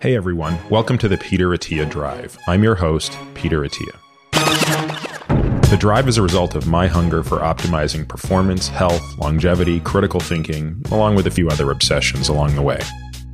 [0.00, 2.38] Hey everyone, welcome to the Peter Attia Drive.
[2.46, 3.98] I'm your host, Peter Attia.
[5.70, 10.80] The drive is a result of my hunger for optimizing performance, health, longevity, critical thinking,
[10.92, 12.80] along with a few other obsessions along the way.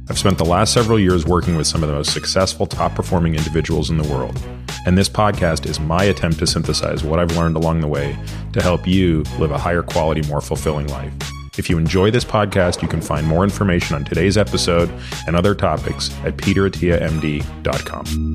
[0.08, 3.34] I've spent the last several years working with some of the most successful, top performing
[3.34, 4.40] individuals in the world,
[4.86, 8.16] and this podcast is my attempt to synthesize what I've learned along the way
[8.54, 11.12] to help you live a higher quality, more fulfilling life.
[11.56, 14.92] If you enjoy this podcast, you can find more information on today's episode
[15.28, 18.34] and other topics at peterattiamd.com.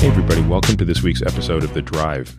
[0.00, 2.34] Hey, everybody, welcome to this week's episode of The Drive.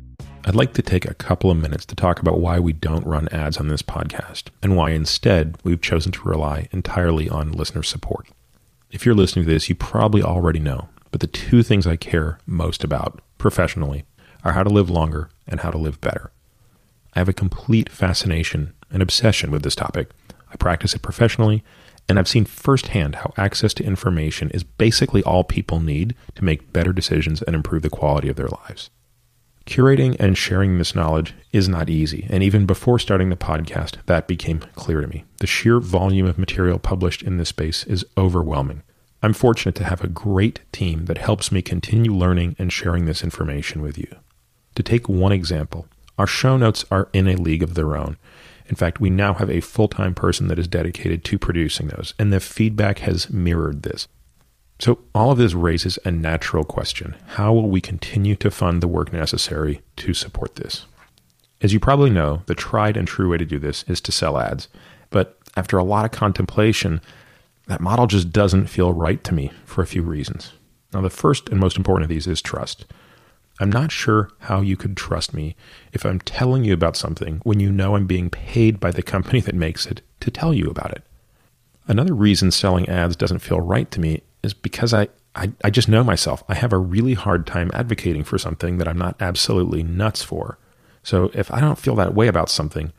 [0.45, 3.29] I'd like to take a couple of minutes to talk about why we don't run
[3.29, 8.27] ads on this podcast and why instead we've chosen to rely entirely on listener support.
[8.89, 12.39] If you're listening to this, you probably already know, but the two things I care
[12.47, 14.03] most about professionally
[14.43, 16.31] are how to live longer and how to live better.
[17.13, 20.09] I have a complete fascination and obsession with this topic.
[20.51, 21.63] I practice it professionally,
[22.09, 26.73] and I've seen firsthand how access to information is basically all people need to make
[26.73, 28.89] better decisions and improve the quality of their lives.
[29.65, 34.27] Curating and sharing this knowledge is not easy, and even before starting the podcast, that
[34.27, 35.23] became clear to me.
[35.39, 38.83] The sheer volume of material published in this space is overwhelming.
[39.21, 43.23] I'm fortunate to have a great team that helps me continue learning and sharing this
[43.23, 44.13] information with you.
[44.75, 48.17] To take one example, our show notes are in a league of their own.
[48.67, 52.13] In fact, we now have a full time person that is dedicated to producing those,
[52.17, 54.07] and the feedback has mirrored this.
[54.79, 58.87] So, all of this raises a natural question How will we continue to fund the
[58.87, 60.85] work necessary to support this?
[61.61, 64.37] As you probably know, the tried and true way to do this is to sell
[64.37, 64.67] ads.
[65.09, 66.99] But after a lot of contemplation,
[67.67, 70.51] that model just doesn't feel right to me for a few reasons.
[70.93, 72.85] Now, the first and most important of these is trust.
[73.59, 75.55] I'm not sure how you could trust me
[75.91, 79.41] if I'm telling you about something when you know I'm being paid by the company
[79.41, 81.03] that makes it to tell you about it.
[81.87, 85.87] Another reason selling ads doesn't feel right to me is because I, I, I, just
[85.89, 86.43] know myself.
[86.47, 90.57] I have a really hard time advocating for something that I'm not absolutely nuts for.
[91.03, 92.91] So if I don't feel that way about something,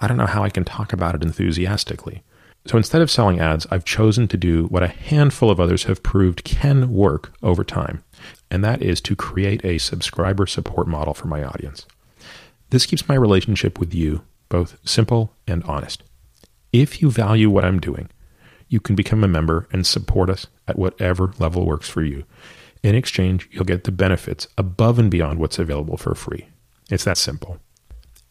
[0.00, 2.22] I don't know how I can talk about it enthusiastically.
[2.66, 6.02] So instead of selling ads, I've chosen to do what a handful of others have
[6.02, 8.03] proved can work over time
[8.54, 11.86] and that is to create a subscriber support model for my audience.
[12.70, 16.04] This keeps my relationship with you both simple and honest.
[16.72, 18.10] If you value what I'm doing,
[18.68, 22.26] you can become a member and support us at whatever level works for you.
[22.84, 26.46] In exchange, you'll get the benefits above and beyond what's available for free.
[26.92, 27.58] It's that simple.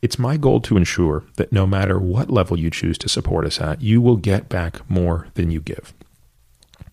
[0.01, 3.59] It's my goal to ensure that no matter what level you choose to support us
[3.59, 5.93] at, you will get back more than you give.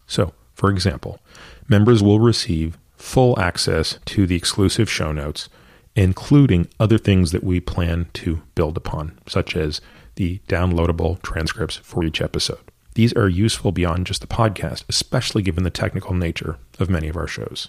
[0.08, 1.20] So, for example,
[1.68, 5.48] members will receive full access to the exclusive show notes,
[5.96, 9.80] including other things that we plan to build upon, such as
[10.16, 12.60] the downloadable transcripts for each episode.
[12.94, 17.16] These are useful beyond just the podcast, especially given the technical nature of many of
[17.16, 17.68] our shows.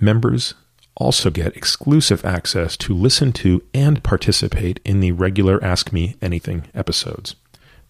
[0.00, 0.54] Members
[0.96, 6.64] also get exclusive access to listen to and participate in the regular Ask Me Anything
[6.74, 7.36] episodes.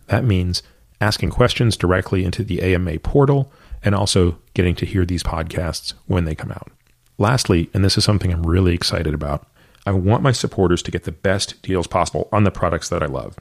[0.09, 0.62] That means
[1.00, 3.53] asking questions directly into the AMA portal
[3.84, 6.70] and also getting to hear these podcasts when they come out.
[7.19, 9.47] Lastly, and this is something I'm really excited about,
[9.87, 13.06] I want my supporters to get the best deals possible on the products that I
[13.06, 13.37] love.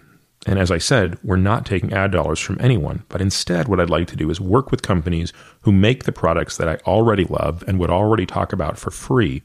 [0.47, 3.91] And as I said, we're not taking ad dollars from anyone, but instead, what I'd
[3.91, 5.31] like to do is work with companies
[5.61, 9.43] who make the products that I already love and would already talk about for free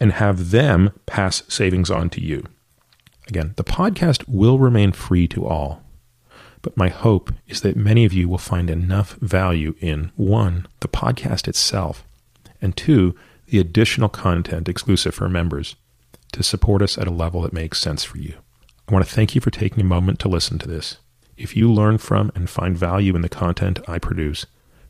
[0.00, 2.44] and have them pass savings on to you.
[3.28, 5.82] Again, the podcast will remain free to all,
[6.66, 10.88] but my hope is that many of you will find enough value in one, the
[10.88, 12.04] podcast itself,
[12.60, 13.14] and two,
[13.46, 15.76] the additional content exclusive for members
[16.32, 18.34] to support us at a level that makes sense for you.
[18.88, 20.96] I want to thank you for taking a moment to listen to this.
[21.36, 24.44] If you learn from and find value in the content I produce,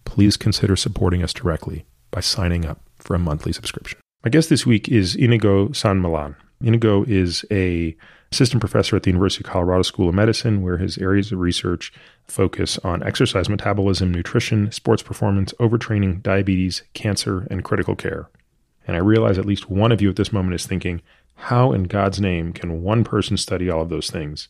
[0.06, 3.98] please consider supporting us directly by signing up for a monthly subscription.
[4.24, 6.36] My guest this week is Iñigo San Millán.
[6.62, 7.94] Iñigo is a
[8.32, 11.92] assistant professor at the University of Colorado School of Medicine, where his areas of research
[12.26, 18.28] focus on exercise metabolism, nutrition, sports performance, overtraining, diabetes, cancer, and critical care.
[18.86, 21.02] And I realize at least one of you at this moment is thinking,
[21.34, 24.48] how in God's name can one person study all of those things?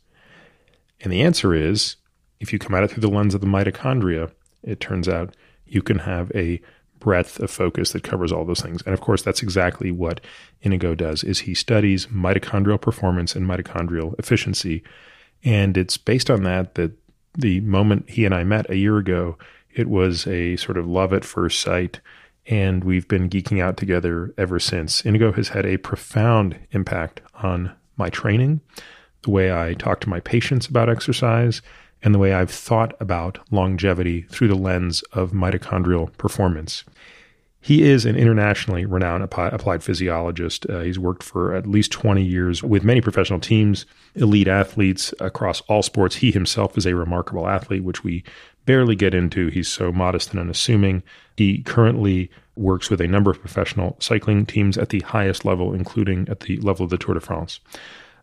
[1.01, 1.97] And the answer is
[2.41, 4.31] if you come at it through the lens of the mitochondria,
[4.63, 5.35] it turns out
[5.67, 6.61] you can have a
[7.07, 8.83] breadth of focus that covers all those things.
[8.83, 10.21] And of course, that's exactly what
[10.65, 14.83] Iñigo does is he studies mitochondrial performance and mitochondrial efficiency.
[15.45, 16.91] And it's based on that that
[17.39, 19.39] the moment he and I met a year ago,
[19.73, 22.01] it was a sort of love at first sight.
[22.49, 25.03] And we've been geeking out together ever since.
[25.03, 28.63] Inigo has had a profound impact on my training,
[29.23, 31.63] the way I talk to my patients about exercise,
[32.07, 36.85] and the way I've thought about longevity through the lens of mitochondrial performance.
[37.61, 40.71] He is an internationally renowned applied physiologist.
[40.71, 45.63] Uh, he's worked for at least 20 years with many professional teams, elite athletes across
[45.63, 46.15] all sports.
[46.15, 48.23] He himself is a remarkable athlete, which we
[48.67, 49.49] barely get into.
[49.49, 51.03] He's so modest and unassuming.
[51.37, 56.29] He currently works with a number of professional cycling teams at the highest level, including
[56.29, 57.59] at the level of the Tour de France.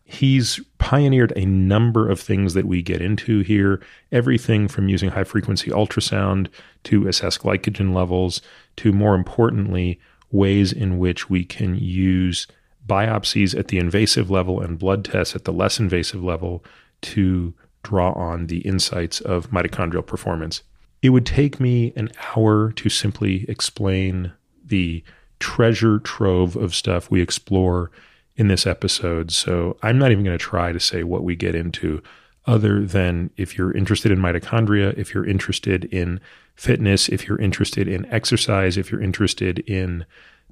[0.04, 3.80] He's pioneered a number of things that we get into here
[4.12, 6.48] everything from using high frequency ultrasound
[6.84, 8.42] to assess glycogen levels,
[8.76, 9.98] to more importantly,
[10.30, 12.46] ways in which we can use
[12.86, 16.62] biopsies at the invasive level and blood tests at the less invasive level
[17.00, 20.62] to draw on the insights of mitochondrial performance.
[21.00, 24.32] It would take me an hour to simply explain
[24.64, 25.02] the
[25.38, 27.90] treasure trove of stuff we explore
[28.36, 29.30] in this episode.
[29.30, 32.02] So I'm not even going to try to say what we get into,
[32.46, 36.20] other than if you're interested in mitochondria, if you're interested in
[36.54, 40.04] fitness, if you're interested in exercise, if you're interested in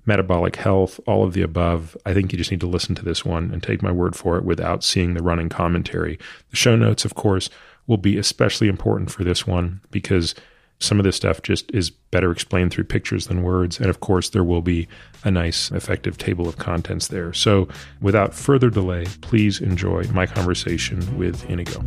[0.04, 3.24] metabolic health, all of the above, I think you just need to listen to this
[3.24, 6.18] one and take my word for it without seeing the running commentary.
[6.50, 7.50] The show notes, of course,
[7.86, 10.34] will be especially important for this one because
[10.82, 13.78] some of this stuff just is better explained through pictures than words.
[13.78, 14.88] And of course, there will be
[15.24, 17.32] a nice, effective table of contents there.
[17.32, 17.68] So
[18.00, 21.82] without further delay, please enjoy my conversation with Iñigo.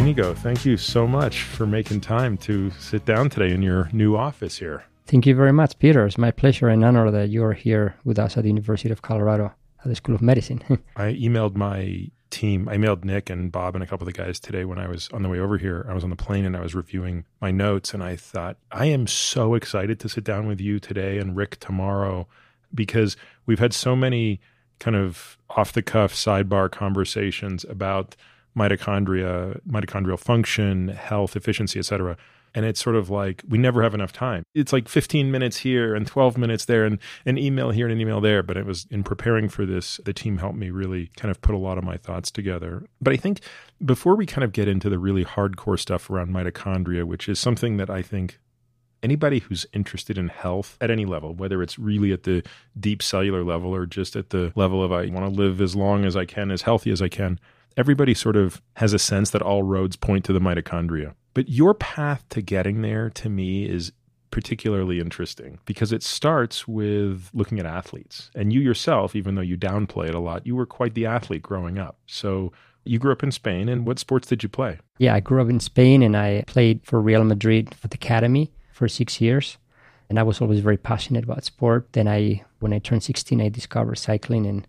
[0.00, 4.16] Iñigo, thank you so much for making time to sit down today in your new
[4.16, 4.84] office here.
[5.06, 6.06] Thank you very much, Peter.
[6.06, 9.52] It's my pleasure and honor that you're here with us at the University of Colorado
[9.80, 10.62] at the School of Medicine.
[10.96, 12.68] I emailed my team.
[12.68, 15.08] I mailed Nick and Bob and a couple of the guys today when I was
[15.12, 15.86] on the way over here.
[15.88, 18.86] I was on the plane and I was reviewing my notes and I thought, I
[18.86, 22.26] am so excited to sit down with you today and Rick tomorrow
[22.74, 23.16] because
[23.46, 24.40] we've had so many
[24.78, 28.16] kind of off the cuff sidebar conversations about
[28.56, 32.16] mitochondria, mitochondrial function, health, efficiency, et cetera.
[32.54, 34.44] And it's sort of like we never have enough time.
[34.54, 38.00] It's like 15 minutes here and 12 minutes there and an email here and an
[38.00, 38.42] email there.
[38.42, 41.54] But it was in preparing for this, the team helped me really kind of put
[41.54, 42.84] a lot of my thoughts together.
[43.00, 43.40] But I think
[43.84, 47.76] before we kind of get into the really hardcore stuff around mitochondria, which is something
[47.76, 48.38] that I think
[49.02, 52.42] anybody who's interested in health at any level, whether it's really at the
[52.78, 56.04] deep cellular level or just at the level of I want to live as long
[56.04, 57.38] as I can, as healthy as I can,
[57.76, 61.14] everybody sort of has a sense that all roads point to the mitochondria.
[61.34, 63.92] But your path to getting there to me is
[64.30, 68.30] particularly interesting because it starts with looking at athletes.
[68.34, 71.42] And you yourself, even though you downplay it a lot, you were quite the athlete
[71.42, 71.98] growing up.
[72.06, 72.52] So
[72.84, 74.78] you grew up in Spain, and what sports did you play?
[74.98, 78.52] Yeah, I grew up in Spain and I played for Real Madrid for the academy
[78.72, 79.58] for six years.
[80.08, 81.88] And I was always very passionate about sport.
[81.92, 84.66] Then I, when I turned 16, I discovered cycling and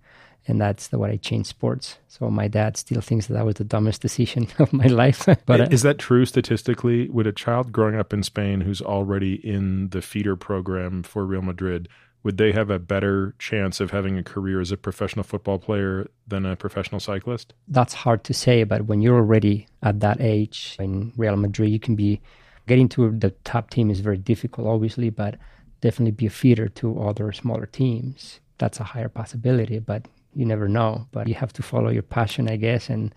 [0.47, 1.97] and that's the way I changed sports.
[2.07, 5.25] So my dad still thinks that, that was the dumbest decision of my life.
[5.45, 7.09] but uh, is that true statistically?
[7.09, 11.41] Would a child growing up in Spain who's already in the feeder program for Real
[11.41, 11.87] Madrid
[12.23, 16.09] would they have a better chance of having a career as a professional football player
[16.27, 17.53] than a professional cyclist?
[17.67, 21.79] That's hard to say, but when you're already at that age in Real Madrid, you
[21.79, 22.21] can be
[22.67, 25.37] getting to the top team is very difficult, obviously, but
[25.81, 28.39] definitely be a feeder to other smaller teams.
[28.59, 32.49] That's a higher possibility, but you never know, but you have to follow your passion,
[32.49, 32.89] I guess.
[32.89, 33.13] And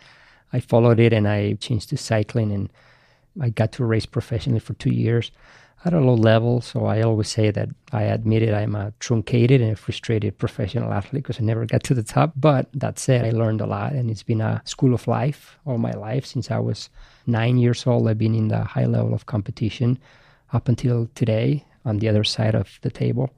[0.53, 2.71] I followed it and I changed to cycling and
[3.41, 5.31] I got to race professionally for two years
[5.85, 6.61] at a low level.
[6.61, 10.93] So I always say that I admit it, I'm a truncated and a frustrated professional
[10.93, 12.33] athlete because I never got to the top.
[12.37, 15.79] But that said, I learned a lot and it's been a school of life all
[15.79, 16.25] my life.
[16.25, 16.89] Since I was
[17.27, 19.99] nine years old, I've been in the high level of competition
[20.53, 23.31] up until today on the other side of the table,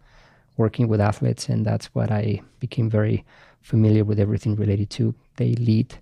[0.56, 1.48] working with athletes.
[1.48, 3.24] And that's what I became very
[3.66, 5.98] familiar with everything related to the elite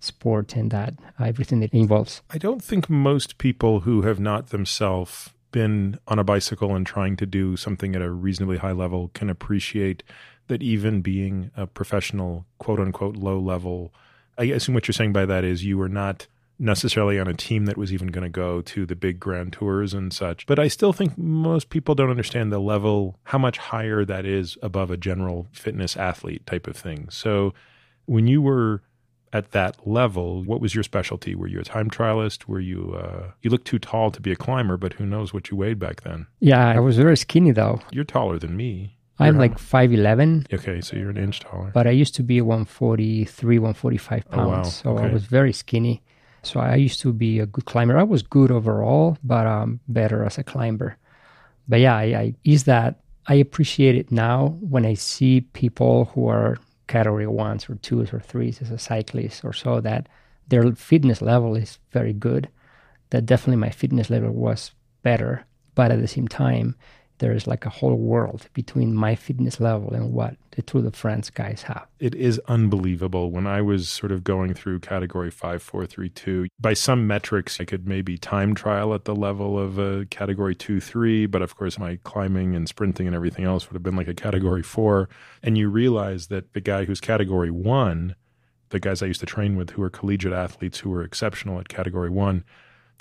[0.00, 2.22] sport and that uh, everything that involves.
[2.30, 7.16] I don't think most people who have not themselves been on a bicycle and trying
[7.16, 10.02] to do something at a reasonably high level can appreciate
[10.48, 13.92] that even being a professional, quote unquote, low level.
[14.38, 16.26] I assume what you're saying by that is you were not
[16.62, 19.92] necessarily on a team that was even going to go to the big grand tours
[19.92, 20.46] and such.
[20.46, 24.56] But I still think most people don't understand the level, how much higher that is
[24.62, 27.08] above a general fitness athlete type of thing.
[27.10, 27.52] So
[28.06, 28.82] when you were
[29.32, 31.34] at that level, what was your specialty?
[31.34, 32.46] Were you a time trialist?
[32.46, 35.50] Were you, uh, you looked too tall to be a climber, but who knows what
[35.50, 36.28] you weighed back then?
[36.38, 37.80] Yeah, I was very skinny though.
[37.90, 38.98] You're taller than me.
[39.18, 40.52] I'm like 5'11.
[40.52, 41.70] Okay, so you're an inch taller.
[41.72, 44.34] But I used to be 143, 145 pounds.
[44.34, 44.62] Oh, wow.
[44.64, 45.04] So okay.
[45.04, 46.02] I was very skinny.
[46.42, 47.98] So I used to be a good climber.
[47.98, 50.96] I was good overall, but um, better as a climber.
[51.68, 56.26] But yeah, I, I is that I appreciate it now when I see people who
[56.26, 56.58] are
[56.88, 60.08] category ones or twos or threes as a cyclist or so that
[60.48, 62.48] their fitness level is very good.
[63.10, 64.72] That definitely my fitness level was
[65.02, 65.44] better,
[65.74, 66.74] but at the same time,
[67.18, 70.90] there is like a whole world between my fitness level and what the Tour de
[70.90, 71.86] France guys have.
[71.98, 73.30] It is unbelievable.
[73.30, 78.18] When I was sort of going through category 5432, by some metrics, I could maybe
[78.18, 82.54] time trial at the level of a category 2 3, but of course, my climbing
[82.54, 85.08] and sprinting and everything else would have been like a category 4.
[85.42, 88.14] And you realize that the guy who's category 1,
[88.70, 91.68] the guys I used to train with who are collegiate athletes who were exceptional at
[91.68, 92.44] category 1,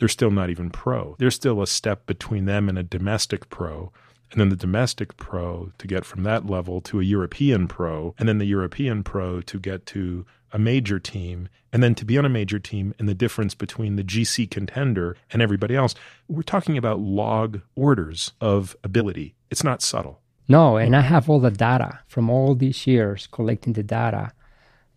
[0.01, 1.15] they're still not even pro.
[1.19, 3.93] There's still a step between them and a domestic pro
[4.31, 8.27] and then the domestic pro to get from that level to a European pro, and
[8.27, 12.25] then the European pro to get to a major team, and then to be on
[12.25, 15.95] a major team, and the difference between the GC contender and everybody else.
[16.27, 19.35] We're talking about log orders of ability.
[19.49, 20.21] It's not subtle.
[20.47, 24.31] No, and I have all the data from all these years collecting the data,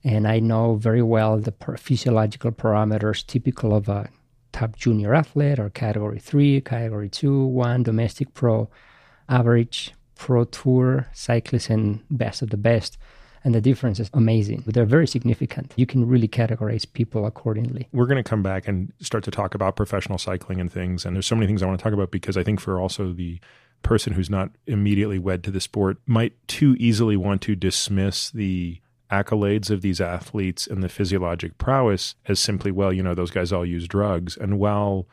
[0.02, 4.10] and I know very well the physiological parameters typical of a
[4.54, 8.68] top junior athlete or category three, category two, one domestic pro
[9.28, 12.96] average pro tour cyclist, and best of the best.
[13.42, 14.64] And the difference is amazing.
[14.66, 15.74] They're very significant.
[15.76, 17.88] You can really categorize people accordingly.
[17.92, 21.04] We're going to come back and start to talk about professional cycling and things.
[21.04, 23.12] And there's so many things I want to talk about because I think for also
[23.12, 23.40] the
[23.82, 28.80] person who's not immediately wed to the sport might too easily want to dismiss the
[29.22, 33.52] accolades of these athletes and the physiologic prowess as simply, well, you know, those guys
[33.52, 34.36] all use drugs.
[34.36, 35.06] And while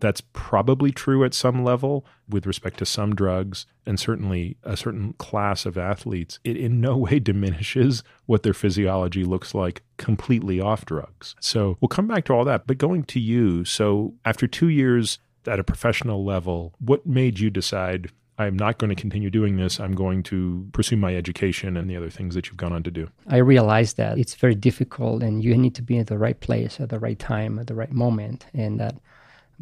[0.00, 5.14] that's probably true at some level with respect to some drugs and certainly a certain
[5.14, 6.38] class of athletes.
[6.44, 11.34] It in no way diminishes what their physiology looks like completely off drugs.
[11.40, 12.66] So we'll come back to all that.
[12.66, 17.50] But going to you, so after two years at a professional level, what made you
[17.50, 18.10] decide?
[18.38, 19.80] I'm not going to continue doing this.
[19.80, 22.90] I'm going to pursue my education and the other things that you've gone on to
[22.90, 23.08] do.
[23.26, 26.78] I realized that it's very difficult and you need to be at the right place
[26.80, 28.46] at the right time at the right moment.
[28.52, 28.96] And that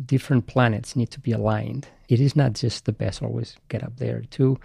[0.04, 1.86] different planets need to be aligned.
[2.08, 4.58] It is not just the best always get up there to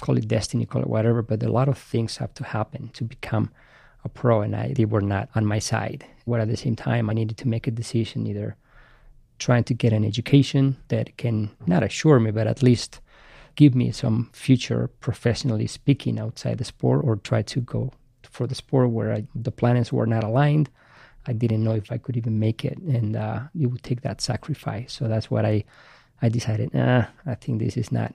[0.00, 3.04] call it destiny, call it whatever, but a lot of things have to happen to
[3.04, 3.50] become
[4.04, 6.04] a pro, and I they were not on my side.
[6.26, 8.56] But at the same time, I needed to make a decision either
[9.38, 13.00] trying to get an education that can not assure me, but at least
[13.54, 17.92] give me some future professionally speaking outside the sport, or try to go
[18.22, 20.70] for the sport where I, the planets were not aligned
[21.26, 24.20] I didn't know if I could even make it, and uh, it would take that
[24.20, 24.92] sacrifice.
[24.92, 25.64] So that's what I,
[26.20, 26.74] I decided.
[26.74, 28.14] Nah, I think this is not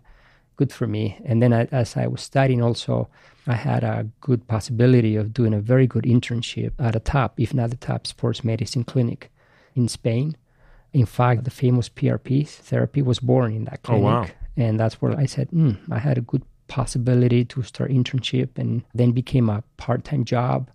[0.57, 1.17] good for me.
[1.23, 3.09] And then I, as I was studying, also
[3.45, 7.53] I had a good possibility of doing a very good internship at a top, if
[7.53, 9.31] not the top, sports medicine clinic
[9.75, 10.35] in Spain.
[10.91, 14.27] In fact, the famous PRP therapy was born in that clinic, oh, wow.
[14.57, 18.83] And that's where I said, mm, I had a good possibility to start internship, and
[18.93, 20.69] then became a part-time job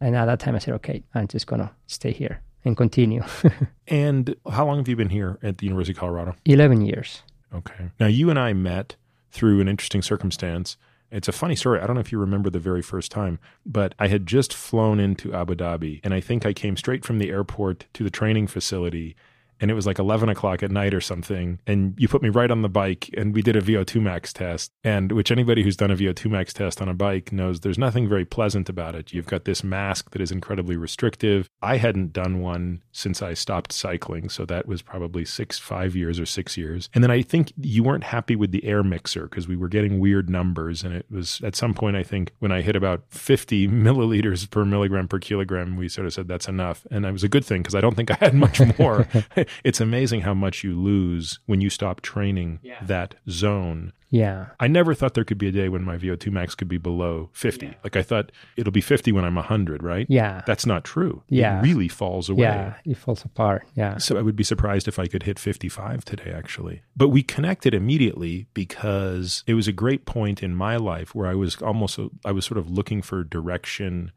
[0.00, 3.22] and at that time, I said, okay, I'm just going to stay here and continue.
[3.88, 6.34] and how long have you been here at the University of Colorado?
[6.44, 7.22] 11 years.
[7.54, 7.90] Okay.
[7.98, 8.96] Now, you and I met
[9.30, 10.76] through an interesting circumstance.
[11.10, 11.80] It's a funny story.
[11.80, 15.00] I don't know if you remember the very first time, but I had just flown
[15.00, 18.48] into Abu Dhabi, and I think I came straight from the airport to the training
[18.48, 19.16] facility
[19.60, 21.60] and it was like 11 o'clock at night or something.
[21.66, 24.72] And you put me right on the bike and we did a VO2 max test.
[24.84, 28.08] And which anybody who's done a VO2 max test on a bike knows there's nothing
[28.08, 29.12] very pleasant about it.
[29.12, 31.48] You've got this mask that is incredibly restrictive.
[31.62, 34.28] I hadn't done one since I stopped cycling.
[34.28, 36.88] So that was probably six, five years or six years.
[36.94, 39.98] And then I think you weren't happy with the air mixer because we were getting
[39.98, 40.82] weird numbers.
[40.82, 44.64] And it was at some point, I think when I hit about 50 milliliters per
[44.64, 46.86] milligram per kilogram, we sort of said that's enough.
[46.90, 49.08] And it was a good thing because I don't think I had much more.
[49.64, 52.82] it's amazing how much you lose when you stop training yeah.
[52.82, 53.92] that zone.
[54.10, 54.46] Yeah.
[54.60, 57.28] I never thought there could be a day when my VO2 max could be below
[57.32, 57.66] 50.
[57.66, 57.74] Yeah.
[57.82, 60.06] Like I thought it'll be 50 when I'm 100, right?
[60.08, 60.42] Yeah.
[60.46, 61.22] That's not true.
[61.28, 61.58] Yeah.
[61.58, 62.42] It really falls away.
[62.42, 63.66] Yeah, it falls apart.
[63.74, 63.98] Yeah.
[63.98, 66.82] So I would be surprised if I could hit 55 today, actually.
[66.96, 71.34] But we connected immediately because it was a great point in my life where I
[71.34, 74.12] was almost, I was sort of looking for direction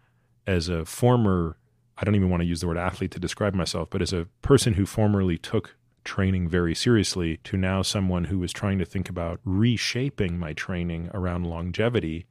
[0.46, 1.58] as a former
[2.00, 4.28] I don't even want to use the word athlete to describe myself, but as a
[4.42, 5.76] person who formerly took
[6.06, 11.10] training very seriously to now someone who was trying to think about reshaping my training
[11.14, 12.26] around longevity,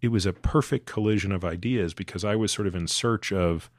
[0.00, 3.70] it was a perfect collision of ideas because I was sort of in search of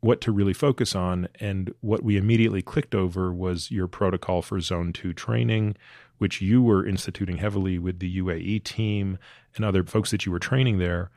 [0.00, 1.28] what to really focus on.
[1.40, 5.76] And what we immediately clicked over was your protocol for zone two training,
[6.18, 9.18] which you were instituting heavily with the UAE team
[9.56, 11.10] and other folks that you were training there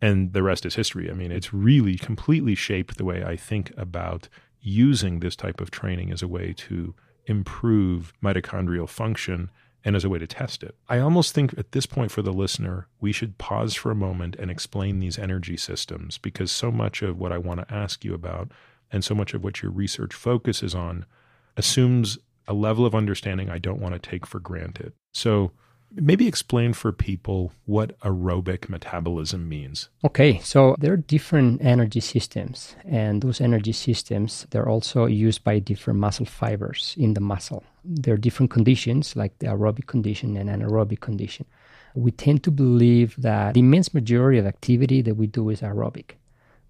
[0.00, 1.10] and the rest is history.
[1.10, 4.28] I mean, it's really completely shaped the way I think about
[4.60, 6.94] using this type of training as a way to
[7.26, 9.50] improve mitochondrial function
[9.84, 10.74] and as a way to test it.
[10.88, 14.34] I almost think at this point for the listener, we should pause for a moment
[14.36, 18.12] and explain these energy systems because so much of what I want to ask you
[18.12, 18.50] about
[18.90, 21.06] and so much of what your research focuses on
[21.56, 24.92] assumes a level of understanding I don't want to take for granted.
[25.12, 25.52] So,
[25.96, 29.88] maybe explain for people what aerobic metabolism means.
[30.04, 35.58] Okay, so there are different energy systems, and those energy systems they're also used by
[35.58, 37.64] different muscle fibers in the muscle.
[37.84, 41.46] There are different conditions, like the aerobic condition and anaerobic condition.
[41.94, 46.12] We tend to believe that the immense majority of activity that we do is aerobic.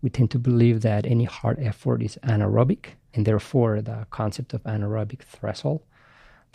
[0.02, 4.62] We tend to believe that any hard effort is anaerobic, and therefore the concept of
[4.62, 5.82] anaerobic threshold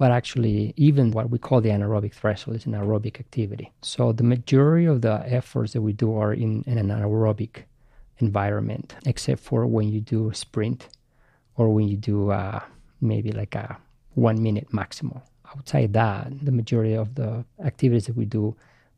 [0.01, 3.72] but actually even what we call the anaerobic threshold is an aerobic activity.
[3.84, 7.65] So the majority of the efforts that we do are in, in an anaerobic
[8.17, 10.88] environment, except for when you do a sprint
[11.55, 12.62] or when you do uh,
[13.00, 13.77] maybe like a
[14.15, 15.22] one minute maximal.
[15.55, 18.55] Outside that, the majority of the activities that we do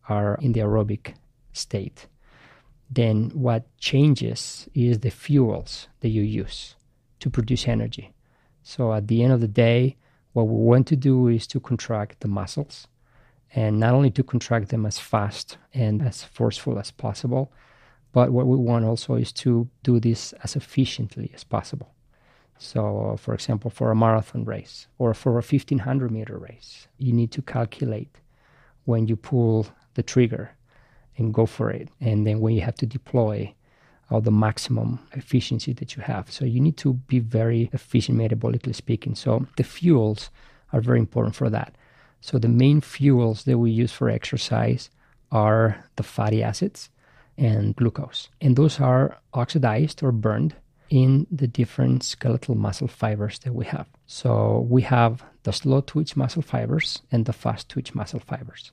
[0.08, 1.16] are in the aerobic
[1.52, 2.08] state.
[2.90, 6.76] Then what changes is the fuels that you use
[7.20, 8.14] to produce energy.
[8.64, 9.98] So at the end of the day,
[10.34, 12.88] what we want to do is to contract the muscles
[13.56, 17.52] and not only to contract them as fast and as forceful as possible,
[18.12, 21.94] but what we want also is to do this as efficiently as possible.
[22.58, 27.32] So, for example, for a marathon race or for a 1500 meter race, you need
[27.32, 28.20] to calculate
[28.86, 30.52] when you pull the trigger
[31.18, 33.54] and go for it, and then when you have to deploy
[34.14, 36.32] or the maximum efficiency that you have.
[36.32, 39.16] So you need to be very efficient metabolically speaking.
[39.16, 40.30] So the fuels
[40.72, 41.74] are very important for that.
[42.22, 44.92] So the main fuels that we use for exercise
[45.32, 46.92] are the fatty acids
[47.40, 48.30] and glucose.
[48.40, 50.56] And those are oxidized or burned
[50.92, 53.88] in the different skeletal muscle fibers that we have.
[54.06, 58.72] So we have the slow twitch muscle fibers and the fast twitch muscle fibers.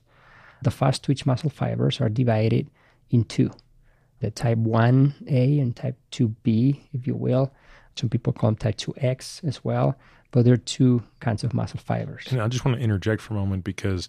[0.61, 2.69] The fast twitch muscle fibers are divided
[3.09, 3.49] in two
[4.21, 7.51] the type 1A and type 2B, if you will.
[7.95, 9.97] Some people call them type 2X as well,
[10.31, 12.27] but there are two kinds of muscle fibers.
[12.31, 14.07] And I just want to interject for a moment because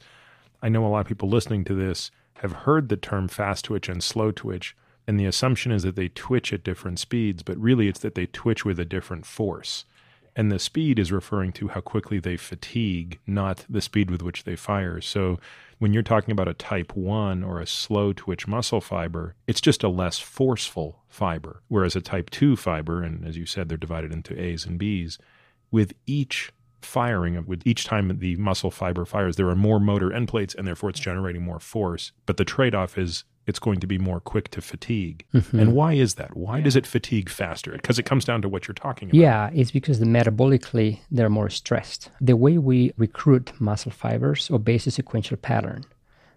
[0.62, 3.88] I know a lot of people listening to this have heard the term fast twitch
[3.88, 7.88] and slow twitch, and the assumption is that they twitch at different speeds, but really
[7.88, 9.84] it's that they twitch with a different force.
[10.34, 14.44] And the speed is referring to how quickly they fatigue, not the speed with which
[14.44, 15.00] they fire.
[15.00, 15.38] So
[15.82, 19.82] when you're talking about a type 1 or a slow twitch muscle fiber, it's just
[19.82, 21.60] a less forceful fiber.
[21.66, 25.18] Whereas a type 2 fiber, and as you said, they're divided into A's and B's,
[25.72, 30.28] with each firing, with each time the muscle fiber fires, there are more motor end
[30.28, 32.12] plates and therefore it's generating more force.
[32.26, 35.24] But the trade off is it's going to be more quick to fatigue.
[35.34, 35.58] Mm-hmm.
[35.58, 36.36] And why is that?
[36.36, 36.64] Why yeah.
[36.64, 37.72] does it fatigue faster?
[37.72, 39.18] Because it comes down to what you're talking about.
[39.18, 42.10] Yeah, it's because the metabolically they're more stressed.
[42.20, 45.84] The way we recruit muscle fibers obeys a sequential pattern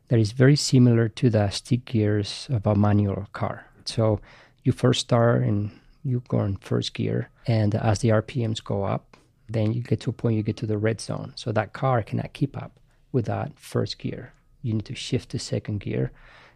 [0.07, 3.67] that is very similar to the stick gears of a manual car.
[3.85, 4.19] So
[4.63, 5.71] you first start and
[6.03, 9.17] you go in first gear, and as the RPMs go up,
[9.49, 11.33] then you get to a point you get to the red zone.
[11.35, 12.79] So that car cannot keep up
[13.11, 14.33] with that first gear.
[14.61, 16.11] You need to shift to second gear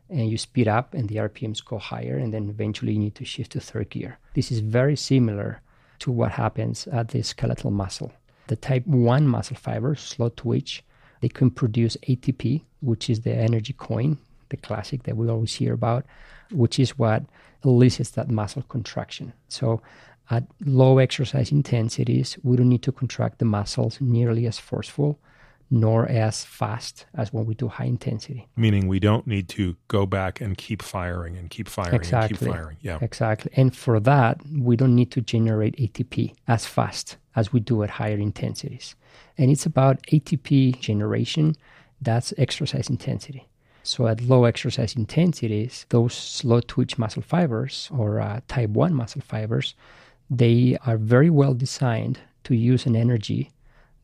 [0.10, 3.26] and you speed up and the RPMs go higher, and then eventually you need to
[3.26, 4.18] shift to third gear.
[4.34, 5.62] This is very similar
[6.00, 8.12] to what happens at the skeletal muscle.
[8.48, 10.84] The type 1 muscle fibers, slow twitch,
[11.22, 14.18] they can produce ATP, which is the energy coin,
[14.50, 16.06] the classic that we always hear about,
[16.52, 17.24] which is what
[17.64, 19.34] elicits that muscle contraction.
[19.50, 19.82] So
[20.32, 25.20] at low exercise intensities, we don't need to contract the muscles nearly as forceful
[25.72, 28.48] nor as fast as when we do high intensity.
[28.56, 32.36] Meaning we don't need to go back and keep firing and keep firing exactly.
[32.36, 32.78] and keep firing.
[32.82, 32.98] Yeah.
[33.02, 33.52] Exactly.
[33.56, 37.92] And for that, we don't need to generate ATP as fast as we do at
[37.92, 38.96] higher intensities.
[39.38, 41.56] And it's about ATP generation,
[42.02, 43.48] that's exercise intensity.
[43.84, 49.22] So at low exercise intensities, those slow twitch muscle fibers or uh, type 1 muscle
[49.22, 49.76] fibers,
[50.30, 53.52] they are very well designed to use an energy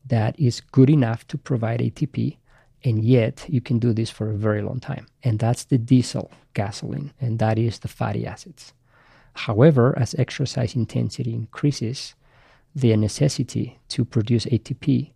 [0.08, 2.38] that is good enough to provide ATP,
[2.84, 5.08] and yet you can do this for a very long time.
[5.24, 8.74] And that's the diesel gasoline, and that is the fatty acids.
[9.34, 12.16] However, as exercise intensity increases,
[12.76, 15.12] the necessity to produce ATP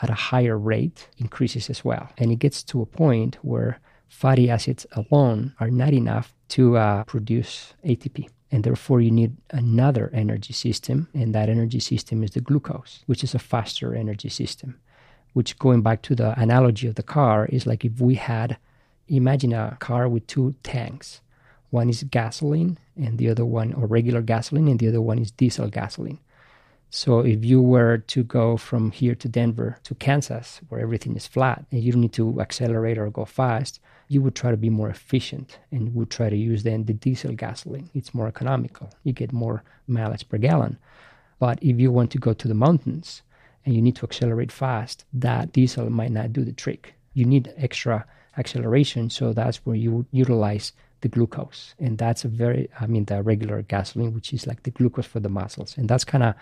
[0.00, 2.08] at a higher rate increases as well.
[2.18, 7.04] And it gets to a point where fatty acids alone are not enough to uh,
[7.04, 8.28] produce ATP.
[8.50, 13.22] And therefore, you need another energy system, and that energy system is the glucose, which
[13.22, 14.78] is a faster energy system.
[15.34, 18.56] Which, going back to the analogy of the car, is like if we had,
[19.06, 21.20] imagine a car with two tanks.
[21.70, 25.30] One is gasoline, and the other one, or regular gasoline, and the other one is
[25.30, 26.18] diesel gasoline.
[26.90, 31.26] So if you were to go from here to Denver to Kansas, where everything is
[31.26, 34.70] flat and you don't need to accelerate or go fast, you would try to be
[34.70, 37.90] more efficient and would try to use then the diesel gasoline.
[37.94, 38.90] It's more economical.
[39.04, 40.78] You get more mileage per gallon.
[41.38, 43.22] But if you want to go to the mountains
[43.64, 46.94] and you need to accelerate fast, that diesel might not do the trick.
[47.12, 51.74] You need extra acceleration, so that's where you utilize the glucose.
[51.78, 55.20] And that's a very, I mean, the regular gasoline, which is like the glucose for
[55.20, 55.76] the muscles.
[55.76, 56.34] And that's kind of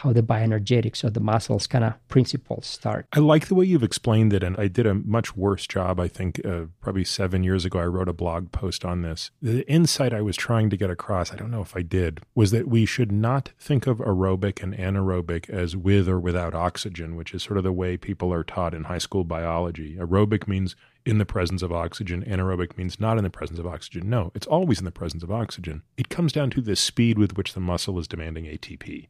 [0.00, 3.06] how the bioenergetics of the muscles kind of principles start.
[3.12, 6.00] I like the way you've explained it, and I did a much worse job.
[6.00, 9.30] I think uh, probably seven years ago, I wrote a blog post on this.
[9.42, 12.50] The insight I was trying to get across, I don't know if I did, was
[12.50, 17.34] that we should not think of aerobic and anaerobic as with or without oxygen, which
[17.34, 19.96] is sort of the way people are taught in high school biology.
[19.96, 22.24] Aerobic means in the presence of oxygen.
[22.24, 24.08] Anaerobic means not in the presence of oxygen.
[24.08, 25.82] No, it's always in the presence of oxygen.
[25.96, 29.08] It comes down to the speed with which the muscle is demanding ATP.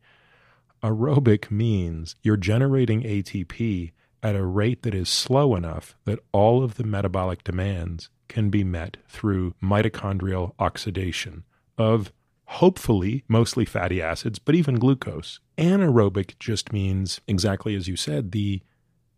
[0.83, 6.75] Aerobic means you're generating ATP at a rate that is slow enough that all of
[6.75, 11.45] the metabolic demands can be met through mitochondrial oxidation
[11.77, 12.13] of
[12.45, 15.41] hopefully mostly fatty acids, but even glucose.
[15.57, 18.61] Anaerobic just means, exactly as you said, the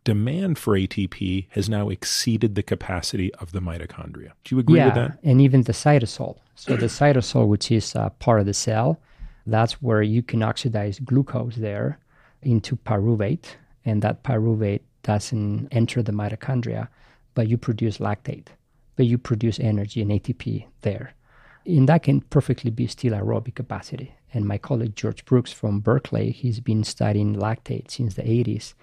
[0.05, 4.33] demand for ATP has now exceeded the capacity of the mitochondria.
[4.45, 5.19] Do you agree yeah, with that?
[5.23, 6.39] And even the cytosol.
[6.55, 9.01] So the cytosol, which is uh, part of the cell,
[9.47, 11.99] that's where you can oxidize glucose there
[12.43, 16.89] into pyruvate, and that pyruvate doesn't enter the mitochondria,
[17.35, 18.49] but you produce lactate,
[18.97, 21.15] but you produce energy and ATP there.
[21.65, 24.15] And that can perfectly be still aerobic capacity.
[24.35, 28.75] And my colleague George Brooks from Berkeley, he's been studying lactate since the 80s,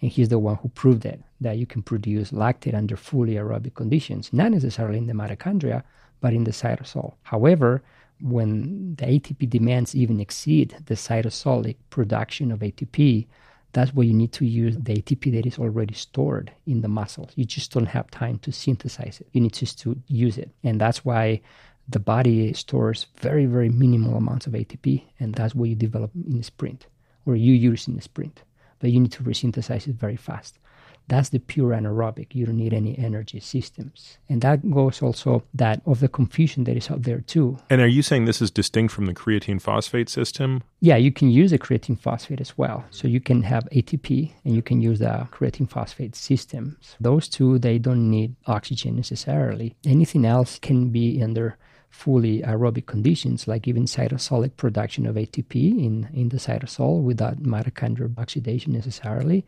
[0.00, 3.74] and he's the one who proved it that you can produce lactate under fully aerobic
[3.74, 5.82] conditions, not necessarily in the mitochondria,
[6.20, 7.14] but in the cytosol.
[7.22, 7.82] However,
[8.20, 13.26] when the ATP demands even exceed the cytosolic production of ATP,
[13.72, 17.32] that's where you need to use the ATP that is already stored in the muscles.
[17.34, 19.26] You just don't have time to synthesize it.
[19.32, 20.50] You need just to use it.
[20.62, 21.40] And that's why
[21.88, 26.38] the body stores very, very minimal amounts of ATP, and that's what you develop in
[26.38, 26.86] a sprint,
[27.26, 28.42] or you use in a sprint.
[28.78, 30.58] But you need to resynthesize it very fast.
[31.08, 32.34] That's the pure anaerobic.
[32.34, 34.18] You don't need any energy systems.
[34.28, 37.58] And that goes also that of the confusion that is out there too.
[37.68, 40.62] And are you saying this is distinct from the creatine phosphate system?
[40.80, 42.84] Yeah, you can use a creatine phosphate as well.
[42.90, 46.96] So you can have ATP and you can use the creatine phosphate systems.
[47.00, 49.76] Those two, they don't need oxygen necessarily.
[49.84, 51.56] Anything else can be under
[51.90, 58.18] fully aerobic conditions, like even cytosolic production of ATP in, in the cytosol without mitochondrial
[58.18, 59.44] oxidation necessarily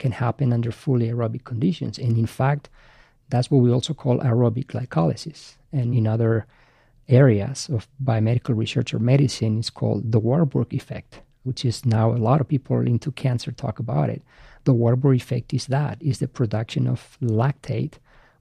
[0.00, 1.98] can happen under fully aerobic conditions.
[1.98, 2.68] And in fact,
[3.28, 5.56] that's what we also call aerobic glycolysis.
[5.72, 6.46] And in other
[7.08, 12.18] areas of biomedical research or medicine, it's called the Warburg effect, which is now a
[12.28, 14.22] lot of people into cancer talk about it.
[14.64, 17.94] The Warburg effect is that, is the production of lactate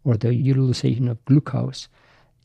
[0.04, 1.88] or the utilization of glucose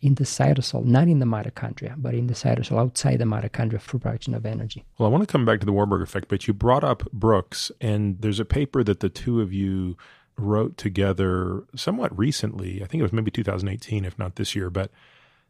[0.05, 3.99] in the cytosol, not in the mitochondria, but in the cytosol outside the mitochondria for
[3.99, 4.85] production of energy.
[4.99, 7.73] Well, I want to come back to the Warburg effect, but you brought up Brooks,
[7.81, 9.97] and there's a paper that the two of you
[10.37, 12.83] wrote together somewhat recently.
[12.83, 14.91] I think it was maybe 2018, if not this year, but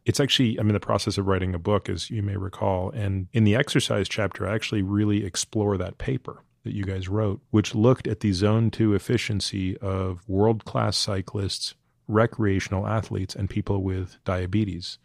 [0.04, 2.90] it's actually, I'm in the process of writing a book, as you may recall.
[2.90, 7.40] And in the exercise chapter, I actually really explore that paper that you guys wrote,
[7.50, 11.74] which looked at the zone two efficiency of world class cyclists
[12.08, 14.98] recreational athletes and people with diabetes.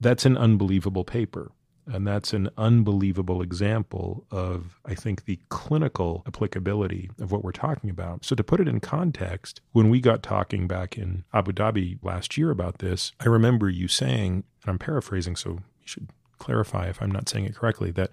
[0.00, 1.52] That's an unbelievable paper.
[1.86, 7.90] And that's an unbelievable example of, I think, the clinical applicability of what we're talking
[7.90, 8.24] about.
[8.24, 12.36] So, to put it in context, when we got talking back in Abu Dhabi last
[12.36, 17.02] year about this, I remember you saying, and I'm paraphrasing, so you should clarify if
[17.02, 18.12] I'm not saying it correctly, that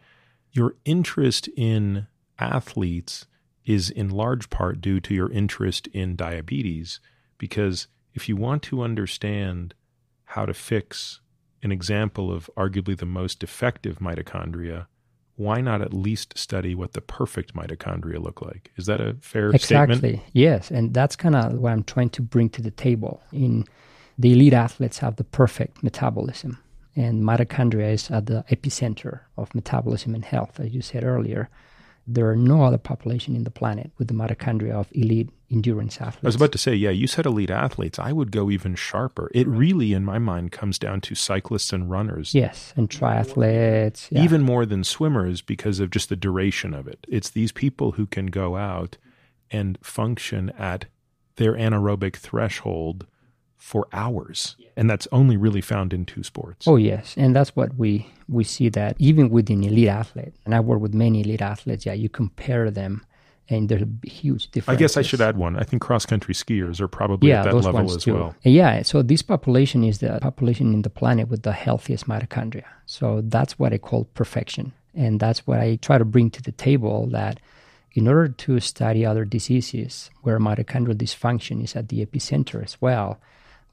[0.51, 2.07] your interest in
[2.39, 3.27] athletes
[3.65, 6.99] is in large part due to your interest in diabetes
[7.37, 7.87] because
[8.17, 9.75] if you want to understand
[10.25, 11.21] how to fix
[11.62, 14.88] an example of arguably the most defective mitochondria,
[15.36, 18.71] why not at least study what the perfect mitochondria look like?
[18.75, 19.95] Is that a fair exactly.
[19.95, 20.03] statement?
[20.03, 20.32] Exactly.
[20.34, 23.21] Yes, and that's kind of what I'm trying to bring to the table.
[23.32, 23.65] In
[24.17, 26.58] the elite athletes have the perfect metabolism,
[26.95, 31.51] and mitochondria is at the epicenter of metabolism and health, as you said earlier
[32.08, 36.24] there are no other population in the planet with the mitochondria of elite endurance athletes.
[36.24, 38.00] I was about to say, yeah, you said elite athletes.
[38.00, 39.30] I would go even sharper.
[39.34, 42.34] It really, in my mind, comes down to cyclists and runners.
[42.34, 44.08] Yes, and triathletes.
[44.10, 44.24] Yeah.
[44.24, 47.06] Even more than swimmers because of just the duration of it.
[47.10, 48.98] It's these people who can go out
[49.52, 50.86] and function at
[51.36, 53.06] their anaerobic threshold
[53.67, 54.56] for hours.
[54.77, 56.65] And that's only really found in two sports.
[56.69, 60.34] Oh yes, and that's what we we see that even within elite athlete.
[60.45, 61.86] And I work with many elite athletes.
[61.86, 63.06] Yeah, you compare them,
[63.49, 64.77] and there's a huge difference.
[64.77, 65.58] I guess I should add one.
[65.58, 68.13] I think cross country skiers are probably yeah, at that those level ones as too.
[68.13, 68.36] well.
[68.43, 72.67] Yeah, so this population is the population in the planet with the healthiest mitochondria.
[72.86, 76.53] So that's what I call perfection, and that's what I try to bring to the
[76.53, 77.08] table.
[77.08, 77.41] That
[77.91, 83.19] in order to study other diseases where mitochondrial dysfunction is at the epicenter as well,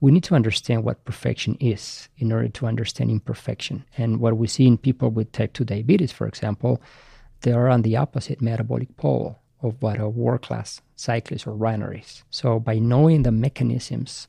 [0.04, 3.86] we need to understand what perfection is in order to understand imperfection.
[3.96, 6.82] And what we see in people with type 2 diabetes, for example,
[7.40, 11.94] they are on the opposite metabolic pole of what a world class cyclist or runner
[11.94, 12.22] is.
[12.28, 14.28] So, by knowing the mechanisms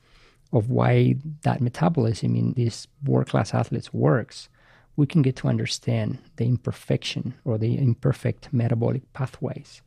[0.50, 4.48] of why that metabolism in these world class athletes works,
[4.96, 9.82] we can get to understand the imperfection or the imperfect metabolic pathways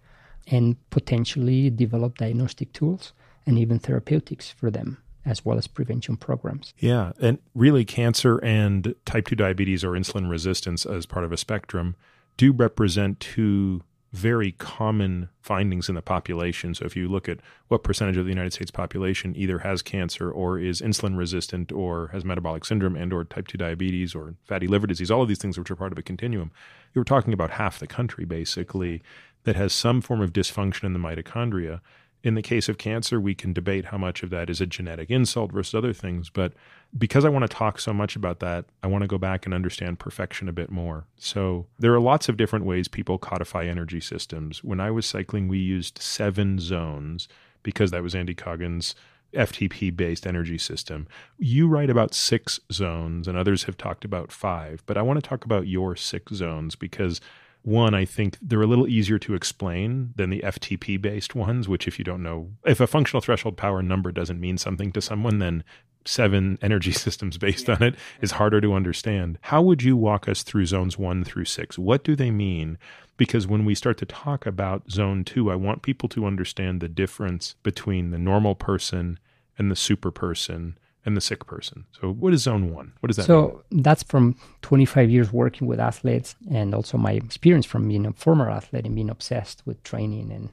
[0.46, 3.14] and potentially develop diagnostic tools
[3.48, 6.74] and even therapeutics for them as well as prevention programs.
[6.80, 7.12] Yeah.
[7.22, 11.96] And really, cancer and type 2 diabetes or insulin resistance as part of a spectrum
[12.38, 16.74] do represent two very common findings in the population.
[16.74, 20.32] So if you look at what percentage of the United States population either has cancer
[20.32, 24.68] or is insulin resistant or has metabolic syndrome and or type 2 diabetes or fatty
[24.68, 26.52] liver disease, all of these things which are part of a continuum,
[26.94, 29.04] you were talking about half the country basically
[29.44, 31.80] that has some form of dysfunction in the mitochondria.
[32.22, 35.10] In the case of cancer, we can debate how much of that is a genetic
[35.10, 36.30] insult versus other things.
[36.30, 36.54] But
[36.98, 39.54] because I want to talk so much about that, I want to go back and
[39.54, 41.06] understand perfection a bit more.
[41.18, 44.64] So there are lots of different ways people codify energy systems.
[44.64, 47.30] When I was cycling, we used seven zones
[47.64, 48.96] because that was Andy Coggan's
[49.34, 51.08] FTP based energy system.
[51.38, 54.84] You write about six zones, and others have talked about five.
[54.86, 57.22] But I want to talk about your six zones because
[57.70, 61.88] one, I think they're a little easier to explain than the FTP based ones, which,
[61.88, 65.40] if you don't know, if a functional threshold power number doesn't mean something to someone,
[65.40, 65.64] then
[66.06, 67.76] seven energy systems based yeah.
[67.76, 69.38] on it is harder to understand.
[69.42, 71.78] How would you walk us through zones one through six?
[71.78, 72.78] What do they mean?
[73.18, 76.88] Because when we start to talk about zone two, I want people to understand the
[76.88, 79.20] difference between the normal person
[79.58, 81.86] and the super person and the sick person.
[82.00, 82.94] So, what is zone one?
[83.00, 83.84] What does that so mean?
[83.84, 88.50] that's from 25 years working with athletes and also my experience from being a former
[88.50, 90.50] athlete and being obsessed with training and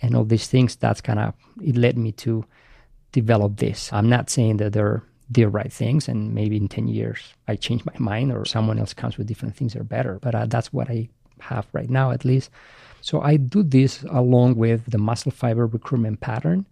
[0.00, 0.76] and all these things.
[0.76, 2.44] That's kind of it led me to
[3.12, 3.92] develop this.
[3.92, 7.84] I'm not saying that they're the right things, and maybe in 10 years I change
[7.84, 10.18] my mind or someone else comes with different things that are better.
[10.20, 11.08] But uh, that's what I
[11.40, 12.50] have right now, at least.
[13.00, 16.66] So I do this along with the muscle fiber recruitment pattern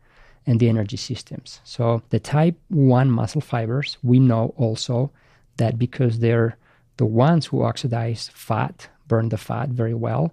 [0.46, 1.60] and the energy systems.
[1.64, 5.10] So the type 1 muscle fibers, we know also
[5.56, 6.56] that because they're
[6.96, 10.32] the ones who oxidize fat, burn the fat very well,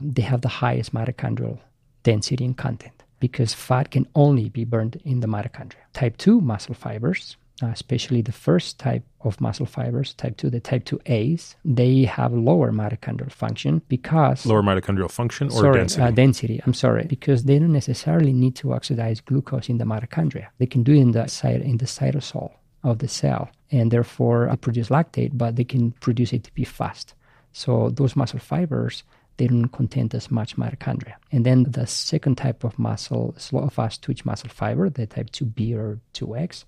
[0.00, 1.58] they have the highest mitochondrial
[2.02, 5.84] density and content because fat can only be burned in the mitochondria.
[5.92, 10.60] Type 2 muscle fibers, uh, especially the first type of muscle fibers, type 2, the
[10.60, 14.44] type 2As, they have lower mitochondrial function because.
[14.46, 16.02] Lower mitochondrial function or sorry, density?
[16.02, 20.48] Uh, density, I'm sorry, because they don't necessarily need to oxidize glucose in the mitochondria.
[20.58, 22.52] They can do it in the, cyt- in the cytosol
[22.84, 27.14] of the cell, and therefore uh, produce lactate, but they can produce ATP fast.
[27.52, 29.02] So those muscle fibers
[29.36, 31.14] they don't contain as much mitochondria.
[31.30, 35.74] And then the second type of muscle, slow fast twitch muscle fiber, the type 2B
[35.74, 36.64] or 2X,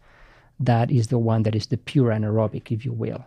[0.61, 3.25] that is the one that is the pure anaerobic, if you will.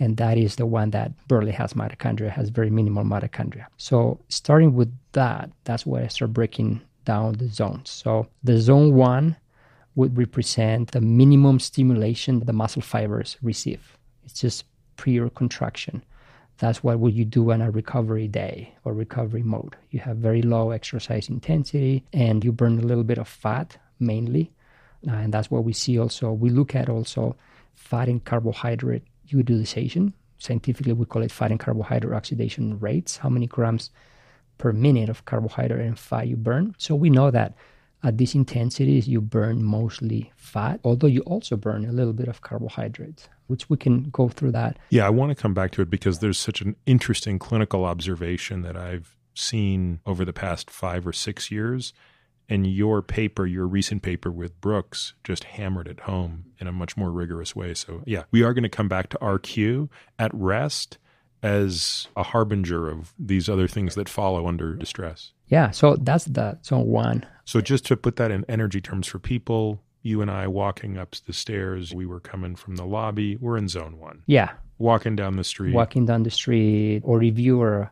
[0.00, 3.66] And that is the one that barely has mitochondria, has very minimal mitochondria.
[3.76, 7.90] So starting with that, that's where I start breaking down the zones.
[7.90, 9.36] So the zone one
[9.96, 13.98] would represent the minimum stimulation that the muscle fibers receive.
[14.24, 14.64] It's just
[14.96, 16.04] pure contraction.
[16.58, 19.74] That's what would you do on a recovery day or recovery mode.
[19.90, 24.52] You have very low exercise intensity and you burn a little bit of fat mainly
[25.06, 26.32] Uh, and that's what we see also.
[26.32, 27.36] We look at also
[27.74, 30.14] fat and carbohydrate utilization.
[30.38, 33.90] Scientifically, we call it fat and carbohydrate oxidation rates, how many grams
[34.58, 36.74] per minute of carbohydrate and fat you burn.
[36.78, 37.54] So we know that
[38.02, 42.42] at these intensities, you burn mostly fat, although you also burn a little bit of
[42.42, 44.78] carbohydrates, which we can go through that.
[44.90, 48.62] Yeah, I want to come back to it because there's such an interesting clinical observation
[48.62, 51.92] that I've seen over the past five or six years
[52.48, 56.96] and your paper, your recent paper with Brooks, just hammered it home in a much
[56.96, 57.74] more rigorous way.
[57.74, 60.98] So, yeah, we are going to come back to RQ at rest
[61.42, 65.32] as a harbinger of these other things that follow under distress.
[65.46, 67.26] Yeah, so that's the zone one.
[67.44, 71.16] So, just to put that in energy terms for people, you and I walking up
[71.26, 74.22] the stairs, we were coming from the lobby, we're in zone one.
[74.26, 74.52] Yeah.
[74.78, 75.74] Walking down the street.
[75.74, 77.90] Walking down the street, or if you are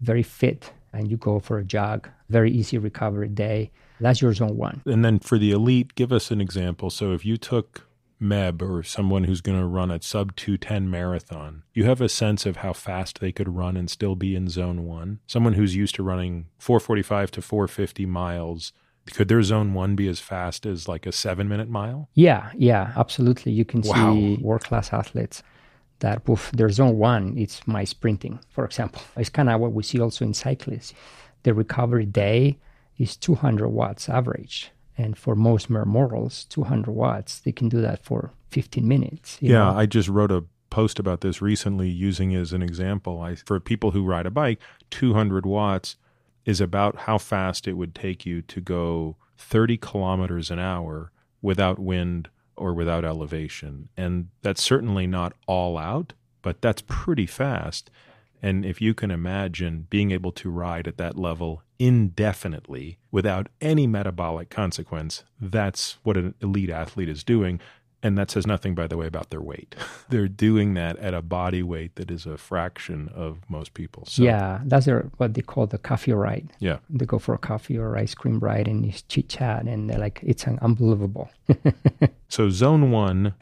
[0.00, 3.70] very fit and you go for a jog, very easy recovery day
[4.02, 4.82] that's your zone one.
[4.86, 6.90] And then for the elite, give us an example.
[6.90, 7.86] So if you took
[8.20, 12.46] Meb or someone who's going to run a sub 210 marathon, you have a sense
[12.46, 15.20] of how fast they could run and still be in zone one?
[15.26, 18.72] Someone who's used to running 445 to 450 miles,
[19.12, 22.08] could their zone one be as fast as like a seven minute mile?
[22.14, 23.50] Yeah, yeah, absolutely.
[23.52, 23.94] You can Wow.
[23.94, 25.42] see world class athletes
[25.98, 29.02] that with their zone one, it's my sprinting, for example.
[29.16, 30.94] It's kind of what we see also in cyclists.
[31.42, 32.58] The recovery day
[32.98, 34.70] is 200 watts average.
[34.98, 39.38] And for most mere mortals, 200 watts, they can do that for 15 minutes.
[39.40, 39.70] Yeah, know?
[39.70, 43.20] I just wrote a post about this recently using as an example.
[43.20, 45.96] I, for people who ride a bike, 200 watts
[46.44, 51.78] is about how fast it would take you to go 30 kilometers an hour without
[51.78, 53.88] wind or without elevation.
[53.96, 57.90] And that's certainly not all out, but that's pretty fast.
[58.42, 63.86] And if you can imagine being able to ride at that level indefinitely without any
[63.86, 67.60] metabolic consequence, that's what an elite athlete is doing.
[68.04, 69.76] And that says nothing, by the way, about their weight.
[70.08, 74.04] They're doing that at a body weight that is a fraction of most people.
[74.06, 76.52] So, yeah, that's their, what they call the coffee ride.
[76.58, 76.78] Yeah.
[76.90, 80.00] They go for a coffee or ice cream ride and it's chit chat and they're
[80.00, 81.30] like, it's unbelievable.
[82.32, 83.34] So, zone one,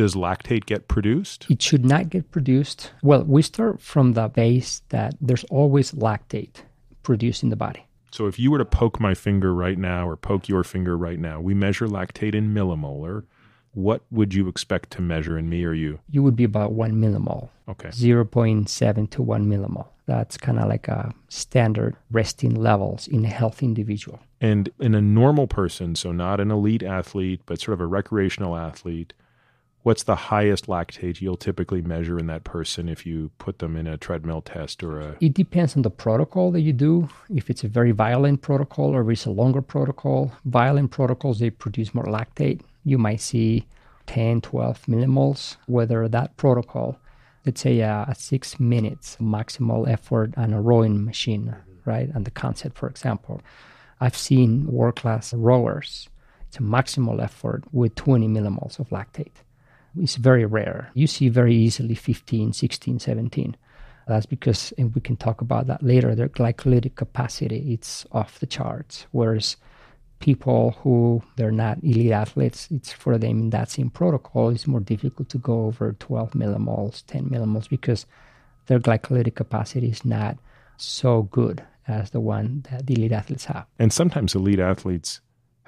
[0.00, 1.46] does lactate get produced?
[1.50, 2.90] It should not get produced.
[3.02, 6.62] Well, we start from the base that there's always lactate
[7.02, 7.84] produced in the body.
[8.10, 11.18] So, if you were to poke my finger right now or poke your finger right
[11.18, 13.24] now, we measure lactate in millimolar.
[13.72, 16.00] What would you expect to measure in me or you?
[16.10, 17.90] You would be about one millimole, Okay.
[17.90, 19.88] 0.7 to one millimole.
[20.06, 24.18] That's kind of like a standard resting levels in a healthy individual.
[24.40, 28.56] And in a normal person, so not an elite athlete, but sort of a recreational
[28.56, 29.12] athlete,
[29.82, 33.86] what's the highest lactate you'll typically measure in that person if you put them in
[33.86, 35.16] a treadmill test or a.
[35.20, 37.08] It depends on the protocol that you do.
[37.34, 41.50] If it's a very violent protocol or if it's a longer protocol, violent protocols, they
[41.50, 42.60] produce more lactate.
[42.84, 43.66] You might see
[44.06, 46.98] 10, 12 millimoles, whether that protocol,
[47.46, 52.08] let's say uh, a six minutes maximal effort on a rowing machine, right?
[52.14, 53.40] And the concept, for example.
[54.02, 56.08] I've seen world class rowers,
[56.48, 59.42] it's a maximal effort with 20 millimoles of lactate.
[59.98, 60.90] It's very rare.
[60.94, 63.56] You see very easily 15, 16, 17.
[64.06, 68.46] That's because, and we can talk about that later, their glycolytic capacity, it's off the
[68.46, 69.06] charts.
[69.12, 69.56] Whereas
[70.18, 74.80] people who they're not elite athletes, it's for them in that same protocol, it's more
[74.80, 78.06] difficult to go over 12 millimoles, 10 millimoles, because
[78.66, 80.36] their glycolytic capacity is not
[80.76, 83.66] so good as the one that the elite athletes have.
[83.78, 85.20] And sometimes elite athletes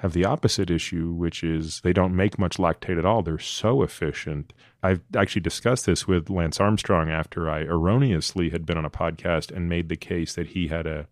[0.03, 3.21] have the opposite issue, which is they don't make much lactate at all.
[3.21, 4.51] They're so efficient.
[4.83, 9.49] I've actually discussed this with Lance Armstrong after I erroneously had been on a podcast
[9.49, 11.07] and made the case that he had a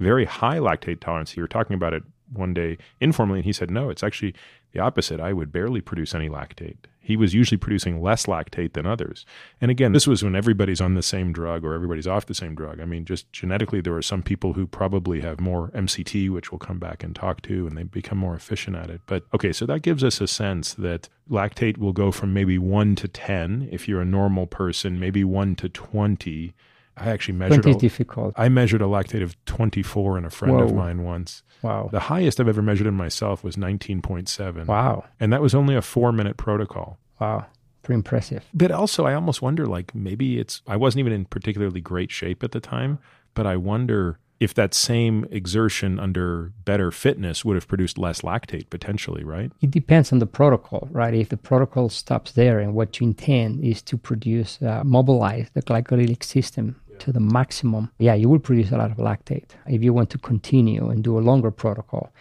[0.00, 1.36] very high lactate tolerance.
[1.36, 2.02] You were talking about it
[2.32, 4.34] one day informally, and he said, No, it's actually
[4.72, 5.20] the opposite.
[5.20, 6.76] I would barely produce any lactate.
[7.04, 9.26] He was usually producing less lactate than others.
[9.60, 12.54] And again, this was when everybody's on the same drug or everybody's off the same
[12.54, 12.80] drug.
[12.80, 16.60] I mean, just genetically, there are some people who probably have more MCT, which we'll
[16.60, 19.00] come back and talk to, and they become more efficient at it.
[19.06, 22.94] But okay, so that gives us a sense that lactate will go from maybe 1
[22.96, 26.54] to 10 if you're a normal person, maybe 1 to 20.
[26.96, 28.34] I actually measured 20 is a, difficult.
[28.36, 31.42] I measured a lactate of 24 in a friend of mine once.
[31.62, 31.88] Wow.
[31.90, 34.66] The highest I've ever measured in myself was 19.7.
[34.66, 35.04] Wow.
[35.20, 36.98] And that was only a four minute protocol.
[37.20, 37.46] Wow.
[37.82, 38.44] Pretty impressive.
[38.52, 42.44] But also, I almost wonder like maybe it's, I wasn't even in particularly great shape
[42.44, 42.98] at the time,
[43.34, 48.68] but I wonder if that same exertion under better fitness would have produced less lactate
[48.70, 49.52] potentially, right?
[49.60, 51.14] It depends on the protocol, right?
[51.14, 55.62] If the protocol stops there and what you intend is to produce, uh, mobilize the
[55.62, 59.50] glycolytic system to the maximum, yeah, you will produce a lot of lactate.
[59.66, 62.12] If you want to continue and do a longer protocol,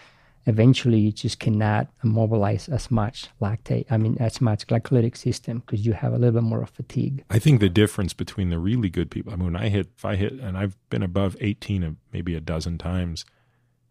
[0.45, 5.85] eventually you just cannot mobilize as much lactate, I mean, as much glycolytic system because
[5.85, 7.23] you have a little bit more of fatigue.
[7.29, 10.03] I think the difference between the really good people, I mean, when I hit, if
[10.03, 13.23] I hit, and I've been above 18 a- maybe a dozen times,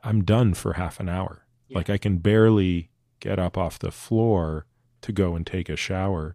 [0.03, 1.45] I'm done for half an hour.
[1.73, 4.67] Like I can barely get up off the floor
[5.03, 6.35] to go and take a shower.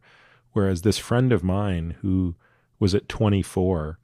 [0.54, 2.36] Whereas this friend of mine who
[2.80, 4.00] was at 24,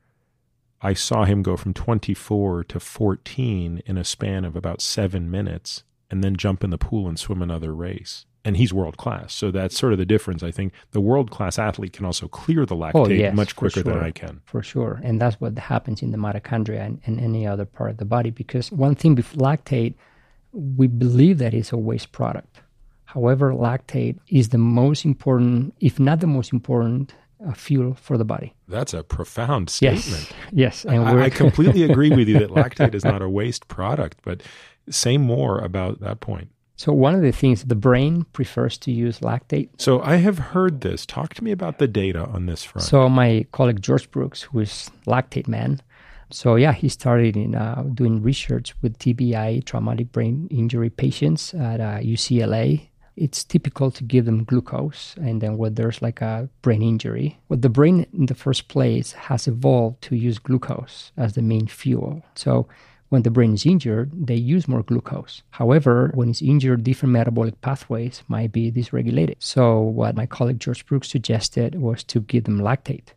[0.82, 5.84] I saw him go from 24 to 14 in a span of about seven minutes
[6.10, 8.26] and then jump in the pool and swim another race.
[8.44, 9.34] And he's world class.
[9.36, 10.42] So that's sort of the difference.
[10.42, 13.84] I think the world class athlete can also clear the lactate Oh, yes, much quicker
[13.84, 14.00] than.
[14.00, 14.42] I can.
[14.46, 15.00] for sure.
[15.04, 18.32] And that's what happens in the mitochondria and, and any other part of the body.
[18.32, 19.94] Because one thing with lactate,
[20.54, 22.62] we believe that it's a waste product.
[23.06, 27.14] However, lactate is the most important, if not the most important,
[27.48, 28.54] uh, fuel for the body.
[28.68, 30.32] That's a profound statement.
[30.52, 34.20] yes, and I, I completely agree with you that lactate is not a waste product,
[34.24, 34.42] but
[34.90, 36.50] say more about that point.
[36.76, 39.70] So one of the things the brain prefers to use lactate.
[39.78, 41.06] So I have heard this.
[41.06, 42.88] Talk to me about the data on this front.
[42.88, 45.80] So my colleague George Brooks, who is lactate man,
[46.34, 51.80] so yeah, he started in uh, doing research with TBI, traumatic brain injury patients at
[51.80, 52.88] uh, UCLA.
[53.16, 57.60] It's typical to give them glucose, and then when there's like a brain injury, well,
[57.60, 62.24] the brain in the first place has evolved to use glucose as the main fuel.
[62.36, 62.68] So
[63.12, 65.42] when the brain is injured, they use more glucose.
[65.50, 69.36] However, when it's injured, different metabolic pathways might be dysregulated.
[69.40, 73.10] So, what my colleague George Brooks suggested was to give them lactate.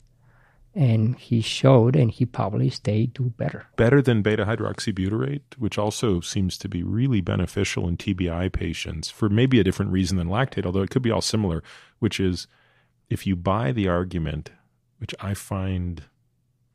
[0.75, 3.67] And he showed and he published they do better.
[3.77, 9.29] Better than beta hydroxybutyrate, which also seems to be really beneficial in TBI patients for
[9.29, 11.63] maybe a different reason than lactate, although it could be all similar,
[12.01, 12.49] which is
[13.09, 14.51] if you buy the argument,
[14.99, 16.03] which I find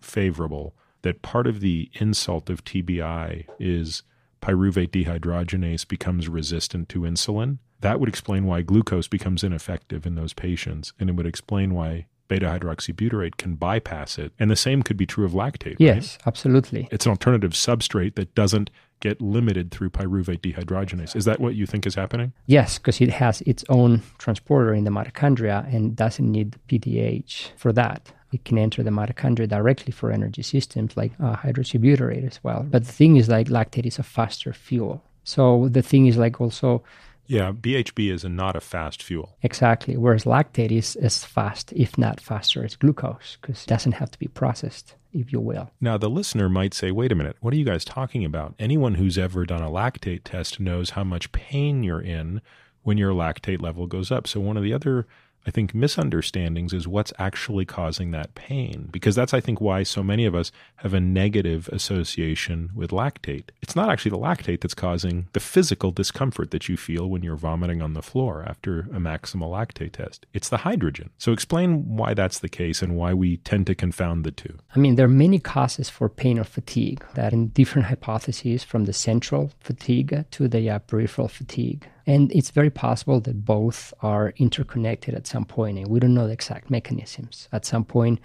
[0.02, 4.04] favorable, that part of the insult of TBI is
[4.41, 7.58] pyruvate dehydrogenase becomes resistant to insulin.
[7.82, 12.08] That would explain why glucose becomes ineffective in those patients, and it would explain why
[12.30, 14.32] beta hydroxybutyrate can bypass it.
[14.40, 15.76] And the same could be true of lactate.
[15.80, 16.28] Yes, right?
[16.28, 16.88] absolutely.
[16.92, 18.70] It's an alternative substrate that doesn't
[19.02, 21.16] get limited through pyruvate dehydrogenase.
[21.16, 22.32] Is that what you think is happening?
[22.46, 27.74] Yes, because it has its own transporter in the mitochondria and doesn't need PDH for
[27.74, 32.66] that it can enter the mitochondria directly for energy systems like uh, hydroxybutyrate as well.
[32.70, 35.04] But the thing is, like lactate is a faster fuel.
[35.24, 36.84] So the thing is, like also.
[37.30, 39.38] Yeah, BHB is a, not a fast fuel.
[39.44, 39.96] Exactly.
[39.96, 44.18] Whereas lactate is as fast, if not faster, as glucose because it doesn't have to
[44.18, 45.70] be processed, if you will.
[45.80, 48.56] Now, the listener might say, wait a minute, what are you guys talking about?
[48.58, 52.42] Anyone who's ever done a lactate test knows how much pain you're in
[52.82, 54.26] when your lactate level goes up.
[54.26, 55.06] So, one of the other
[55.46, 58.90] I think, misunderstandings is what's actually causing that pain.
[58.92, 63.46] Because that's, I think, why so many of us have a negative association with lactate.
[63.62, 67.36] It's not actually the lactate that's causing the physical discomfort that you feel when you're
[67.36, 70.26] vomiting on the floor after a maximal lactate test.
[70.34, 71.10] It's the hydrogen.
[71.18, 74.58] So explain why that's the case and why we tend to confound the two.
[74.76, 78.86] I mean, there are many causes for pain or fatigue that in different hypotheses from
[78.86, 81.88] the central fatigue to the uh, peripheral fatigue.
[82.10, 86.26] And it's very possible that both are interconnected at some point, and we don't know
[86.26, 87.47] the exact mechanisms.
[87.51, 88.20] At some point,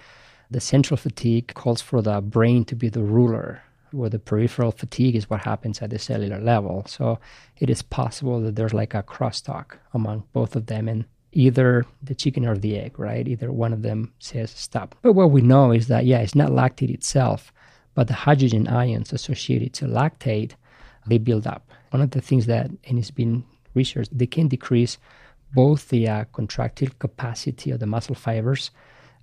[0.51, 5.17] the central fatigue calls for the brain to be the ruler, where the peripheral fatigue
[5.17, 6.87] is what happens at the cellular level.
[6.89, 7.19] So
[7.59, 12.15] it is possible that there's like a crosstalk among both of them, and either the
[12.15, 13.29] chicken or the egg, right?
[13.29, 14.95] Either one of them says stop.
[15.03, 17.53] But what we know is that, yeah, it's not lactate itself,
[17.93, 20.53] but the hydrogen ions associated to lactate,
[21.07, 21.71] they build up.
[21.91, 23.45] One of the things that, and it's been
[23.75, 24.99] research, they can decrease
[25.55, 28.71] both the uh, contractile capacity of the muscle fibers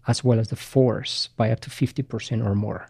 [0.08, 2.89] as well as the force by up to 50% or more.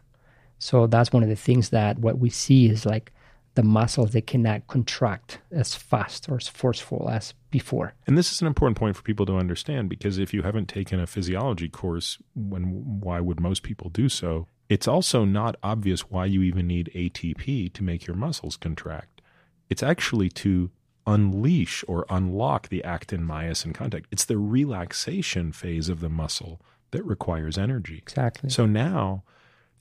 [0.60, 3.12] So that's one of the things that what we see is like
[3.56, 7.94] the muscles they cannot contract as fast or as forceful as before.
[8.08, 11.00] And this is an important point for people to understand because if you haven't taken
[11.00, 14.48] a physiology course, when why would most people do so?
[14.70, 19.22] It's also not obvious why you even need ATP to make your muscles contract.
[19.70, 20.72] It's actually to
[21.12, 24.08] unleash or unlock the actin myosin contact.
[24.12, 27.98] It's the relaxation phase of the muscle that requires energy.
[27.98, 28.50] Exactly.
[28.50, 29.24] So now,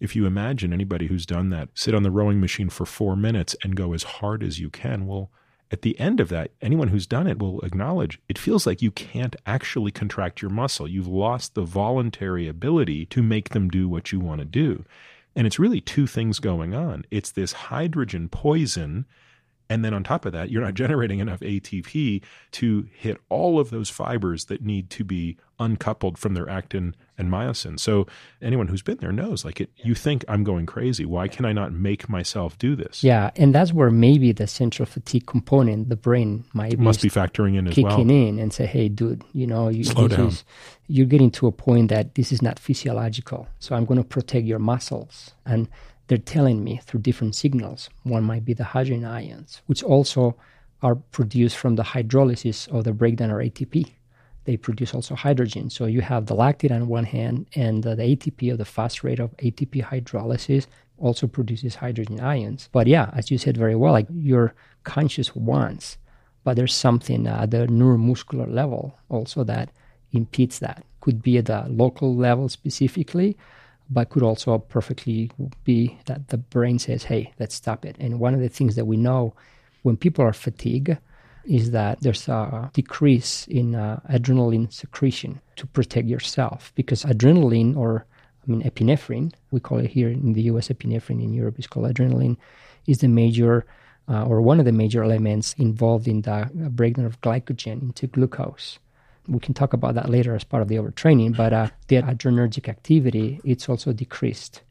[0.01, 3.55] if you imagine anybody who's done that, sit on the rowing machine for four minutes
[3.63, 5.31] and go as hard as you can, well,
[5.73, 8.91] at the end of that, anyone who's done it will acknowledge it feels like you
[8.91, 10.89] can't actually contract your muscle.
[10.89, 14.85] You've lost the voluntary ability to make them do what you want to do.
[15.37, 17.05] And it's really two things going on.
[17.13, 19.07] It's this hydrogen poison
[19.71, 23.71] and then on top of that, you're not generating enough ATP to hit all of
[23.71, 27.79] those fibers that need to be uncoupled from their actin and myosin.
[27.79, 28.07] So
[28.41, 31.05] anyone who's been there knows like it you think I'm going crazy.
[31.05, 33.05] Why can I not make myself do this?
[33.05, 37.11] Yeah, and that's where maybe the central fatigue component, the brain might be must be
[37.11, 37.97] factoring in as kicking well.
[37.99, 40.29] Kicking in and say, "Hey, dude, you know, you, Slow down.
[40.29, 40.45] Is,
[40.89, 43.47] you're getting to a point that this is not physiological.
[43.59, 45.69] So I'm going to protect your muscles." And
[46.11, 47.89] they're telling me through different signals.
[48.03, 50.35] One might be the hydrogen ions, which also
[50.83, 53.93] are produced from the hydrolysis of the breakdown of ATP.
[54.43, 55.71] They produce also hydrogen.
[55.71, 59.05] So you have the lactate on one hand, and uh, the ATP of the fast
[59.05, 60.67] rate of ATP hydrolysis
[60.99, 62.69] also produces hydrogen ions.
[62.73, 64.53] But yeah, as you said very well, like you're
[64.83, 65.97] conscious once,
[66.43, 69.71] but there's something at the neuromuscular level also that
[70.11, 70.85] impedes that.
[71.03, 73.37] Could be at the local level specifically,
[73.91, 75.31] but could also perfectly
[75.65, 77.97] be that the brain says, hey, let's stop it.
[77.99, 79.35] And one of the things that we know
[79.83, 80.97] when people are fatigued
[81.45, 88.07] is that there's a decrease in uh, adrenaline secretion to protect yourself because adrenaline or
[88.47, 91.93] I mean epinephrine, we call it here in the US epinephrine, in Europe is called
[91.93, 92.37] adrenaline,
[92.87, 93.67] is the major
[94.09, 98.79] uh, or one of the major elements involved in the breakdown of glycogen into glucose.
[99.31, 102.69] We can talk about that later as part of the overtraining, but uh, the adrenergic
[102.69, 104.63] activity it's also decreased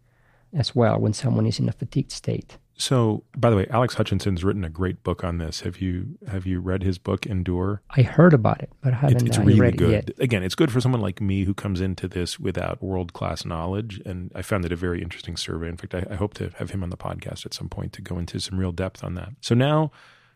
[0.53, 2.57] as well when someone is in a fatigued state.
[2.80, 5.62] So, by the way, Alex Hutchinson's written a great book on this.
[5.62, 7.82] Have you have you read his book Endure?
[7.89, 9.89] I heard about it, but I haven't it's, it's uh, really read good.
[9.89, 10.20] it yet.
[10.20, 14.01] Again, it's good for someone like me who comes into this without world class knowledge,
[14.05, 15.68] and I found it a very interesting survey.
[15.68, 18.01] In fact, I, I hope to have him on the podcast at some point to
[18.01, 19.34] go into some real depth on that.
[19.41, 19.91] So now.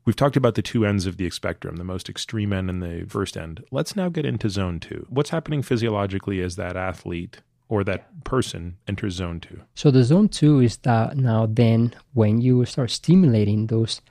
[0.05, 3.05] We've talked about the two ends of the spectrum, the most extreme end and the
[3.07, 3.63] first end.
[3.71, 5.05] Let's now get into zone two.
[5.09, 7.39] What's happening physiologically as that athlete
[7.69, 9.61] or that person enters zone two?
[9.75, 14.01] So the zone two is that now then when you start stimulating those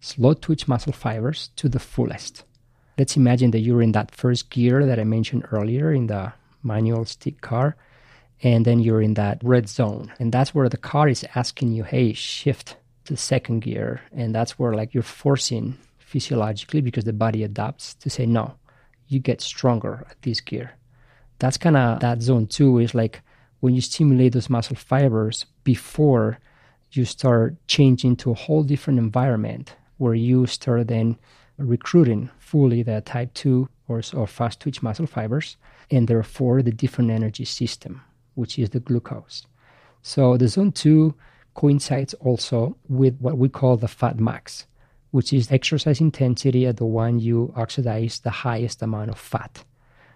[0.00, 2.44] slow twitch muscle fibers to the fullest.
[2.96, 6.32] Let's imagine that you're in that first gear that I mentioned earlier in the
[6.62, 7.76] manual stick car,
[8.42, 10.12] and then you're in that red zone.
[10.18, 12.76] And that's where the car is asking you, hey, shift
[13.10, 14.00] the second gear.
[14.12, 18.54] And that's where like you're forcing physiologically because the body adapts to say, no,
[19.08, 20.72] you get stronger at this gear
[21.40, 23.22] that's kind of that zone two is like
[23.58, 26.38] when you stimulate those muscle fibers before
[26.92, 31.18] you start changing to a whole different environment where you start then
[31.58, 35.56] recruiting fully the type 2 or, or fast twitch muscle fibers
[35.90, 38.02] and therefore the different energy system
[38.34, 39.46] which is the glucose
[40.02, 41.14] so the zone 2
[41.54, 44.66] coincides also with what we call the fat max
[45.10, 49.64] which is exercise intensity at the one you oxidize the highest amount of fat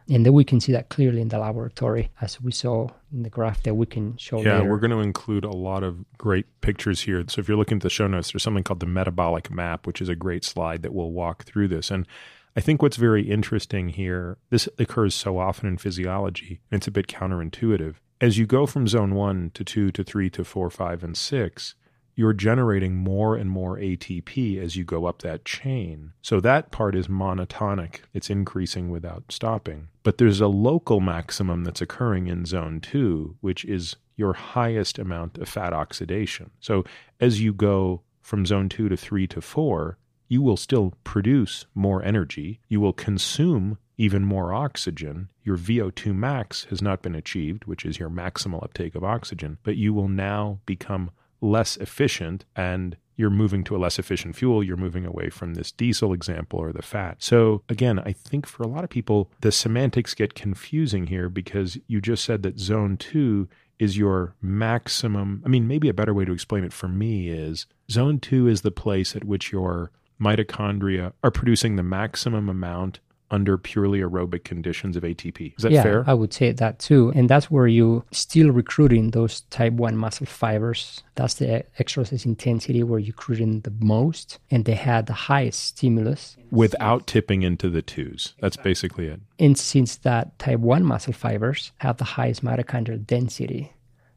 [0.08, 3.30] and then we can see that clearly in the laboratory, as we saw in the
[3.30, 4.70] graph that we can show Yeah, later.
[4.70, 7.24] we're going to include a lot of great pictures here.
[7.28, 10.02] So if you're looking at the show notes, there's something called the metabolic map, which
[10.02, 11.90] is a great slide that will walk through this.
[11.90, 12.06] And
[12.54, 16.90] I think what's very interesting here, this occurs so often in physiology, and it's a
[16.90, 17.94] bit counterintuitive.
[18.24, 21.74] As you go from zone one to two to three to four, five, and six,
[22.14, 26.14] you're generating more and more ATP as you go up that chain.
[26.22, 27.96] So that part is monotonic.
[28.14, 29.88] It's increasing without stopping.
[30.02, 35.36] But there's a local maximum that's occurring in zone two, which is your highest amount
[35.36, 36.50] of fat oxidation.
[36.60, 36.86] So
[37.20, 39.98] as you go from zone two to three to four,
[40.28, 42.60] you will still produce more energy.
[42.70, 45.28] You will consume even more oxygen.
[45.42, 49.76] Your VO2 max has not been achieved, which is your maximal uptake of oxygen, but
[49.76, 54.62] you will now become less efficient and you're moving to a less efficient fuel.
[54.62, 57.22] You're moving away from this diesel example or the fat.
[57.22, 61.78] So, again, I think for a lot of people, the semantics get confusing here because
[61.86, 65.42] you just said that zone two is your maximum.
[65.44, 68.62] I mean, maybe a better way to explain it for me is zone two is
[68.62, 69.90] the place at which your
[70.20, 73.00] mitochondria are producing the maximum amount
[73.34, 75.54] under purely aerobic conditions of ATP.
[75.58, 76.04] Is that yeah, fair?
[76.06, 77.12] I would say that too.
[77.14, 81.02] And that's where you still recruiting those type 1 muscle fibers.
[81.16, 86.36] That's the exercise intensity where you're recruiting the most and they had the highest stimulus.
[86.50, 88.34] Without tipping into the twos.
[88.40, 89.20] That's basically it.
[89.38, 93.72] And since that type 1 muscle fibers have the highest mitochondrial density,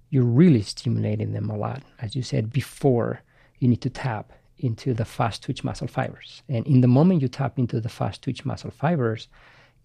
[0.10, 1.82] you're really stimulating them a lot.
[2.00, 3.22] As you said before,
[3.60, 6.42] you need to tap into the fast twitch muscle fibers.
[6.50, 9.28] And in the moment you tap into the fast twitch muscle fibers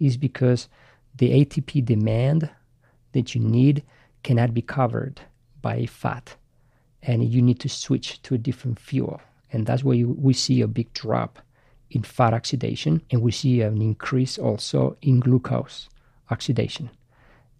[0.01, 0.69] is because
[1.17, 2.51] the ATP demand
[3.13, 3.83] that you need
[4.23, 5.21] cannot be covered
[5.61, 6.35] by fat.
[7.03, 9.21] And you need to switch to a different fuel.
[9.53, 11.39] And that's where you, we see a big drop
[11.91, 13.03] in fat oxidation.
[13.11, 15.89] And we see an increase also in glucose
[16.31, 16.91] oxidation.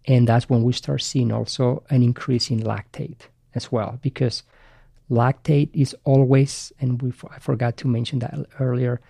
[0.05, 4.43] And that's when we start seeing also an increase in lactate as well, because
[5.09, 9.01] lactate is always, and we I forgot to mention that earlier,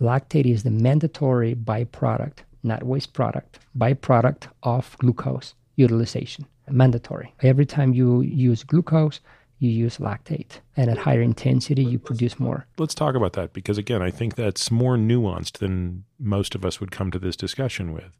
[0.00, 6.46] lactate is the mandatory byproduct, not waste product, byproduct of glucose utilization.
[6.70, 7.34] Mandatory.
[7.42, 9.20] Every time you use glucose,
[9.58, 10.60] you use lactate.
[10.76, 12.66] And at higher intensity, you produce more.
[12.78, 16.80] Let's talk about that because, again, I think that's more nuanced than most of us
[16.80, 18.16] would come to this discussion with.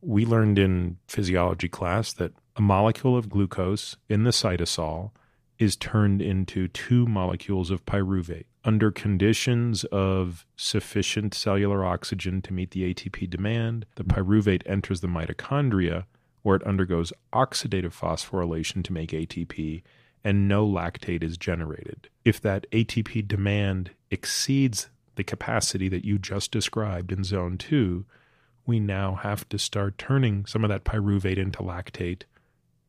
[0.00, 5.10] We learned in physiology class that a molecule of glucose in the cytosol
[5.60, 8.46] is turned into two molecules of pyruvate.
[8.64, 15.06] Under conditions of sufficient cellular oxygen to meet the ATP demand, the pyruvate enters the
[15.06, 16.04] mitochondria
[16.42, 19.82] where it undergoes oxidative phosphorylation to make ATP
[20.24, 22.08] and no lactate is generated.
[22.24, 28.06] If that ATP demand exceeds the capacity that you just described in zone 2,
[28.64, 32.22] we now have to start turning some of that pyruvate into lactate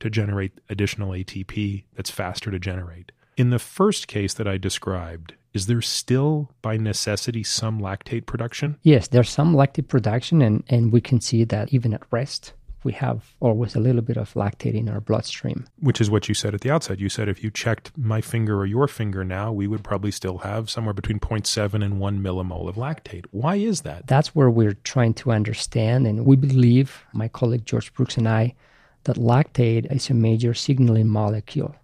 [0.02, 3.12] to generate additional ATP that's faster to generate.
[3.38, 8.78] In the first case that I described, is there still by necessity some lactate production?
[8.84, 12.93] Yes, there's some lactate production, and, and we can see that even at rest, we
[12.93, 15.68] have always a little bit of lactate in our bloodstream.
[15.80, 16.99] Which is what you said at the outset.
[16.99, 20.39] You said if you checked my finger or your finger now, we would probably still
[20.39, 23.26] have somewhere between 0.7 and 1 millimole of lactate.
[23.32, 24.08] Why is that?
[24.08, 26.08] That's where we're trying to understand.
[26.08, 28.56] And we believe, my colleague George Brooks and I,
[29.04, 31.76] that lactate is a major signaling molecule.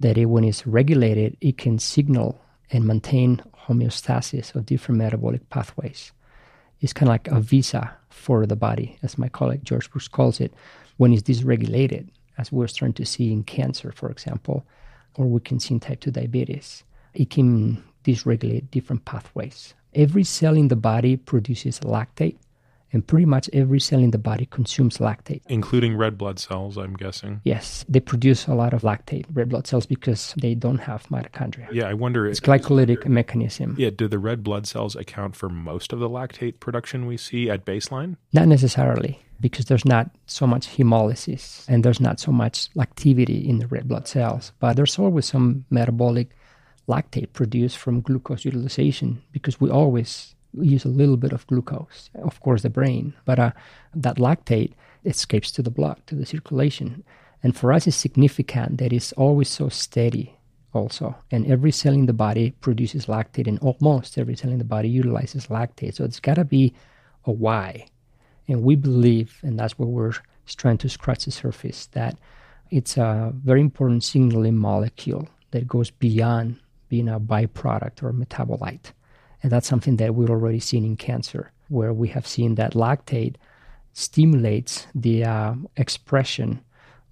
[0.00, 2.40] That it, when it's regulated, it can signal
[2.70, 6.12] and maintain homeostasis of different metabolic pathways.
[6.80, 10.40] It's kind of like a visa for the body, as my colleague George Brooks calls
[10.40, 10.54] it,
[10.96, 12.08] when it's dysregulated,
[12.38, 14.64] as we're starting to see in cancer, for example,
[15.16, 16.84] or we can see in type 2 diabetes.
[17.12, 19.74] It can dysregulate different pathways.
[19.94, 22.36] Every cell in the body produces lactate,
[22.92, 25.42] and pretty much every cell in the body consumes lactate.
[25.48, 27.40] Including red blood cells, I'm guessing.
[27.44, 31.68] Yes, they produce a lot of lactate, red blood cells, because they don't have mitochondria.
[31.72, 32.26] Yeah, I wonder.
[32.26, 33.76] It's glycolytic mechanism.
[33.78, 37.48] Yeah, do the red blood cells account for most of the lactate production we see
[37.50, 38.16] at baseline?
[38.32, 43.58] Not necessarily, because there's not so much hemolysis and there's not so much activity in
[43.58, 44.52] the red blood cells.
[44.58, 46.36] But there's always some metabolic
[46.88, 52.40] lactate produced from glucose utilization because we always use a little bit of glucose, of
[52.40, 53.52] course, the brain, but uh,
[53.94, 54.72] that lactate
[55.04, 57.04] escapes to the blood, to the circulation.
[57.42, 60.36] And for us, it's significant that it's always so steady,
[60.72, 61.16] also.
[61.30, 64.88] And every cell in the body produces lactate, and almost every cell in the body
[64.88, 65.94] utilizes lactate.
[65.94, 66.74] So it's got to be
[67.24, 67.86] a why.
[68.48, 70.12] And we believe, and that's what we're
[70.46, 72.18] trying to scratch the surface, that
[72.70, 78.92] it's a very important signaling molecule that goes beyond being a byproduct or a metabolite.
[79.42, 83.36] And that's something that we've already seen in cancer, where we have seen that lactate
[83.92, 86.60] stimulates the uh, expression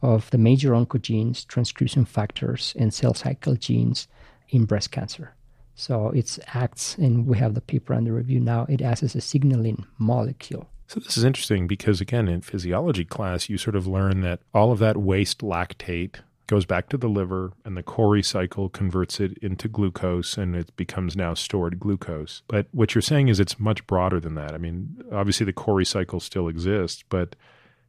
[0.02, 4.06] of the major oncogenes, transcription factors, and cell cycle genes
[4.50, 5.34] in breast cancer.
[5.74, 9.20] So it acts, and we have the paper under review now, it acts as a
[9.20, 10.68] signaling molecule.
[10.86, 14.72] So this is interesting because, again, in physiology class, you sort of learn that all
[14.72, 16.16] of that waste lactate
[16.48, 20.74] goes back to the liver and the Cori cycle converts it into glucose and it
[20.76, 22.42] becomes now stored glucose.
[22.48, 24.54] But what you're saying is it's much broader than that.
[24.54, 27.36] I mean, obviously the Cori cycle still exists, but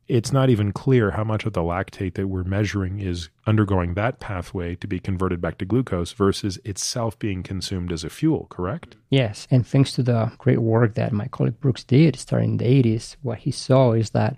[0.09, 4.19] it's not even clear how much of the lactate that we're measuring is undergoing that
[4.19, 8.97] pathway to be converted back to glucose versus itself being consumed as a fuel, correct?
[9.09, 9.47] Yes.
[9.49, 13.15] And thanks to the great work that my colleague Brooks did starting in the 80s,
[13.21, 14.35] what he saw is that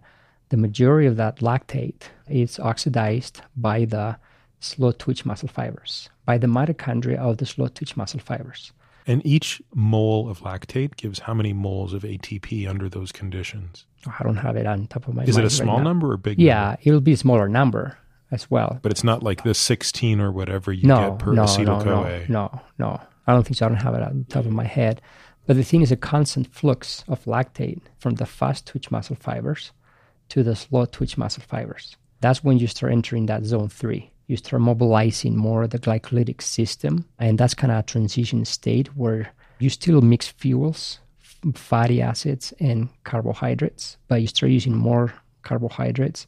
[0.52, 4.18] the majority of that lactate is oxidized by the
[4.60, 8.74] slow twitch muscle fibers, by the mitochondria of the slow twitch muscle fibers.
[9.08, 13.86] And each mole of lactate gives how many moles of ATP under those conditions?
[14.06, 15.30] I don't have it on top of my head.
[15.30, 16.80] Is it a small right number or big Yeah, number?
[16.84, 17.98] it'll be a smaller number
[18.30, 18.78] as well.
[18.82, 21.84] But it's not like the 16 or whatever you no, get per no, acetyl no,
[21.84, 22.20] CoA.
[22.20, 23.02] no, no, no.
[23.26, 23.68] I don't think so.
[23.68, 25.02] I don't have it on top of my head.
[25.48, 29.72] But the thing is a constant flux of lactate from the fast twitch muscle fibers
[30.32, 31.98] to the slow twitch muscle fibers.
[32.22, 34.12] That's when you start entering that zone three.
[34.28, 37.06] You start mobilizing more the glycolytic system.
[37.20, 41.00] And that's kind of a transition state where you still mix fuels,
[41.54, 45.14] fatty acids, and carbohydrates, but you start using more
[45.44, 46.28] carbohydrates.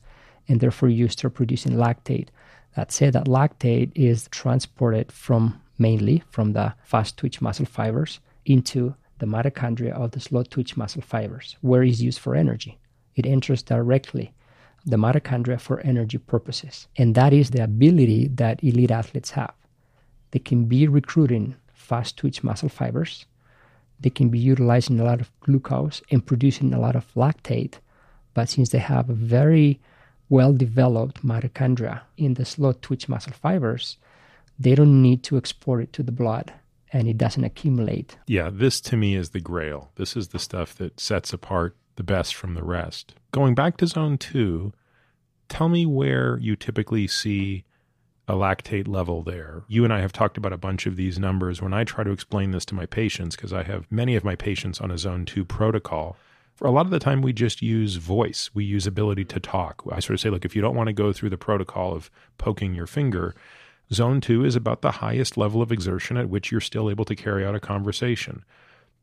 [0.50, 2.28] And therefore, you start producing lactate.
[2.76, 8.96] That said, that lactate is transported from mainly from the fast twitch muscle fibers into
[9.20, 12.78] the mitochondria of the slow twitch muscle fibers, where it's used for energy.
[13.16, 14.34] It enters directly
[14.86, 16.88] the mitochondria for energy purposes.
[16.98, 19.54] And that is the ability that elite athletes have.
[20.32, 23.26] They can be recruiting fast twitch muscle fibers,
[24.00, 27.76] they can be utilizing a lot of glucose and producing a lot of lactate.
[28.34, 29.80] But since they have a very
[30.30, 33.98] well developed mitochondria in the slow twitch muscle fibers,
[34.60, 36.54] they don't need to export it to the blood
[36.92, 38.18] and it doesn't accumulate.
[38.28, 39.92] Yeah, this to me is the grail.
[39.96, 43.16] This is the stuff that sets apart the best from the rest.
[43.32, 44.74] Going back to zone two,
[45.50, 47.64] tell me where you typically see
[48.28, 49.64] a lactate level there.
[49.68, 51.62] You and I have talked about a bunch of these numbers.
[51.62, 54.36] When I try to explain this to my patients, because I have many of my
[54.36, 56.16] patients on a zone two protocol,
[56.56, 58.52] for a lot of the time we just use voice.
[58.54, 59.84] We use ability to talk.
[59.92, 62.10] I sort of say, look, if you don't want to go through the protocol of
[62.38, 63.36] poking your finger,
[63.92, 67.16] zone two is about the highest level of exertion at which you're still able to
[67.16, 68.46] carry out a conversation.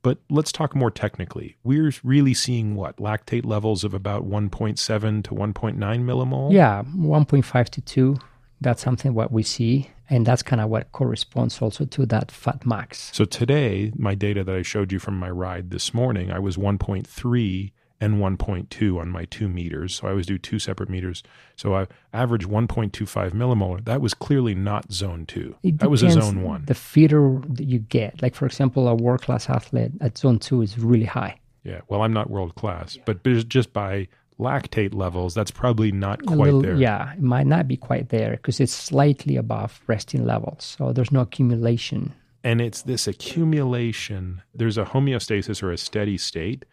[0.03, 1.57] But let's talk more technically.
[1.63, 2.97] We're really seeing what?
[2.97, 6.53] Lactate levels of about 1.7 to 1.9 millimole?
[6.53, 8.17] Yeah, 1.5 to 2.
[8.61, 9.91] That's something what we see.
[10.09, 13.11] And that's kind of what corresponds also to that fat max.
[13.13, 16.57] So today, my data that I showed you from my ride this morning, I was
[16.57, 19.95] 1.3 and 1.2 on my two meters.
[19.95, 21.23] So I always do two separate meters.
[21.57, 23.85] So I average 1.25 millimolar.
[23.85, 25.57] That was clearly not zone two.
[25.63, 26.65] That was a zone one.
[26.65, 30.63] The fitter that you get, like for example, a world class athlete at zone two
[30.63, 31.37] is really high.
[31.63, 31.83] Yeah.
[31.89, 36.39] Well, I'm not world class, but just just by lactate levels, that's probably not quite
[36.39, 36.75] little- there.
[36.77, 40.65] Yeah, it might not be quite there because it's slightly above resting levels.
[40.79, 42.15] So there's no accumulation.
[42.43, 44.41] And it's this accumulation.
[44.55, 46.65] There's a homeostasis or a steady state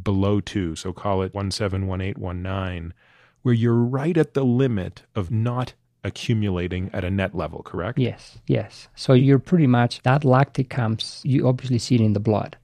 [0.00, 0.76] below two.
[0.76, 2.94] So call it 171819,
[3.42, 5.74] where you're right at the limit of not
[6.04, 7.98] accumulating at a net level, correct?
[7.98, 8.88] Yes, yes.
[8.96, 12.56] So you're pretty much, that lactate comes, you obviously see it in the blood,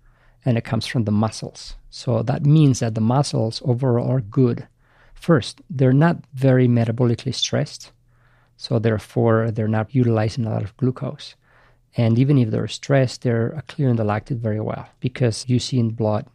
[0.44, 1.76] and it comes from the muscles.
[1.90, 4.66] So that means that the muscles overall are good.
[5.14, 7.92] First, they're not very metabolically stressed.
[8.56, 11.36] So therefore, they're not utilizing a lot of glucose.
[11.96, 15.90] And even if they're stressed, they're clearing the lactate very well because you see in
[15.90, 16.26] blood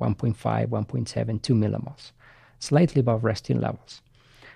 [0.00, 2.12] 1.5, 1.7, 2 millimoles,
[2.58, 4.00] slightly above resting levels.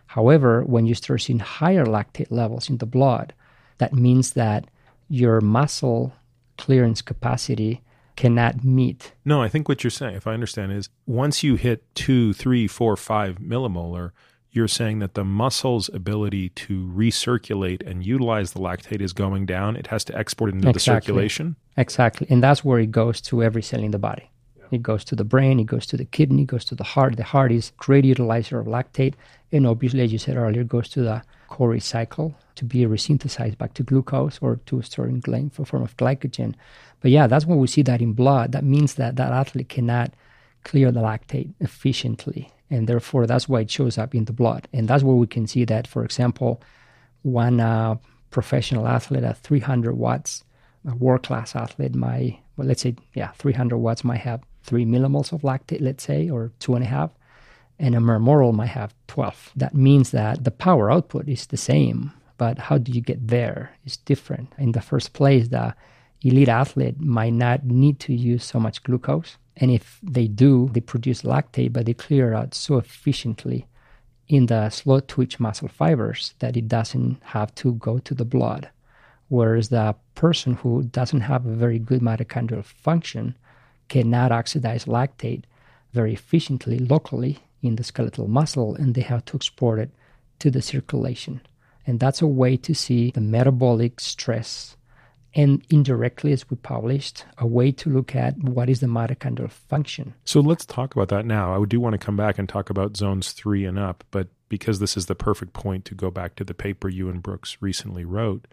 [0.07, 3.35] However, when you start seeing higher lactate levels in the blood,
[3.79, 4.69] that means that
[5.09, 6.15] your muscle
[6.57, 7.83] clearance capacity
[8.17, 9.13] cannot meet.
[9.25, 12.67] No, I think what you're saying, if I understand, is once you hit two, three,
[12.67, 14.11] four, five millimolar,
[14.51, 19.77] you're saying that the muscle's ability to recirculate and utilize the lactate is going down.
[19.77, 21.57] It has to export it into the circulation.
[21.77, 22.27] Exactly.
[22.29, 24.31] And that's where it goes to every cell in the body.
[24.71, 27.17] It goes to the brain, it goes to the kidney, it goes to the heart.
[27.17, 29.15] The heart is great utilizer of lactate.
[29.53, 33.75] And obviously, as you said earlier, goes to the Cori cycle to be resynthesized back
[33.75, 36.55] to glucose or to store in gly- for form of glycogen.
[37.01, 38.53] But yeah, that's when we see that in blood.
[38.53, 40.13] That means that that athlete cannot
[40.65, 42.53] clear the lactate efficiently.
[42.71, 44.69] And therefore, that's why it shows up in the blood.
[44.73, 46.61] And that's where we can see that, for example,
[47.23, 47.97] one uh,
[48.31, 50.45] professional athlete at 300 watts,
[50.87, 55.33] a world class athlete, my well, let's say, yeah, 300 watts might have three millimoles
[55.33, 57.11] of lactate, let's say, or two and a half,
[57.79, 59.53] and a mermoral might have 12.
[59.57, 63.71] That means that the power output is the same, but how do you get there
[63.87, 64.53] is different.
[64.59, 65.75] In the first place, the
[66.21, 69.39] elite athlete might not need to use so much glucose.
[69.57, 73.67] And if they do, they produce lactate, but they clear out so efficiently
[74.29, 78.69] in the slow twitch muscle fibers that it doesn't have to go to the blood.
[79.29, 83.35] Whereas the person who doesn't have a very good mitochondrial function
[83.89, 85.45] cannot oxidize lactate
[85.93, 89.91] very efficiently locally in the skeletal muscle and they have to export it
[90.39, 91.41] to the circulation.
[91.87, 94.77] And that's a way to see the metabolic stress
[95.35, 100.15] and indirectly, as we published, a way to look at what is the mitochondrial function.
[100.25, 101.55] So let's talk about that now.
[101.55, 104.79] I do want to come back and talk about zones three and up, but because
[104.79, 108.05] this is the perfect point to go back to the paper you and Brooks recently
[108.05, 108.47] wrote,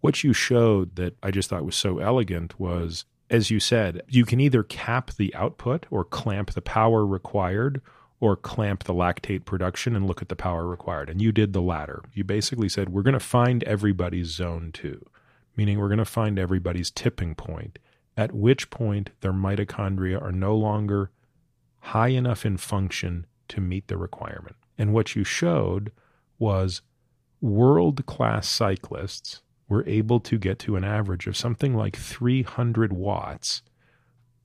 [0.00, 4.26] what you showed that I just thought was so elegant was, as you said, you
[4.26, 7.80] can either cap the output or clamp the power required
[8.20, 11.08] or clamp the lactate production and look at the power required.
[11.08, 12.02] And you did the latter.
[12.12, 15.04] You basically said, we're going to find everybody's zone two,
[15.56, 17.78] meaning we're going to find everybody's tipping point,
[18.16, 21.10] at which point their mitochondria are no longer
[21.80, 24.56] high enough in function to meet the requirement.
[24.76, 25.90] And what you showed
[26.38, 26.82] was
[27.40, 29.41] world class cyclists
[29.72, 33.62] were able to get to an average of something like 300 watts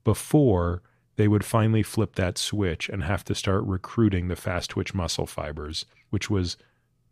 [0.02, 0.80] before
[1.16, 5.26] they would finally flip that switch and have to start recruiting the fast twitch muscle
[5.26, 6.56] fibers, which was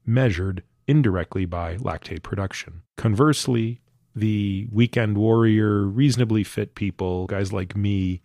[0.07, 2.81] measured indirectly by lactate production.
[2.97, 3.83] Conversely,
[4.14, 8.23] the weekend warrior, reasonably fit people, guys like me,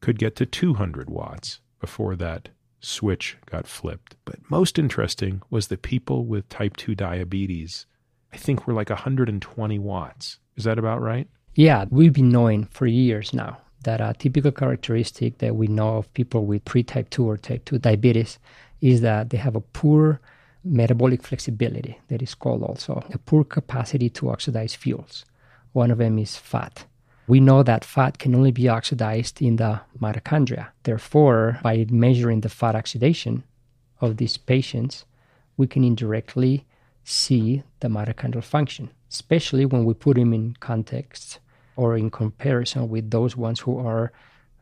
[0.00, 2.48] could get to 200 watts before that
[2.80, 4.16] switch got flipped.
[4.24, 7.86] But most interesting was the people with type 2 diabetes.
[8.32, 10.38] I think we're like 120 watts.
[10.56, 11.28] Is that about right?
[11.54, 16.12] Yeah, we've been knowing for years now that a typical characteristic that we know of
[16.14, 18.38] people with pre type 2 or type 2 diabetes
[18.80, 20.20] is that they have a poor
[20.64, 25.24] metabolic flexibility, that is called also a poor capacity to oxidize fuels.
[25.72, 26.84] One of them is fat.
[27.26, 30.68] We know that fat can only be oxidized in the mitochondria.
[30.82, 33.44] Therefore, by measuring the fat oxidation
[34.00, 35.04] of these patients,
[35.56, 36.66] we can indirectly
[37.04, 41.38] see the mitochondrial function, especially when we put them in context
[41.76, 44.12] or in comparison with those ones who are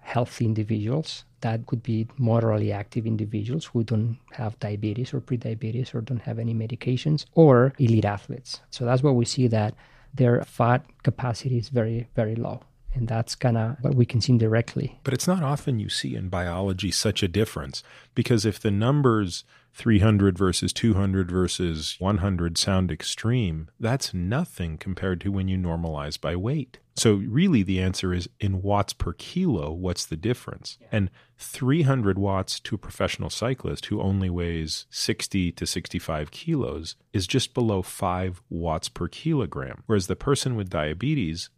[0.01, 1.25] healthy individuals.
[1.41, 6.39] That could be moderately active individuals who don't have diabetes or prediabetes or don't have
[6.39, 8.61] any medications, or elite athletes.
[8.71, 9.75] So that's where we see that
[10.15, 12.63] their fat capacity is very, very low.
[12.95, 14.99] And that's kind of what we can see directly.
[15.05, 17.85] But it's not often you see in biology such a difference
[18.15, 19.45] because if the numbers
[19.79, 26.35] 300 versus 200 versus 100 sound extreme, that's nothing compared to when you normalize by
[26.35, 26.81] weight.
[26.97, 30.79] So, really, the answer is in watts per kilo, what's the difference?
[30.91, 37.29] And 300 watts to a professional cyclist who only weighs 60 to 65 kilos is
[37.29, 39.85] just below 5 watts per kilogram.
[39.87, 41.51] Whereas the person with diabetes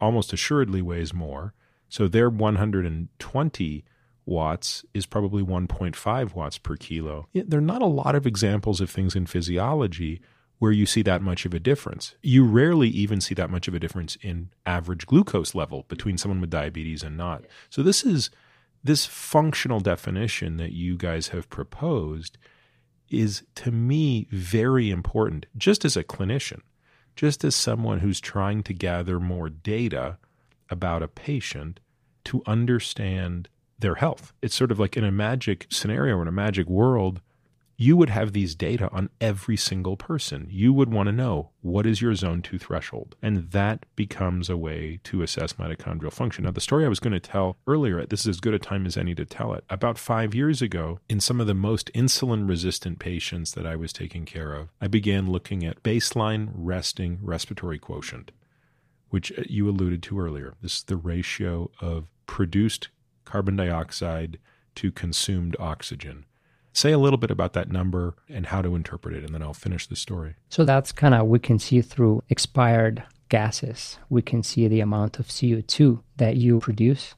[0.00, 1.54] almost assuredly weighs more.
[1.88, 3.84] So, their 120
[4.30, 7.28] watts is probably 1.5 watts per kilo.
[7.34, 10.22] There are not a lot of examples of things in physiology
[10.60, 12.14] where you see that much of a difference.
[12.22, 16.40] You rarely even see that much of a difference in average glucose level between someone
[16.40, 17.44] with diabetes and not.
[17.68, 18.30] So this is
[18.84, 22.38] this functional definition that you guys have proposed
[23.10, 26.60] is to me very important just as a clinician,
[27.16, 30.18] just as someone who's trying to gather more data
[30.70, 31.80] about a patient
[32.24, 33.48] to understand
[33.80, 34.32] their health.
[34.42, 37.20] It's sort of like in a magic scenario or in a magic world,
[37.80, 40.46] you would have these data on every single person.
[40.50, 43.16] You would want to know what is your zone 2 threshold.
[43.22, 46.44] And that becomes a way to assess mitochondrial function.
[46.44, 48.84] Now, the story I was going to tell earlier, this is as good a time
[48.84, 49.64] as any to tell it.
[49.70, 53.94] About five years ago, in some of the most insulin resistant patients that I was
[53.94, 58.30] taking care of, I began looking at baseline resting respiratory quotient,
[59.08, 60.52] which uh, you alluded to earlier.
[60.60, 62.90] This is the ratio of produced
[63.30, 64.38] carbon dioxide
[64.74, 66.24] to consumed oxygen.
[66.72, 69.54] Say a little bit about that number and how to interpret it, and then I'll
[69.54, 70.34] finish the story.
[70.48, 75.18] So that's kind of, we can see through expired gases, we can see the amount
[75.18, 77.14] of CO2 that you produce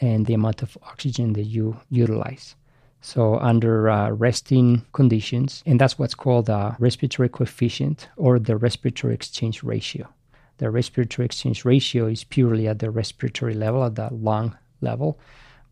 [0.00, 2.56] and the amount of oxygen that you utilize.
[3.02, 9.14] So, under uh, resting conditions, and that's what's called the respiratory coefficient or the respiratory
[9.14, 10.06] exchange ratio.
[10.58, 15.18] The respiratory exchange ratio is purely at the respiratory level, at the lung level,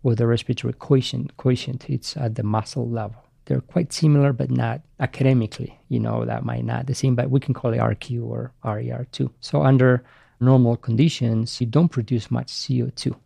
[0.03, 3.23] with the respiratory quotient, quotient, it's at the muscle level.
[3.47, 5.79] They're quite similar, but not academically.
[5.89, 9.31] You know, that might not the same, but we can call it RQ or RER2.
[9.41, 10.05] So under
[10.41, 13.17] normal conditions, you don't produce much CO2.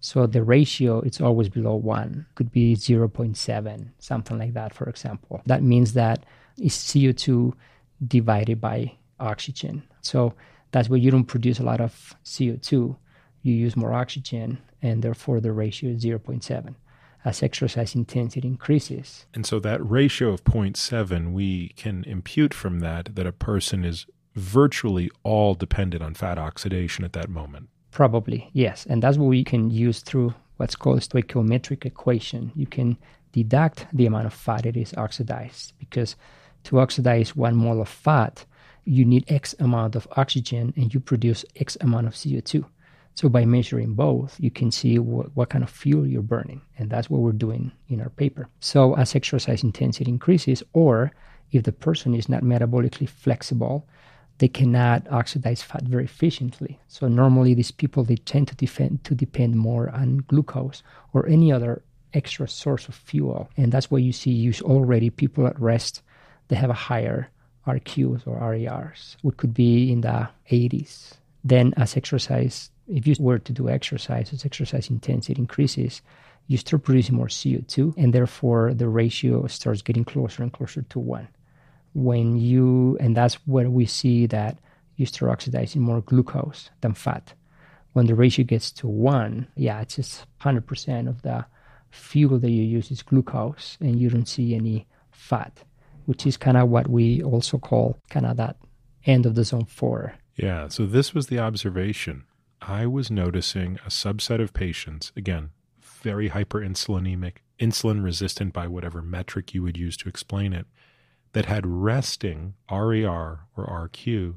[0.00, 2.26] So the ratio it's always below one.
[2.34, 5.42] Could be 0.7, something like that, for example.
[5.46, 6.24] That means that
[6.58, 7.52] it's CO2
[8.06, 9.82] divided by oxygen.
[10.02, 10.34] So
[10.72, 12.96] that's why you don't produce a lot of CO2.
[13.46, 16.74] You use more oxygen and therefore the ratio is 0.7
[17.24, 19.26] as exercise intensity increases.
[19.34, 24.06] And so that ratio of 0.7, we can impute from that that a person is
[24.34, 27.68] virtually all dependent on fat oxidation at that moment.
[27.92, 28.84] Probably, yes.
[28.84, 32.50] And that's what we can use through what's called a stoichiometric equation.
[32.56, 32.98] You can
[33.30, 36.16] deduct the amount of fat it is oxidized because
[36.64, 38.44] to oxidize one mole of fat,
[38.84, 42.64] you need X amount of oxygen and you produce X amount of CO2.
[43.16, 46.60] So by measuring both, you can see what, what kind of fuel you're burning.
[46.76, 48.46] And that's what we're doing in our paper.
[48.60, 51.12] So as exercise intensity increases, or
[51.50, 53.88] if the person is not metabolically flexible,
[54.36, 56.78] they cannot oxidize fat very efficiently.
[56.88, 60.82] So normally these people they tend to defend to depend more on glucose
[61.14, 63.48] or any other extra source of fuel.
[63.56, 66.02] And that's why you see use already people at rest,
[66.48, 67.30] they have a higher
[67.66, 71.14] RQs or RERs, which could be in the 80s.
[71.42, 76.02] Then as exercise if you were to do exercise, as exercise intensity increases,
[76.46, 80.98] you start producing more CO2, and therefore the ratio starts getting closer and closer to
[80.98, 81.28] one.
[81.94, 84.58] When you, and that's where we see that
[84.96, 87.32] you start oxidizing more glucose than fat.
[87.94, 91.46] When the ratio gets to one, yeah, it's just 100% of the
[91.90, 95.64] fuel that you use is glucose, and you don't see any fat,
[96.04, 98.56] which is kind of what we also call kind of that
[99.06, 100.14] end of the zone four.
[100.36, 102.24] Yeah, so this was the observation
[102.62, 105.50] I was noticing a subset of patients, again,
[105.80, 110.66] very hyperinsulinemic, insulin resistant by whatever metric you would use to explain it,
[111.32, 114.34] that had resting RER or RQ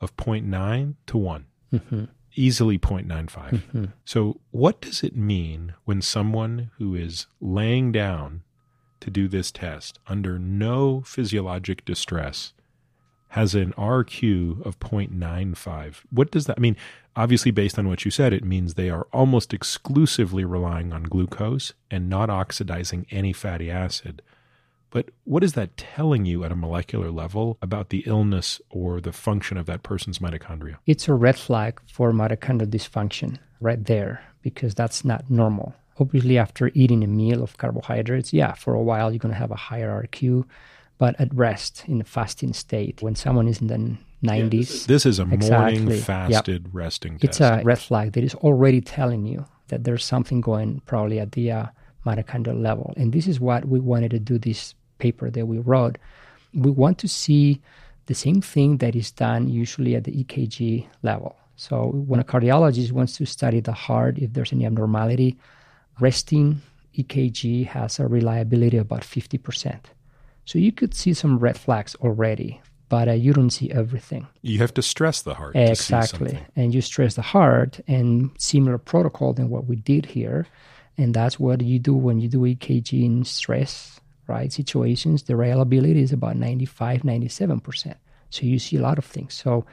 [0.00, 2.04] of 0.9 to one mm-hmm.
[2.34, 3.28] easily 0.95.
[3.28, 3.84] Mm-hmm.
[4.04, 8.42] So, what does it mean when someone who is laying down
[9.00, 12.52] to do this test under no physiologic distress
[13.28, 15.96] has an RQ of 0.95?
[16.10, 16.76] What does that I mean?
[17.16, 21.72] Obviously, based on what you said, it means they are almost exclusively relying on glucose
[21.90, 24.20] and not oxidizing any fatty acid.
[24.90, 29.12] But what is that telling you at a molecular level about the illness or the
[29.12, 30.76] function of that person's mitochondria?
[30.86, 35.74] It's a red flag for mitochondrial dysfunction right there because that's not normal.
[35.98, 39.52] Obviously, after eating a meal of carbohydrates, yeah, for a while you're going to have
[39.52, 40.44] a higher RQ,
[40.98, 44.52] but at rest in a fasting state, when someone is in the 90s.
[44.52, 45.78] Yeah, this, is a exactly.
[45.80, 46.70] morning fasted yep.
[46.72, 47.24] resting test.
[47.24, 51.32] It's a red flag that is already telling you that there's something going probably at
[51.32, 51.66] the uh,
[52.06, 52.94] mitochondrial level.
[52.96, 55.98] And this is what we wanted to do this paper that we wrote.
[56.52, 57.60] We want to see
[58.06, 61.36] the same thing that is done usually at the EKG level.
[61.56, 65.38] So when a cardiologist wants to study the heart, if there's any abnormality,
[66.00, 66.60] resting
[66.98, 69.78] EKG has a reliability of about 50%.
[70.44, 72.60] So you could see some red flags already
[72.94, 74.24] but uh, you don't see everything.
[74.42, 75.56] You have to stress the heart.
[75.56, 76.38] Exactly.
[76.54, 80.46] And you stress the heart, and similar protocol than what we did here.
[80.96, 84.52] And that's what you do when you do EKG in stress, right?
[84.52, 87.96] Situations, the reliability is about 95, 97%.
[88.30, 89.34] So you see a lot of things.
[89.34, 89.66] So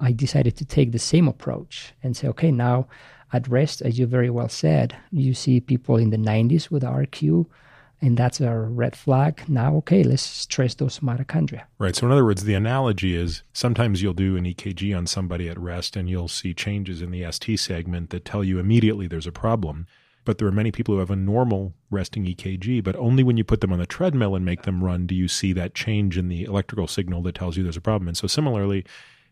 [0.00, 2.86] I decided to take the same approach and say, okay, now
[3.34, 7.44] at rest, as you very well said, you see people in the 90s with RQ,
[8.02, 9.48] and that's a red flag.
[9.48, 11.62] Now, okay, let's stress those mitochondria.
[11.78, 11.94] Right.
[11.94, 15.58] So, in other words, the analogy is sometimes you'll do an EKG on somebody at
[15.58, 19.32] rest and you'll see changes in the ST segment that tell you immediately there's a
[19.32, 19.86] problem.
[20.24, 23.44] But there are many people who have a normal resting EKG, but only when you
[23.44, 26.28] put them on the treadmill and make them run do you see that change in
[26.28, 28.08] the electrical signal that tells you there's a problem.
[28.08, 28.84] And so, similarly,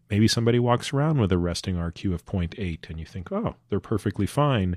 [0.08, 3.80] maybe somebody walks around with a resting RQ of 0.8 and you think, oh, they're
[3.80, 4.76] perfectly fine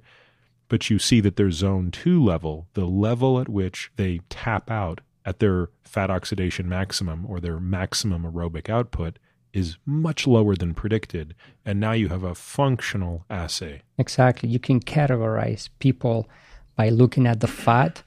[0.70, 5.02] but you see that their zone two level, the level at which they tap out
[5.26, 9.20] at their fat oxidation maximum or their maximum aerobic output,
[9.54, 11.36] is much lower than predicted.
[11.66, 13.84] And now you have a functional assay.
[13.98, 14.50] Exactly.
[14.50, 16.28] You can categorize people
[16.76, 18.02] by looking at the fat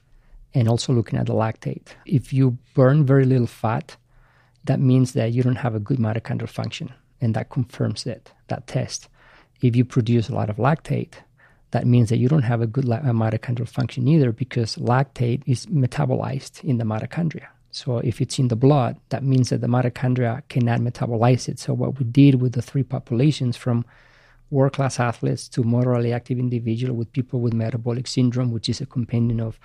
[0.53, 1.87] and also looking at the lactate.
[2.05, 3.95] If you burn very little fat,
[4.65, 8.67] that means that you don't have a good mitochondrial function, and that confirms it, that
[8.67, 9.07] test.
[9.61, 11.13] If you produce a lot of lactate,
[11.71, 16.63] that means that you don't have a good mitochondrial function either because lactate is metabolized
[16.63, 17.47] in the mitochondria.
[17.71, 21.59] So if it's in the blood, that means that the mitochondria cannot metabolize it.
[21.59, 23.85] So what we did with the three populations from
[24.49, 29.41] world-class athletes to moderately active individual with people with metabolic syndrome, which is a compendium
[29.45, 29.59] of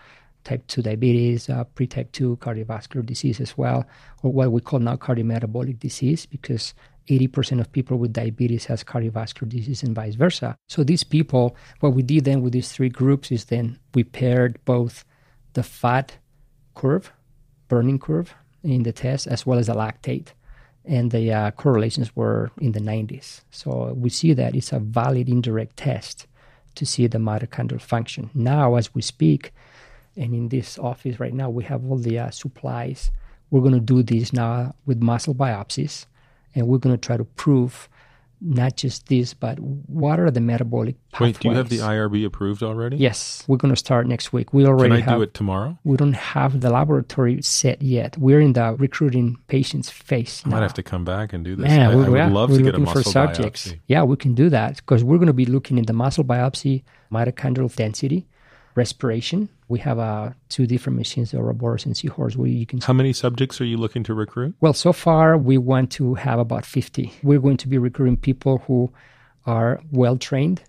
[0.44, 3.86] type 2 diabetes, uh, pre-type 2 cardiovascular disease as well,
[4.24, 6.74] or what we call now cardiometabolic disease because
[7.08, 10.56] 80% of people with diabetes has cardiovascular disease and vice versa.
[10.68, 14.58] So these people, what we did then with these three groups is then we paired
[14.64, 15.04] both
[15.54, 16.16] the fat
[16.74, 17.12] curve,
[17.68, 20.28] burning curve in the test, as well as the lactate.
[20.84, 23.42] And the uh, correlations were in the 90s.
[23.50, 26.26] So we see that it's a valid indirect test
[26.74, 28.30] to see the mitochondrial function.
[28.34, 29.52] Now, as we speak,
[30.16, 33.10] and in this office right now, we have all the uh, supplies.
[33.50, 36.06] We're going to do this now with muscle biopsies
[36.54, 37.88] and we're going to try to prove
[38.42, 41.34] not just this, but what are the metabolic pathways.
[41.34, 42.96] Wait, do you have the IRB approved already?
[42.96, 44.52] Yes, we're going to start next week.
[44.52, 45.78] We already Can I have, do it tomorrow?
[45.84, 48.18] We don't have the laboratory set yet.
[48.18, 50.42] We're in the recruiting patients phase.
[50.44, 50.56] I now.
[50.56, 51.70] might have to come back and do this.
[51.70, 53.68] Yeah, I, we, I would yeah, love we're to get a muscle for subjects.
[53.68, 53.80] biopsy.
[53.86, 56.82] Yeah, we can do that because we're going to be looking in the muscle biopsy,
[57.12, 58.26] mitochondrial density,
[58.74, 59.48] respiration.
[59.72, 62.78] We have uh, two different machines, the Oroboros and Seahorse, where you can.
[62.82, 64.54] How many subjects are you looking to recruit?
[64.60, 67.10] Well, so far we want to have about 50.
[67.22, 68.92] We're going to be recruiting people who
[69.46, 70.62] are well trained.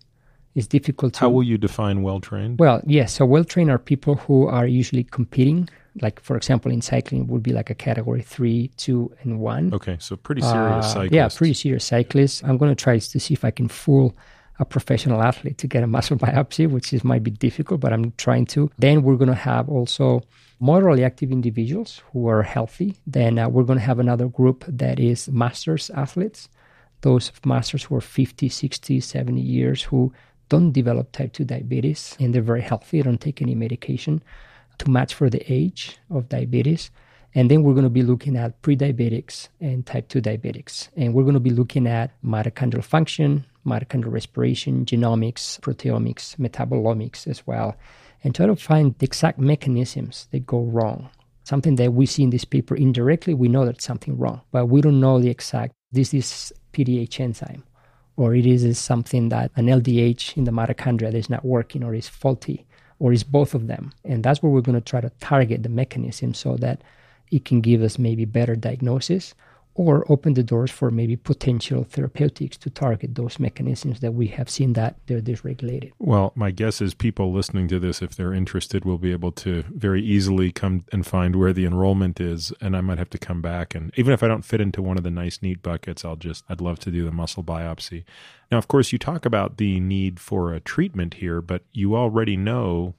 [0.55, 1.19] It's difficult to.
[1.19, 2.59] How will you define well trained?
[2.59, 3.11] Well, yes.
[3.15, 5.67] So well trained are people who are usually competing.
[6.01, 9.73] Like for example, in cycling, would be like a category three, two, and one.
[9.73, 11.11] Okay, so pretty serious Uh, cyclists.
[11.13, 12.41] Yeah, pretty serious cyclists.
[12.45, 14.15] I'm going to try to see if I can fool
[14.59, 18.11] a professional athlete to get a muscle biopsy, which is might be difficult, but I'm
[18.17, 18.69] trying to.
[18.77, 20.21] Then we're going to have also
[20.59, 22.95] moderately active individuals who are healthy.
[23.05, 26.49] Then uh, we're going to have another group that is masters athletes,
[27.01, 30.13] those masters who are 50, 60, 70 years who
[30.49, 34.23] don't develop type 2 diabetes and they're very healthy, don't take any medication
[34.77, 36.91] to match for the age of diabetes.
[37.35, 40.89] And then we're going to be looking at pre-diabetics and type 2 diabetics.
[40.95, 47.45] And we're going to be looking at mitochondrial function, mitochondrial respiration, genomics, proteomics, metabolomics as
[47.47, 47.75] well,
[48.23, 51.09] and try to find the exact mechanisms that go wrong.
[51.43, 54.81] Something that we see in this paper indirectly, we know that's something wrong, but we
[54.81, 57.63] don't know the exact, this is PDH enzyme,
[58.15, 61.95] or it is something that an LDH in the mitochondria that is not working or
[61.95, 62.65] is faulty,
[62.99, 63.91] or is both of them.
[64.05, 66.81] And that's where we're going to try to target the mechanism so that
[67.33, 69.33] it can give us maybe better diagnosis
[69.75, 74.49] or open the doors for maybe potential therapeutics to target those mechanisms that we have
[74.49, 75.91] seen that they're dysregulated.
[75.97, 79.63] Well, my guess is people listening to this, if they're interested, will be able to
[79.73, 82.53] very easily come and find where the enrollment is.
[82.61, 83.73] And I might have to come back.
[83.73, 86.43] And even if I don't fit into one of the nice, neat buckets, I'll just,
[86.47, 88.03] I'd love to do the muscle biopsy.
[88.51, 92.37] Now, of course, you talk about the need for a treatment here, but you already
[92.37, 92.93] know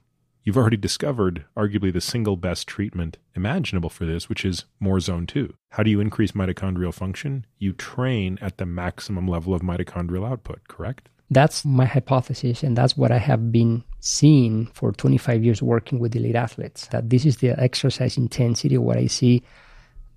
[0.44, 5.26] you've already discovered arguably the single best treatment imaginable for this, which is more zone
[5.26, 5.52] 2.
[5.70, 7.46] How do you increase mitochondrial function?
[7.58, 11.08] You train at the maximum level of mitochondrial output, correct?
[11.30, 16.14] That's my hypothesis, and that's what I have been seeing for 25 years working with
[16.14, 16.86] elite athletes.
[16.88, 19.42] That this is the exercise intensity, what I see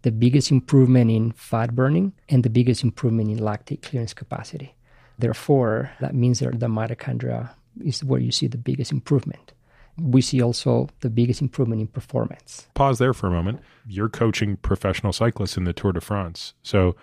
[0.03, 4.75] the biggest improvement in fat burning and the biggest improvement in lactate clearance capacity.
[5.17, 7.49] Therefore, that means that the mitochondria
[7.84, 9.53] is where you see the biggest improvement
[10.01, 12.67] we see also the biggest improvement in performance.
[12.73, 13.59] Pause there for a moment.
[13.85, 16.53] You're coaching professional cyclists in the Tour de France.
[16.61, 16.95] So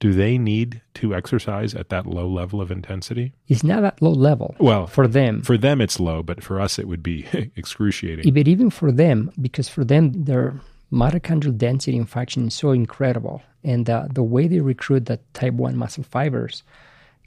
[0.00, 3.34] do they need to exercise at that low level of intensity?
[3.48, 4.56] It's not at low level.
[4.58, 7.26] Well, for them, for them it's low, but for us it would be
[7.56, 8.32] excruciating.
[8.32, 10.58] But even for them, because for them their
[10.90, 15.54] mitochondrial density and function is so incredible, and uh, the way they recruit the type
[15.54, 16.62] one muscle fibers,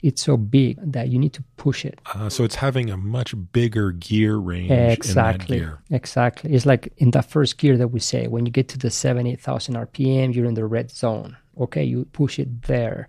[0.04, 1.98] it's so big that you need to push it.
[2.14, 4.70] Uh, so it's having a much bigger gear range.
[4.70, 5.60] Exactly.
[5.60, 5.78] Gear.
[5.90, 6.52] Exactly.
[6.52, 9.26] It's like in that first gear that we say, when you get to the seven,
[9.26, 11.38] eight thousand RPM, you're in the red zone.
[11.58, 13.08] Okay, you push it there.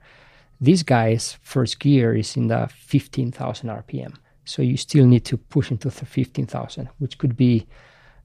[0.62, 4.16] This guy's first gear is in the fifteen thousand RPM.
[4.46, 7.68] So you still need to push into the fifteen thousand, which could be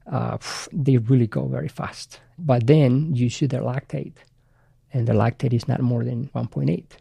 [0.09, 0.37] uh,
[0.71, 2.21] they really go very fast.
[2.39, 4.15] But then you see their lactate,
[4.93, 6.95] and the lactate is not more than one point eight.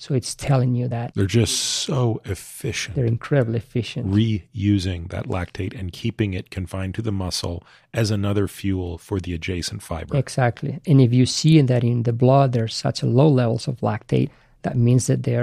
[0.00, 2.96] So it's telling you that they're just so efficient.
[2.96, 4.06] They're incredibly efficient.
[4.06, 9.34] Reusing that lactate and keeping it confined to the muscle as another fuel for the
[9.34, 10.16] adjacent fiber.
[10.16, 10.80] Exactly.
[10.86, 14.30] And if you see that in the blood there's such low levels of lactate,
[14.62, 15.34] that means that they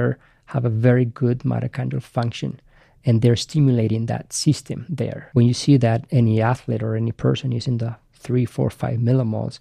[0.45, 2.59] have a very good mitochondrial function
[3.05, 5.29] and they're stimulating that system there.
[5.33, 8.97] When you see that any athlete or any person is in the three, four, five
[8.97, 9.59] millimoles,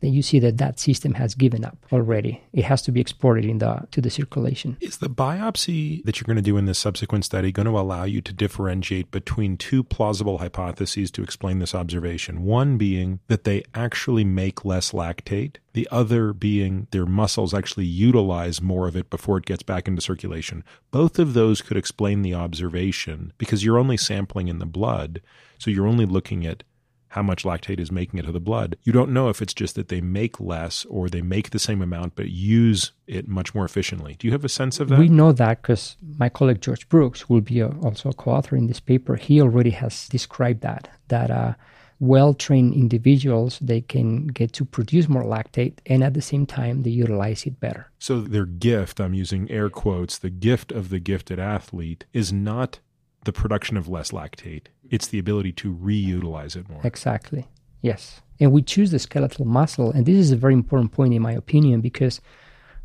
[0.00, 2.42] then you see that that system has given up already.
[2.52, 4.76] It has to be exported in the to the circulation.
[4.80, 8.04] Is the biopsy that you're going to do in this subsequent study going to allow
[8.04, 12.44] you to differentiate between two plausible hypotheses to explain this observation?
[12.44, 18.62] One being that they actually make less lactate, the other being their muscles actually utilize
[18.62, 20.64] more of it before it gets back into circulation.
[20.90, 25.20] Both of those could explain the observation because you're only sampling in the blood,
[25.58, 26.62] so you're only looking at
[27.08, 28.76] how much lactate is making it to the blood.
[28.82, 31.80] You don't know if it's just that they make less or they make the same
[31.80, 34.16] amount but use it much more efficiently.
[34.18, 34.98] Do you have a sense of that?
[34.98, 38.56] We know that because my colleague George Brooks, who will be a, also a co-author
[38.56, 41.54] in this paper, he already has described that that uh,
[41.98, 46.90] well-trained individuals they can get to produce more lactate and at the same time they
[46.90, 47.90] utilize it better.
[47.98, 52.80] So their gift, I'm using air quotes, the gift of the gifted athlete is not
[53.24, 56.80] the production of less lactate it's the ability to reutilize it more.
[56.84, 57.46] Exactly.
[57.82, 58.20] Yes.
[58.40, 61.32] And we choose the skeletal muscle, and this is a very important point in my
[61.32, 62.20] opinion because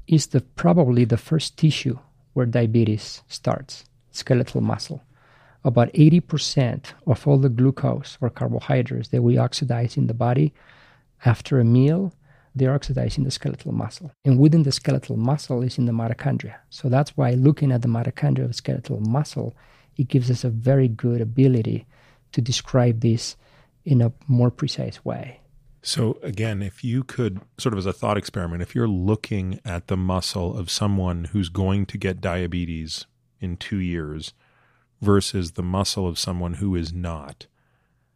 [0.08, 1.98] it's the probably the first tissue
[2.34, 5.04] where diabetes starts, skeletal muscle.
[5.64, 10.54] About 80% of all the glucose or carbohydrates that we oxidize in the body
[11.24, 12.14] after a meal,
[12.56, 14.12] they're oxidized in the skeletal muscle.
[14.26, 16.56] And within the skeletal muscle is in the mitochondria.
[16.70, 19.56] So that's why looking at the mitochondria of skeletal muscle
[19.98, 21.86] it gives us a very good ability
[22.32, 23.36] to describe this
[23.86, 25.40] in a more precise way.
[25.84, 29.88] So, again, if you could, sort of as a thought experiment, if you're looking at
[29.88, 33.08] the muscle of someone who's going to get diabetes
[33.40, 34.34] in two years
[35.02, 37.48] versus the muscle of someone who is not,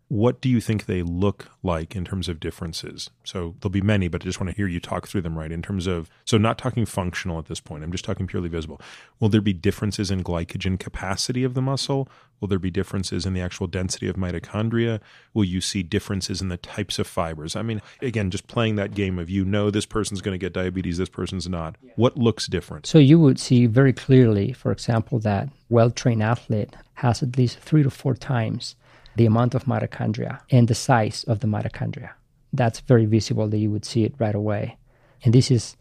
[0.08, 3.10] what do you think they look like in terms of differences?
[3.24, 5.52] So there'll be many, but I just want to hear you talk through them, right?
[5.52, 8.80] In terms of, so not talking functional at this point, I'm just talking purely visible.
[9.20, 12.08] Will there be differences in glycogen capacity of the muscle?
[12.40, 15.00] Will there be differences in the actual density of mitochondria?
[15.34, 17.56] Will you see differences in the types of fibers?
[17.56, 20.54] I mean, again, just playing that game of you know this person's going to get
[20.54, 21.78] diabetes, this person's not.
[21.96, 22.86] What looks different?
[22.86, 27.60] So you would see very clearly, for example, that well trained athlete has at least
[27.60, 28.76] three to four times
[29.16, 32.12] the amount of mitochondria and the size of the mitochondria.
[32.54, 34.78] That's very visible that you would see it right away.
[35.24, 35.76] And this is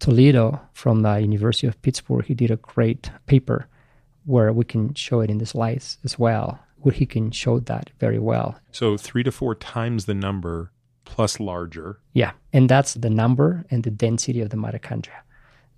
[0.00, 2.24] Toledo from the University of Pittsburgh.
[2.24, 3.68] He did a great paper
[4.24, 7.90] where we can show it in the slides as well, where he can show that
[8.00, 8.58] very well.
[8.72, 10.72] So three to four times the number
[11.04, 12.00] plus larger.
[12.12, 15.20] Yeah, and that's the number and the density of the mitochondria.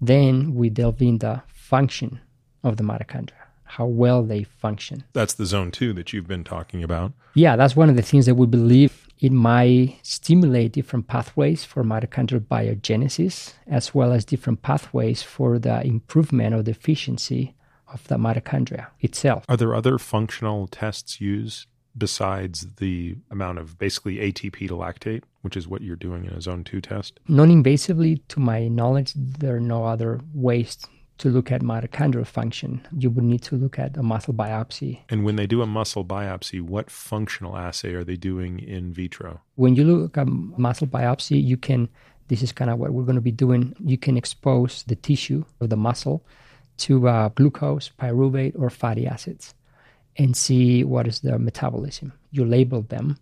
[0.00, 2.20] Then we delve in the function
[2.62, 5.04] of the mitochondria how well they function.
[5.12, 7.12] That's the zone two that you've been talking about.
[7.34, 11.82] Yeah, that's one of the things that we believe it might stimulate different pathways for
[11.82, 17.54] mitochondrial biogenesis, as well as different pathways for the improvement of the efficiency
[17.92, 19.44] of the mitochondria itself.
[19.48, 21.66] Are there other functional tests used
[21.96, 26.42] besides the amount of basically ATP to lactate, which is what you're doing in a
[26.42, 27.20] zone 2 test?
[27.26, 30.76] Non invasively, to my knowledge, there are no other ways
[31.18, 35.00] to look at mitochondrial function, you would need to look at a muscle biopsy.
[35.08, 39.40] And when they do a muscle biopsy, what functional assay are they doing in vitro?
[39.54, 41.88] When you look at muscle biopsy, you can,
[42.28, 45.44] this is kind of what we're going to be doing, you can expose the tissue
[45.60, 46.22] of the muscle
[46.78, 49.54] to uh, glucose, pyruvate, or fatty acids
[50.16, 52.12] and see what is their metabolism.
[52.30, 53.18] You label them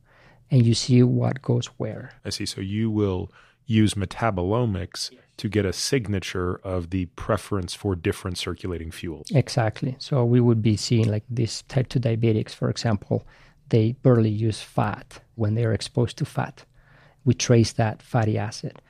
[0.50, 2.12] and you see what goes where.
[2.24, 2.46] I see.
[2.46, 3.30] So you will
[3.66, 9.26] use metabolomics to get a signature of the preference for different circulating fuels.
[9.34, 9.96] Exactly.
[9.98, 13.26] So we would be seeing like this type 2 diabetics, for example,
[13.70, 16.64] they barely use fat when they are exposed to fat.
[17.24, 18.80] We trace that fatty acid,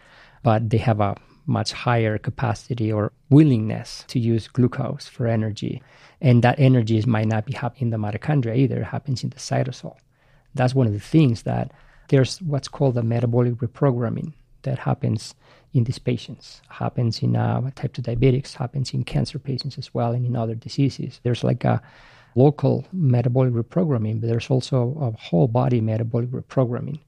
[0.42, 1.16] but they have a
[1.46, 5.82] much higher capacity or willingness to use glucose for energy.
[6.20, 9.36] And that energy might not be happening in the mitochondria either, it happens in the
[9.36, 9.96] cytosol.
[10.54, 11.72] That's one of the things that
[12.08, 15.34] there's what's called the metabolic reprogramming that happens
[15.74, 20.12] in these patients, happens in uh, type 2 diabetics, happens in cancer patients as well,
[20.12, 21.20] and in other diseases.
[21.24, 21.82] There's like a
[22.36, 27.00] local metabolic reprogramming, but there's also a whole body metabolic reprogramming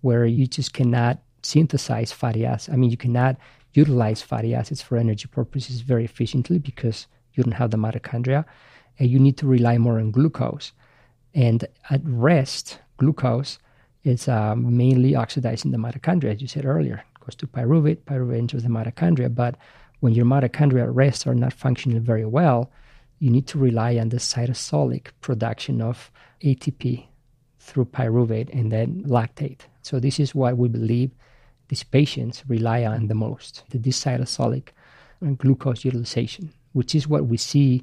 [0.00, 2.74] where you just cannot synthesize fatty acids.
[2.74, 3.36] I mean, you cannot
[3.72, 8.44] utilize fatty acids for energy purposes very efficiently because you don't have the mitochondria,
[8.98, 10.72] and you need to rely more on glucose.
[11.34, 13.58] And at rest, glucose
[14.02, 17.04] is uh, mainly oxidizing the mitochondria, as you said earlier.
[17.36, 19.34] To pyruvate, pyruvate enters the mitochondria.
[19.34, 19.56] But
[20.00, 22.70] when your mitochondria at rest are not functioning very well,
[23.18, 26.10] you need to rely on the cytosolic production of
[26.42, 27.06] ATP
[27.58, 29.60] through pyruvate and then lactate.
[29.82, 31.10] So this is what we believe
[31.68, 34.68] these patients rely on the most, the cytosolic
[35.24, 37.82] uh, glucose utilization, which is what we see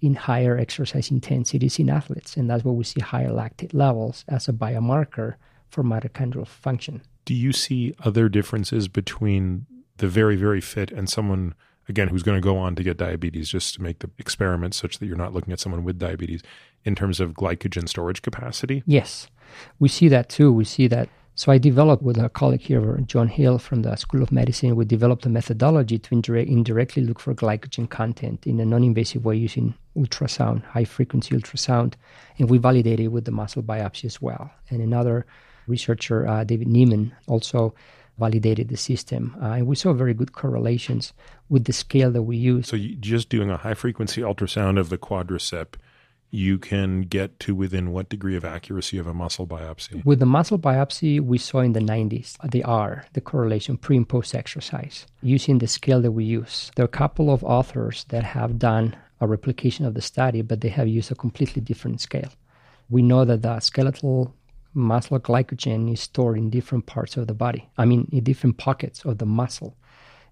[0.00, 2.36] in higher exercise intensities in athletes.
[2.36, 5.34] And that's where we see higher lactate levels as a biomarker
[5.70, 7.02] for mitochondrial function.
[7.26, 9.66] Do you see other differences between
[9.98, 11.54] the very, very fit and someone,
[11.88, 14.98] again, who's going to go on to get diabetes, just to make the experiment such
[14.98, 16.42] that you're not looking at someone with diabetes
[16.84, 18.82] in terms of glycogen storage capacity?
[18.86, 19.28] Yes,
[19.78, 20.50] we see that too.
[20.50, 24.22] We see that so I developed with a colleague here, John Hill from the School
[24.22, 28.64] of Medicine, we developed a methodology to indirect, indirectly look for glycogen content in a
[28.64, 31.92] non-invasive way using ultrasound, high frequency ultrasound,
[32.38, 34.50] and we validated it with the muscle biopsy as well.
[34.70, 35.26] And another
[35.66, 37.74] researcher, uh, David Nieman, also
[38.18, 39.36] validated the system.
[39.42, 41.12] Uh, and we saw very good correlations
[41.48, 42.68] with the scale that we use.
[42.68, 45.74] So just doing a high frequency ultrasound of the quadricep
[46.30, 50.04] you can get to within what degree of accuracy of a muscle biopsy?
[50.04, 54.08] With the muscle biopsy, we saw in the 90s the R, the correlation pre and
[54.08, 56.70] post exercise, using the scale that we use.
[56.74, 60.60] There are a couple of authors that have done a replication of the study, but
[60.60, 62.30] they have used a completely different scale.
[62.90, 64.34] We know that the skeletal
[64.76, 69.04] muscle glycogen is stored in different parts of the body, I mean, in different pockets
[69.04, 69.74] of the muscle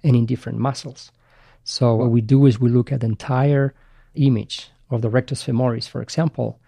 [0.03, 1.11] and in different muscles.
[1.65, 3.75] So, what we do is we look at the entire
[4.15, 6.61] image of the rectus femoris, for example.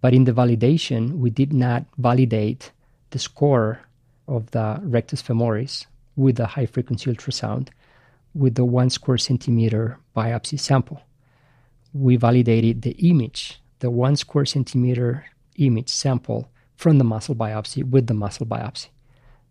[0.00, 2.70] But in the validation, we did not validate
[3.10, 3.80] the score
[4.28, 5.86] of the rectus femoris
[6.16, 7.68] with the high frequency ultrasound
[8.34, 11.02] with the one square centimeter biopsy sample.
[11.92, 15.24] We validated the image, the one square centimeter
[15.56, 16.48] image sample
[16.84, 18.88] from the muscle biopsy with the muscle biopsy.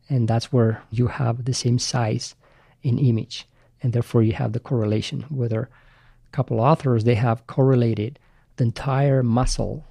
[0.08, 2.36] And that's where you have the same size
[2.84, 3.48] in image.
[3.82, 5.62] And therefore, you have the correlation, whether
[6.28, 8.20] a couple authors, they have correlated
[8.58, 9.84] the entire muscle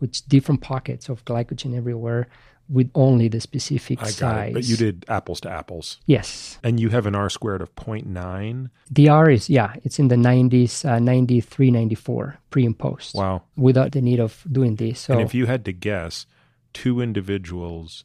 [0.00, 2.28] with different pockets of glycogen everywhere
[2.66, 4.50] with only the specific I size.
[4.52, 5.98] It, but you did apples to apples.
[6.06, 6.58] Yes.
[6.64, 8.70] And you have an R squared of 0.9.
[8.90, 13.14] The R is, yeah, it's in the 90s, uh, 93, 94, pre and post.
[13.14, 13.42] Wow.
[13.54, 15.00] Without the need of doing this.
[15.00, 16.24] So, and if you had to guess,
[16.76, 18.04] two individuals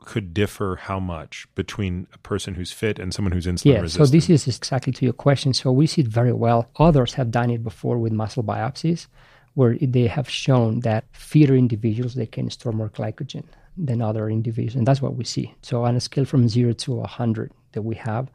[0.00, 4.08] could differ how much between a person who's fit and someone who's insulin yeah, resistant?
[4.08, 5.54] so this is exactly to your question.
[5.54, 6.68] So we see it very well.
[6.78, 9.06] Others have done it before with muscle biopsies,
[9.54, 13.44] where they have shown that fitter individuals they can store more glycogen
[13.78, 15.54] than other individuals, and that's what we see.
[15.62, 18.30] So on a scale from zero to hundred that we have,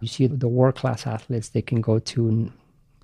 [0.00, 2.50] you see the world class athletes they can go to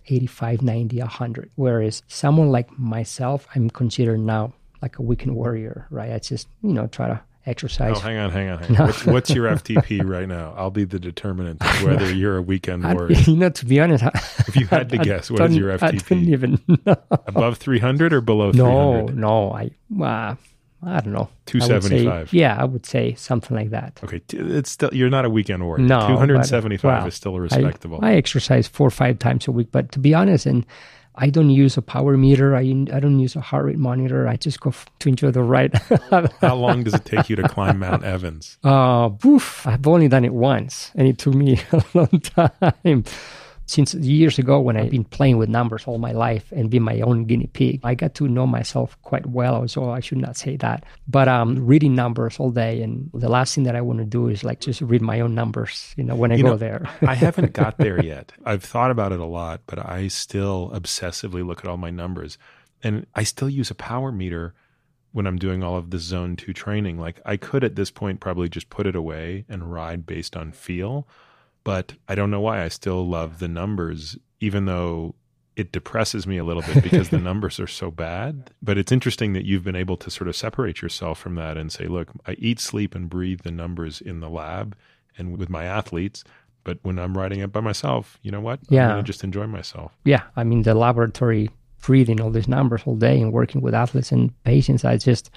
[0.06, 1.50] 85, 90, 100.
[1.56, 6.12] Whereas someone like myself, I'm considered now like a weekend warrior, right?
[6.12, 7.96] I just, you know, try to exercise.
[7.96, 8.58] Oh, hang on, hang on.
[8.58, 8.74] Hang on.
[8.76, 8.86] No.
[8.86, 10.54] What's, what's, your FTP right now?
[10.56, 13.16] I'll be the determinant of whether you're a weekend warrior.
[13.26, 14.10] You know, to be honest, I,
[14.46, 15.82] if you had to guess, what is your FTP?
[15.82, 16.96] I don't even know.
[17.10, 19.16] Above 300 or below 300?
[19.16, 19.52] No, no.
[19.52, 19.70] I,
[20.02, 20.34] uh,
[20.82, 21.28] I don't know.
[21.46, 22.32] 275.
[22.32, 23.98] yeah, I would say something like that.
[24.04, 25.84] Okay, it's still you're not a weekend warrior.
[25.84, 27.98] No, 275 but, well, is still respectable.
[28.00, 30.64] I, I exercise four or five times a week, but to be honest, and
[31.20, 32.54] I don't use a power meter.
[32.54, 32.60] I,
[32.92, 34.28] I don't use a heart rate monitor.
[34.28, 35.74] I just go f- to enjoy the ride.
[36.40, 38.56] How long does it take you to climb Mount Evans?
[38.62, 43.04] Uh, poof, I've only done it once, and it took me a long time
[43.68, 47.00] since years ago when I've been playing with numbers all my life and being my
[47.02, 49.68] own guinea pig, I got to know myself quite well.
[49.68, 50.84] So I should not say that.
[51.06, 54.28] But um, reading numbers all day, and the last thing that I want to do
[54.28, 56.88] is like just read my own numbers, you know, when I you go know, there.
[57.02, 58.32] I haven't got there yet.
[58.42, 62.38] I've thought about it a lot, but I still obsessively look at all my numbers.
[62.82, 64.54] And I still use a power meter
[65.12, 66.98] when I'm doing all of the zone two training.
[66.98, 70.52] Like I could at this point probably just put it away and ride based on
[70.52, 71.06] feel
[71.68, 75.14] but I don't know why I still love the numbers, even though
[75.54, 78.52] it depresses me a little bit because the numbers are so bad.
[78.62, 81.70] But it's interesting that you've been able to sort of separate yourself from that and
[81.70, 84.78] say, look, I eat, sleep, and breathe the numbers in the lab
[85.18, 86.24] and with my athletes.
[86.64, 88.60] But when I'm riding it by myself, you know what?
[88.70, 88.96] Yeah.
[88.96, 89.92] To just enjoy myself.
[90.06, 91.50] Yeah, I mean the laboratory
[91.86, 95.30] reading all these numbers all day and working with athletes and patients, I just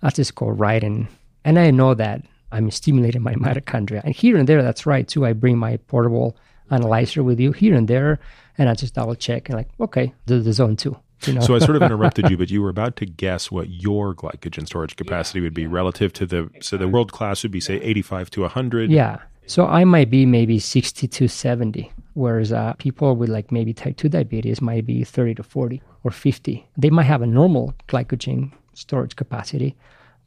[0.00, 1.08] I just go and
[1.44, 2.22] and I know that
[2.56, 4.02] I'm stimulating my mitochondria.
[4.04, 5.26] And here and there, that's right too.
[5.26, 6.36] I bring my portable
[6.70, 8.18] analyzer with you here and there,
[8.58, 10.96] and I just double check and like, okay, the, the zone two.
[11.24, 11.40] You know?
[11.40, 14.66] So I sort of interrupted you, but you were about to guess what your glycogen
[14.66, 18.30] storage capacity would be relative to the so the world class would be say 85
[18.30, 18.90] to 100.
[18.90, 19.18] Yeah.
[19.46, 23.96] So I might be maybe 60 to 70, whereas uh, people with like maybe type
[23.96, 26.66] 2 diabetes might be 30 to 40 or 50.
[26.76, 29.76] They might have a normal glycogen storage capacity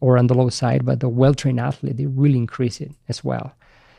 [0.02, 3.24] or on the low side, but the well trained athlete, they really increase it as
[3.24, 3.54] well.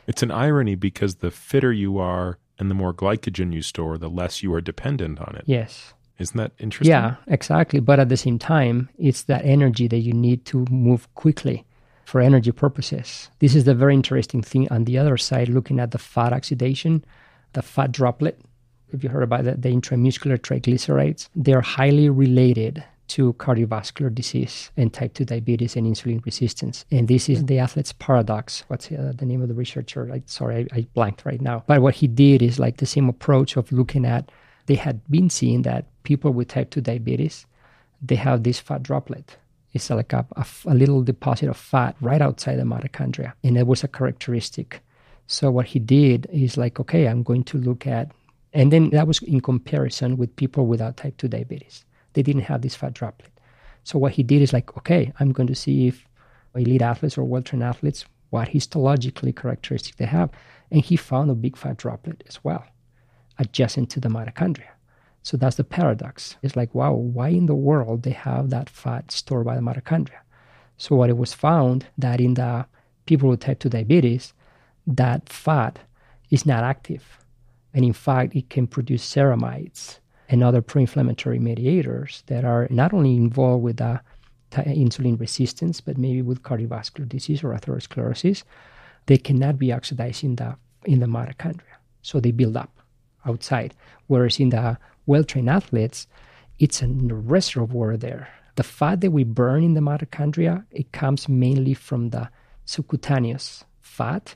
[0.07, 4.09] It's an irony because the fitter you are and the more glycogen you store, the
[4.09, 5.43] less you are dependent on it.
[5.45, 5.93] Yes.
[6.19, 6.91] Isn't that interesting?
[6.91, 7.79] Yeah, exactly.
[7.79, 11.65] But at the same time, it's that energy that you need to move quickly
[12.05, 13.29] for energy purposes.
[13.39, 17.03] This is the very interesting thing on the other side, looking at the fat oxidation,
[17.53, 18.39] the fat droplet.
[18.91, 24.93] If you heard about that, the intramuscular triglycerides, they're highly related to cardiovascular disease and
[24.93, 26.85] type 2 diabetes and insulin resistance.
[26.91, 28.63] And this is the athlete's paradox.
[28.67, 30.09] What's uh, the name of the researcher?
[30.11, 31.63] I, sorry, I, I blanked right now.
[31.67, 34.31] But what he did is like the same approach of looking at,
[34.67, 37.45] they had been seeing that people with type 2 diabetes,
[38.01, 39.37] they have this fat droplet
[39.73, 43.33] it's like a, a, a, little deposit of fat right outside the mitochondria.
[43.43, 44.81] And it was a characteristic.
[45.27, 48.11] So what he did is like, okay, I'm going to look at,
[48.53, 51.85] and then that was in comparison with people without type 2 diabetes.
[52.13, 53.31] They didn't have this fat droplet.
[53.83, 56.07] So what he did is like, okay, I'm going to see if
[56.55, 60.29] elite athletes or well-trained athletes, what histologically characteristic they have.
[60.69, 62.63] And he found a big fat droplet as well,
[63.39, 64.69] adjacent to the mitochondria.
[65.23, 66.35] So that's the paradox.
[66.41, 70.19] It's like, wow, why in the world they have that fat stored by the mitochondria?
[70.77, 72.65] So what it was found that in the
[73.05, 74.33] people with type 2 diabetes,
[74.87, 75.79] that fat
[76.29, 77.19] is not active.
[77.73, 79.99] And in fact, it can produce ceramides
[80.31, 83.99] and other pro-inflammatory mediators that are not only involved with uh,
[84.51, 88.43] the insulin resistance, but maybe with cardiovascular disease or atherosclerosis.
[89.07, 90.55] They cannot be oxidized in the
[90.85, 92.79] in the mitochondria, so they build up
[93.25, 93.75] outside.
[94.07, 96.07] Whereas in the well trained athletes,
[96.59, 98.29] it's a reservoir there.
[98.55, 102.29] The fat that we burn in the mitochondria, it comes mainly from the
[102.65, 104.35] subcutaneous fat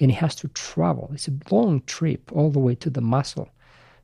[0.00, 1.10] and it has to travel.
[1.14, 3.50] It's a long trip all the way to the muscle.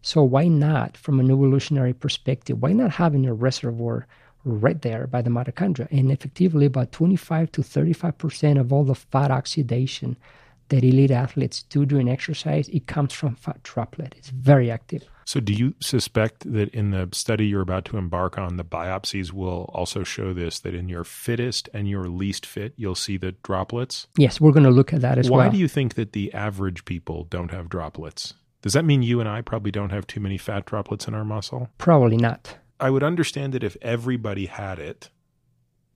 [0.07, 4.07] So why not, from an evolutionary perspective, why not having a reservoir
[4.45, 5.89] right there by the mitochondria?
[5.91, 10.17] And effectively, about 25 to 35 percent of all the fat oxidation
[10.69, 14.15] that elite athletes do during exercise, it comes from fat droplet.
[14.17, 15.03] It's very active.
[15.25, 19.33] So, do you suspect that in the study you're about to embark on, the biopsies
[19.33, 23.33] will also show this that in your fittest and your least fit, you'll see the
[23.43, 24.07] droplets?
[24.17, 25.47] Yes, we're going to look at that as Why well.
[25.49, 28.35] Why do you think that the average people don't have droplets?
[28.67, 31.25] Does that mean you and I probably don't have too many fat droplets in our
[31.25, 31.69] muscle?
[31.79, 32.57] Probably not.
[32.81, 35.09] I would understand it if everybody had it,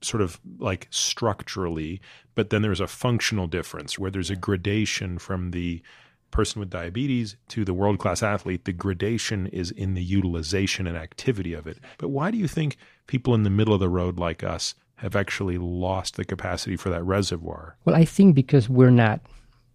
[0.02, 2.01] sort of like structurally,
[2.36, 5.82] but then there's a functional difference where there's a gradation from the
[6.30, 8.66] person with diabetes to the world class athlete.
[8.66, 11.78] The gradation is in the utilization and activity of it.
[11.98, 12.76] But why do you think
[13.09, 16.90] people in the middle of the road like us have actually lost the capacity for
[16.90, 17.76] that reservoir?
[17.84, 19.22] Well, I think because we're not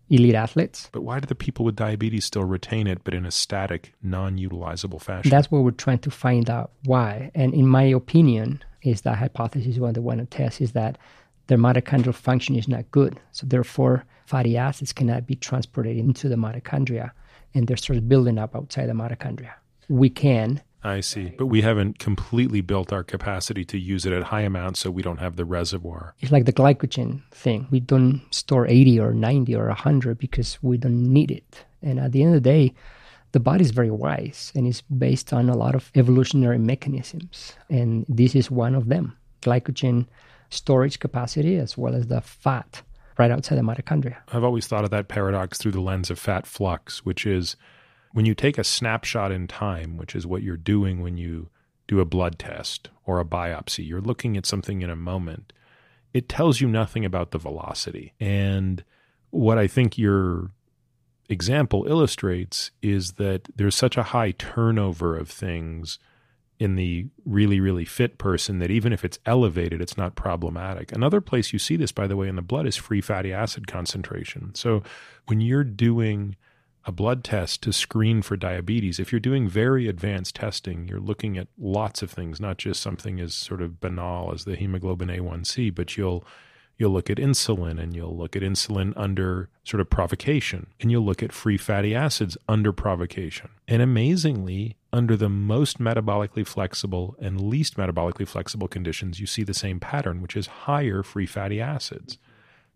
[0.10, 0.90] elite athletes.
[0.92, 4.38] But why do the people with diabetes still retain it, but in a static, non
[4.38, 5.30] utilizable fashion?
[5.30, 7.32] That's what we're trying to find out why.
[7.34, 10.98] And in my opinion, is that hypothesis one they want to test is that
[11.48, 13.20] their mitochondrial function is not good.
[13.32, 17.12] So therefore, fatty acids cannot be transported into the mitochondria
[17.54, 19.54] and they start building up outside the mitochondria.
[19.90, 20.62] We can.
[20.86, 21.34] I see.
[21.38, 25.02] But we haven't completely built our capacity to use it at high amounts so we
[25.02, 26.14] don't have the reservoir.
[26.20, 27.68] It's like the glycogen thing.
[27.72, 31.66] We don't store 80 or 90 or 100 because we don't need it.
[31.82, 32.74] And at the end of the day,
[33.32, 37.54] the body is very wise and it's based on a lot of evolutionary mechanisms.
[37.70, 40.06] And this is one of them glycogen
[40.50, 42.82] storage capacity as well as the fat
[43.18, 44.18] right outside the mitochondria.
[44.32, 47.56] I've always thought of that paradox through the lens of fat flux, which is
[48.16, 51.50] when you take a snapshot in time, which is what you're doing when you
[51.86, 55.52] do a blood test or a biopsy, you're looking at something in a moment.
[56.14, 58.14] It tells you nothing about the velocity.
[58.18, 58.86] And
[59.32, 60.52] what I think your
[61.28, 66.00] example illustrates is that there's such a high turnover of things
[66.58, 70.94] in the really, really fit person that even if it's elevated, it's not problematic.
[70.94, 73.68] Another place you see this, by the way, in the blood is free fatty acid
[73.68, 74.56] concentration.
[74.56, 74.84] So
[75.26, 76.38] when you're doing
[76.86, 81.38] a blood test to screen for diabetes, if you're doing very advanced testing, you're looking
[81.38, 85.74] at lots of things, not just something as sort of banal as the hemoglobin A1C,
[85.74, 86.24] but you'll
[86.78, 91.06] you'll look at insulin and you'll look at insulin under sort of provocation and you'll
[91.06, 93.50] look at free fatty acids under provocation.
[93.68, 99.54] And amazingly, under the most metabolically flexible and least metabolically flexible conditions, you see the
[99.54, 102.18] same pattern, which is higher free fatty acids.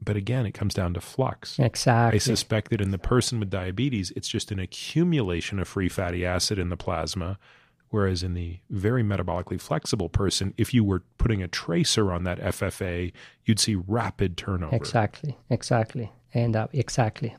[0.01, 1.59] But again, it comes down to flux.
[1.59, 2.15] Exactly.
[2.15, 6.25] I suspect that in the person with diabetes, it's just an accumulation of free fatty
[6.25, 7.37] acid in the plasma.
[7.89, 12.39] Whereas in the very metabolically flexible person, if you were putting a tracer on that
[12.39, 13.11] FFA,
[13.45, 14.75] you'd see rapid turnover.
[14.75, 17.35] Exactly, exactly, and uh, exactly.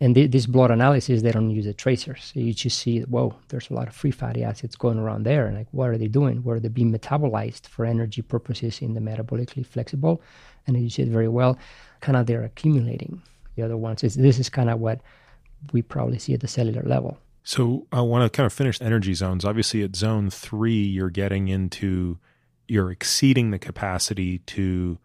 [0.00, 2.32] And th- this blood analysis, they don't use the tracers.
[2.34, 5.46] So you just see, whoa, there's a lot of free fatty acids going around there.
[5.46, 6.42] And like, what are they doing?
[6.42, 10.20] Where are they being metabolized for energy purposes in the metabolically flexible?
[10.66, 11.58] And you see it very well,
[12.04, 13.22] kind of they're accumulating.
[13.56, 15.00] The other ones, is, this is kind of what
[15.72, 17.18] we probably see at the cellular level.
[17.44, 19.44] So I want to kind of finish energy zones.
[19.44, 22.18] Obviously, at zone three, you're getting into,
[22.68, 24.98] you're exceeding the capacity to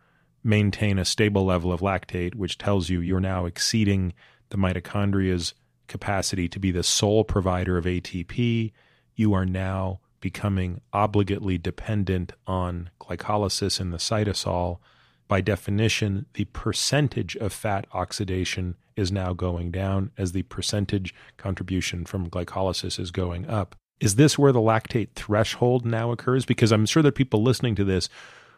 [0.43, 4.13] maintain a stable level of lactate, which tells you you're now exceeding
[4.49, 5.53] the mitochondria's
[5.87, 8.73] capacity to be the sole provider of ATP.
[9.15, 14.79] You are now becoming obligately dependent on glycolysis in the cytosol.
[15.29, 22.03] By definition, the percentage of fat oxidation is now going down as the percentage contribution
[22.03, 23.75] from glycolysis is going up.
[23.99, 26.45] Is this where the lactate threshold now occurs?
[26.45, 28.09] Because I'm sure that people listening to this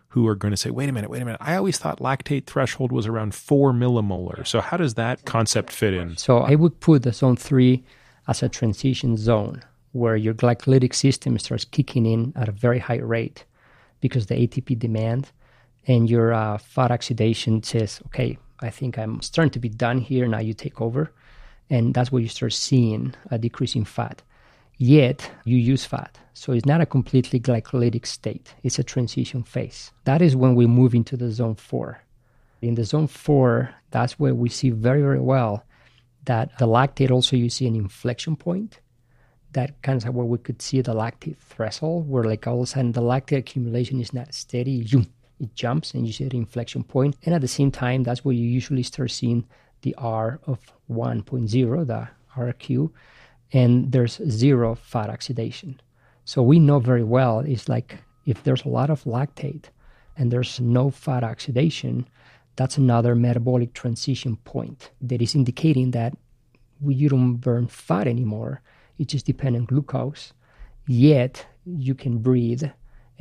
[0.09, 1.41] who are going to say, wait a minute, wait a minute.
[1.43, 4.47] I always thought lactate threshold was around four millimolar.
[4.47, 6.15] So, how does that concept fit in?
[6.15, 7.83] So, I would put the zone three
[8.29, 9.61] as a transition zone
[9.91, 13.43] where your glycolytic system starts kicking in at a very high rate
[13.99, 15.31] because the ATP demand
[15.87, 20.27] and your uh, fat oxidation says, okay, I think I'm starting to be done here.
[20.27, 21.11] Now you take over.
[21.69, 24.21] And that's where you start seeing a decrease in fat.
[24.77, 26.17] Yet you use fat.
[26.33, 29.91] So it's not a completely glycolytic state, it's a transition phase.
[30.05, 32.01] That is when we move into the zone four.
[32.61, 35.63] In the zone four, that's where we see very, very well
[36.25, 38.79] that the lactate also you see an inflection point.
[39.53, 42.65] That kind of where we could see the lactate threshold, where like all of a
[42.67, 44.87] sudden the lactate accumulation is not steady,
[45.41, 47.17] it jumps and you see the inflection point.
[47.25, 49.45] And at the same time, that's where you usually start seeing
[49.81, 50.59] the R of
[50.89, 52.91] 1.0, the RQ,
[53.51, 55.81] and there's zero fat oxidation.
[56.25, 59.65] So we know very well it's like if there's a lot of lactate
[60.15, 62.07] and there's no fat oxidation,
[62.55, 66.15] that's another metabolic transition point that is indicating that
[66.85, 68.61] you don't burn fat anymore.
[68.97, 70.33] You just depend on glucose,
[70.87, 72.65] yet you can breathe,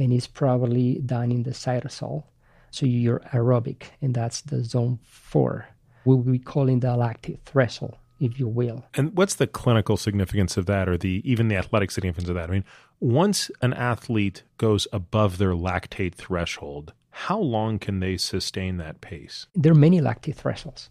[0.01, 2.24] and it's probably done in the cytosol.
[2.70, 5.68] So you're aerobic, and that's the zone four.
[6.05, 8.85] We'll be calling the lactate threshold if you will.
[8.94, 12.51] And what's the clinical significance of that or the even the athletic significance of that?
[12.51, 12.64] I mean,
[13.01, 19.47] once an athlete goes above their lactate threshold, how long can they sustain that pace?
[19.55, 20.90] There are many lactate thresholds.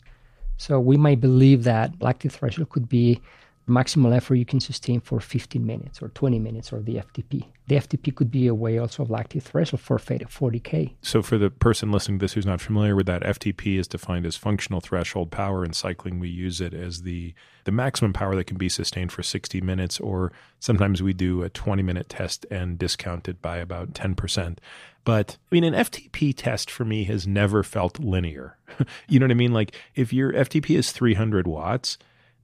[0.58, 3.22] So we might believe that lactate threshold could be
[3.70, 7.46] maximal effort you can sustain for 15 minutes or 20 minutes or the FTP.
[7.68, 10.94] The FTP could be a way also of lactate threshold for 40K.
[11.02, 14.26] So for the person listening to this who's not familiar with that, FTP is defined
[14.26, 15.64] as functional threshold power.
[15.64, 17.34] In cycling, we use it as the,
[17.66, 21.50] the maximum power that can be sustained for 60 minutes, or sometimes we do a
[21.50, 24.58] 20 minute test and discount it by about 10%.
[25.04, 28.58] But I mean, an FTP test for me has never felt linear.
[29.08, 29.54] you know what I mean?
[29.54, 31.98] Like if your FTP is 300 watts,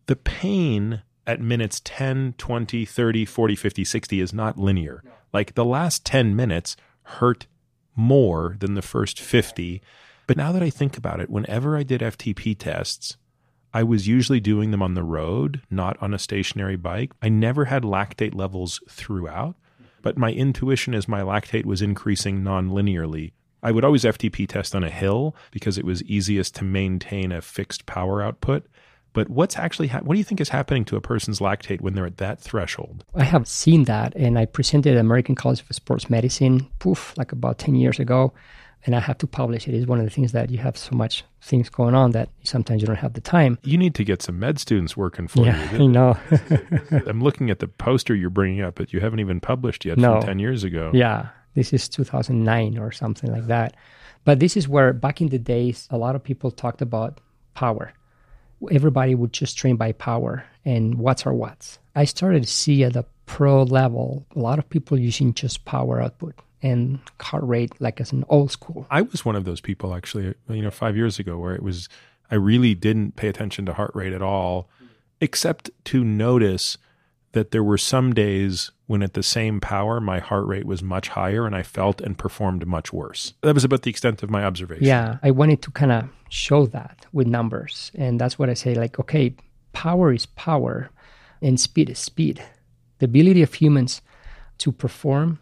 [0.08, 5.02] the pain at minutes 10, 20, 30, 40, 50, 60 is not linear.
[5.04, 5.12] No.
[5.34, 7.48] Like the last 10 minutes hurt
[7.96, 9.82] more than the first 50.
[10.28, 13.18] But now that I think about it, whenever I did FTP tests,
[13.74, 17.12] I was usually doing them on the road, not on a stationary bike.
[17.22, 19.56] I never had lactate levels throughout,
[20.02, 23.34] but my intuition is my lactate was increasing non-linearly.
[23.62, 27.42] I would always FTP test on a hill because it was easiest to maintain a
[27.42, 28.66] fixed power output.
[29.16, 31.96] But what's actually ha- what do you think is happening to a person's lactate when
[31.96, 33.06] they're at that threshold?
[33.16, 37.32] I have seen that, and I presented at American College of Sports Medicine, poof, like
[37.32, 38.34] about ten years ago,
[38.86, 39.74] and I have to publish it.
[39.74, 42.82] It's one of the things that you have so much things going on that sometimes
[42.82, 43.58] you don't have the time.
[43.64, 45.86] You need to get some med students working for yeah, you.
[45.86, 46.18] I know.
[47.08, 50.16] I'm looking at the poster you're bringing up, but you haven't even published yet no.
[50.16, 50.92] from ten years ago.
[50.94, 53.78] Yeah, this is 2009 or something like that.
[54.26, 57.22] But this is where back in the days, a lot of people talked about
[57.54, 57.94] power
[58.72, 61.80] everybody would just train by power and watts are watts.
[61.96, 66.02] I started to see at the pro level a lot of people using just power
[66.02, 68.88] output and heart rate like as an old school.
[68.90, 71.90] I was one of those people actually, you know, five years ago where it was,
[72.32, 74.70] I really didn't pay attention to heart rate at all,
[75.22, 76.78] except to notice
[77.36, 81.10] that there were some days when at the same power my heart rate was much
[81.10, 83.34] higher and I felt and performed much worse.
[83.42, 84.86] That was about the extent of my observation.
[84.86, 87.92] Yeah, I wanted to kind of show that with numbers.
[87.94, 89.36] And that's what I say like, okay,
[89.74, 90.90] power is power
[91.42, 92.42] and speed is speed.
[93.00, 94.02] The ability of humans
[94.60, 95.40] to perform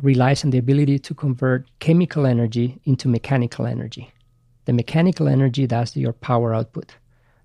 [0.00, 4.12] relies on the ability to convert chemical energy into mechanical energy.
[4.64, 6.94] The mechanical energy, that's your power output.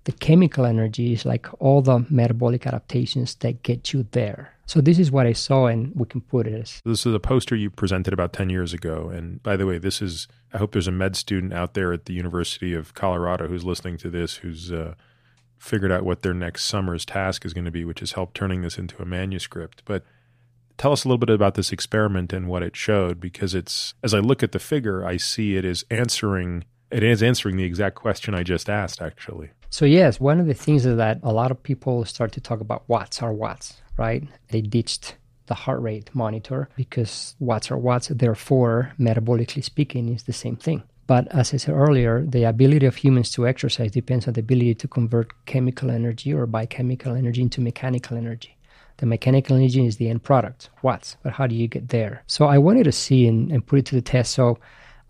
[0.08, 4.54] The chemical energy is like all the metabolic adaptations that get you there.
[4.64, 6.80] So this is what I saw, and we can put it as.
[6.82, 9.10] This is a poster you presented about 10 years ago.
[9.10, 12.06] And by the way, this is, I hope there's a med student out there at
[12.06, 14.94] the University of Colorado who's listening to this, who's uh,
[15.58, 18.62] figured out what their next summer's task is going to be, which is help turning
[18.62, 19.82] this into a manuscript.
[19.84, 20.04] But
[20.78, 24.14] tell us a little bit about this experiment and what it showed, because it's, as
[24.14, 27.96] I look at the figure, I see it is answering, it is answering the exact
[27.96, 29.50] question I just asked, actually.
[29.70, 32.60] So, yes, one of the things is that a lot of people start to talk
[32.60, 34.24] about watts are watts, right?
[34.50, 35.16] They ditched
[35.46, 40.82] the heart rate monitor because watts are watts, therefore, metabolically speaking, is the same thing.
[41.06, 44.74] But as I said earlier, the ability of humans to exercise depends on the ability
[44.76, 48.56] to convert chemical energy or biochemical energy into mechanical energy.
[48.98, 52.22] The mechanical energy is the end product, watts, but how do you get there?
[52.26, 54.32] So I wanted to see and, and put it to the test.
[54.32, 54.58] So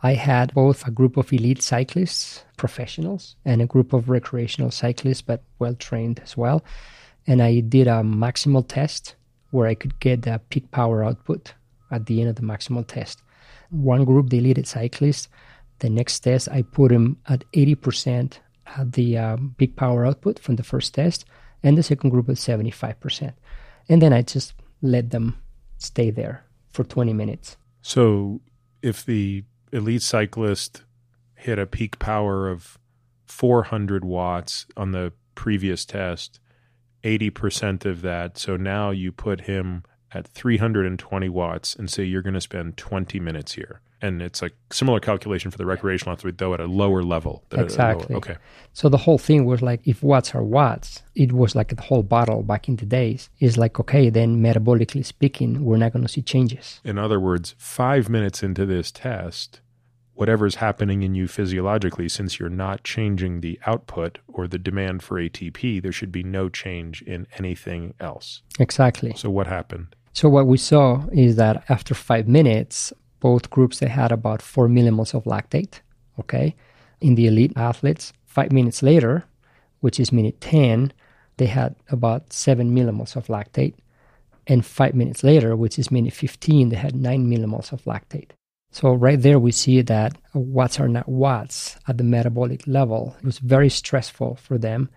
[0.02, 5.22] I had both a group of elite cyclists, professionals, and a group of recreational cyclists,
[5.22, 6.64] but well trained as well.
[7.26, 9.16] And I did a maximal test
[9.50, 11.54] where I could get the peak power output
[11.90, 13.22] at the end of the maximal test.
[13.70, 15.28] One group, the elite cyclists,
[15.80, 18.38] the next test, I put them at 80%
[18.76, 21.24] at the um, peak power output from the first test,
[21.62, 23.32] and the second group at 75%.
[23.88, 25.38] And then I just let them
[25.78, 27.56] stay there for 20 minutes.
[27.82, 28.40] So
[28.82, 30.84] if the elite cyclist
[31.34, 32.78] hit a peak power of
[33.26, 36.40] 400 watts on the previous test,
[37.04, 38.38] 80% of that.
[38.38, 43.20] So now you put him at 320 watts and say you're going to spend 20
[43.20, 43.80] minutes here.
[44.00, 47.42] And it's a similar calculation for the recreational athlete, though at a lower level.
[47.50, 48.14] Exactly.
[48.14, 48.36] Lower, okay.
[48.72, 52.04] So the whole thing was like, if watts are watts, it was like the whole
[52.04, 53.28] bottle back in the days.
[53.40, 56.80] Is like, okay, then metabolically speaking, we're not going to see changes.
[56.84, 59.60] In other words, five minutes into this test,
[60.14, 65.20] whatever's happening in you physiologically, since you're not changing the output or the demand for
[65.20, 68.42] ATP, there should be no change in anything else.
[68.60, 69.12] Exactly.
[69.16, 69.96] So what happened?
[70.12, 74.68] So what we saw is that after five minutes, both groups they had about four
[74.68, 75.80] millimoles of lactate.
[76.18, 76.56] Okay,
[77.00, 79.24] in the elite athletes, five minutes later,
[79.80, 80.92] which is minute ten,
[81.36, 83.74] they had about seven millimoles of lactate,
[84.48, 88.30] and five minutes later, which is minute fifteen, they had nine millimoles of lactate.
[88.72, 93.14] So right there, we see that watts are not watts at the metabolic level.
[93.18, 94.90] It was very stressful for them,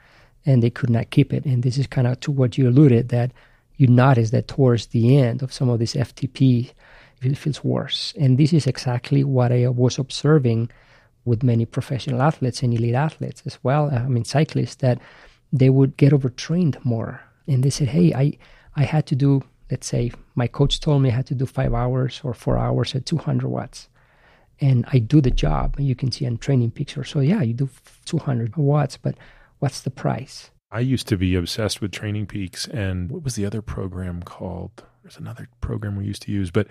[0.46, 1.46] and they could not keep it.
[1.46, 3.32] And this is kind of to what you alluded that
[3.82, 6.72] you notice that towards the end of some of this FTP,
[7.24, 8.14] it feels worse.
[8.16, 10.70] And this is exactly what I was observing
[11.26, 13.90] with many professional athletes and elite athletes as well.
[13.92, 15.02] Uh, I mean, cyclists that
[15.52, 17.22] they would get overtrained more.
[17.48, 18.38] And they said, hey, I,
[18.76, 19.42] I had to do,
[19.72, 22.94] let's say, my coach told me I had to do five hours or four hours
[22.94, 23.90] at 200 watts.
[24.60, 25.80] And I do the job.
[25.80, 27.08] You can see on TrainingPeaks.
[27.08, 27.70] So, yeah, you do
[28.06, 29.16] 200 watts, but
[29.58, 30.52] what's the price?
[30.72, 34.84] I used to be obsessed with Training Peaks And what was the other program called?
[35.04, 36.68] There's another program we used to use, but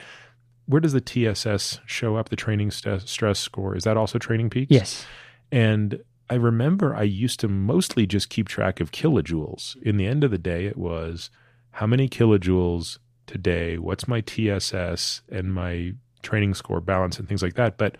[0.67, 2.29] where does the TSS show up?
[2.29, 4.71] The training st- stress score is that also Training Peaks?
[4.71, 5.05] Yes.
[5.51, 6.01] And
[6.31, 9.77] I remember I used to mostly just keep track of kilojoules.
[9.83, 11.29] In the end of the day, it was
[11.73, 17.55] how many kilojoules today, what's my TSS and my training score balance and things like
[17.55, 17.77] that.
[17.77, 17.97] But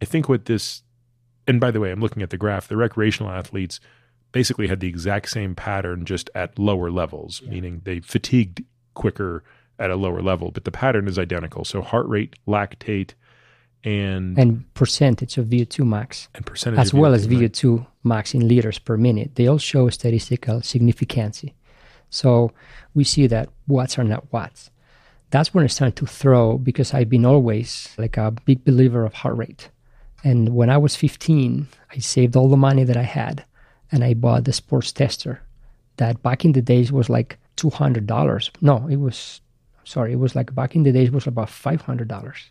[0.00, 0.82] I think what this,
[1.48, 3.80] and by the way, I'm looking at the graph, the recreational athletes
[4.32, 7.50] basically had the exact same pattern just at lower levels, yeah.
[7.50, 8.64] meaning they fatigued
[8.94, 9.44] quicker
[9.78, 11.64] at a lower level, but the pattern is identical.
[11.64, 13.14] So heart rate, lactate,
[13.84, 18.48] and and percentage of VO2 max, and percentage as well VO2 as VO2 max in
[18.48, 19.36] liters per minute.
[19.36, 21.44] They all show statistical significance.
[22.10, 22.52] So
[22.94, 24.70] we see that watts are not watts.
[25.30, 29.12] That's when I started to throw because I've been always like a big believer of
[29.12, 29.70] heart rate.
[30.24, 33.44] And when I was 15, I saved all the money that I had
[33.92, 35.40] and I bought the sports tester
[35.96, 38.50] that back in the days was like $200.
[38.60, 39.40] No, it was
[39.84, 42.50] sorry, it was like back in the days was about five hundred dollars.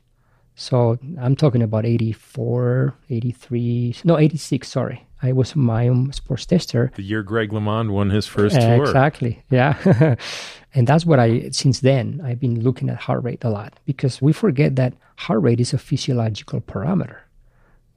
[0.59, 5.05] So I'm talking about 84, 83, no, 86, sorry.
[5.21, 6.91] I was my own sports tester.
[6.95, 8.85] The year Greg LeMond won his first uh, tour.
[8.85, 10.15] Exactly, yeah.
[10.73, 14.19] and that's what I, since then, I've been looking at heart rate a lot because
[14.19, 17.17] we forget that heart rate is a physiological parameter.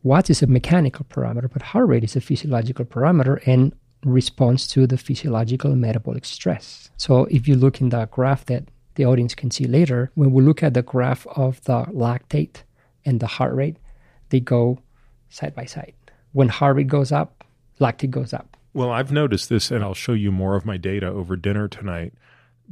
[0.03, 3.41] Watts is a mechanical parameter, but heart rate is a physiological parameter.
[3.47, 3.75] And
[4.05, 6.91] responds to the physiological metabolic stress.
[6.97, 8.65] So if you look in the graph that
[8.95, 12.63] the audience can see later, when we look at the graph of the lactate
[13.05, 13.77] and the heart rate,
[14.31, 14.79] they go
[15.29, 15.95] side by side.
[16.33, 17.45] When heart rate goes up,
[17.81, 18.57] lactate goes up.
[18.73, 22.15] Well, I've noticed this, and I'll show you more of my data over dinner tonight.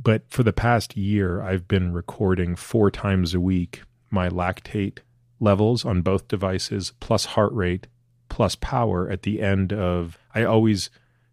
[0.00, 4.98] But for the past year, I've been recording four times a week my lactate
[5.40, 7.86] levels on both devices, plus heart rate,
[8.28, 10.18] plus power at the end of.
[10.34, 10.90] I always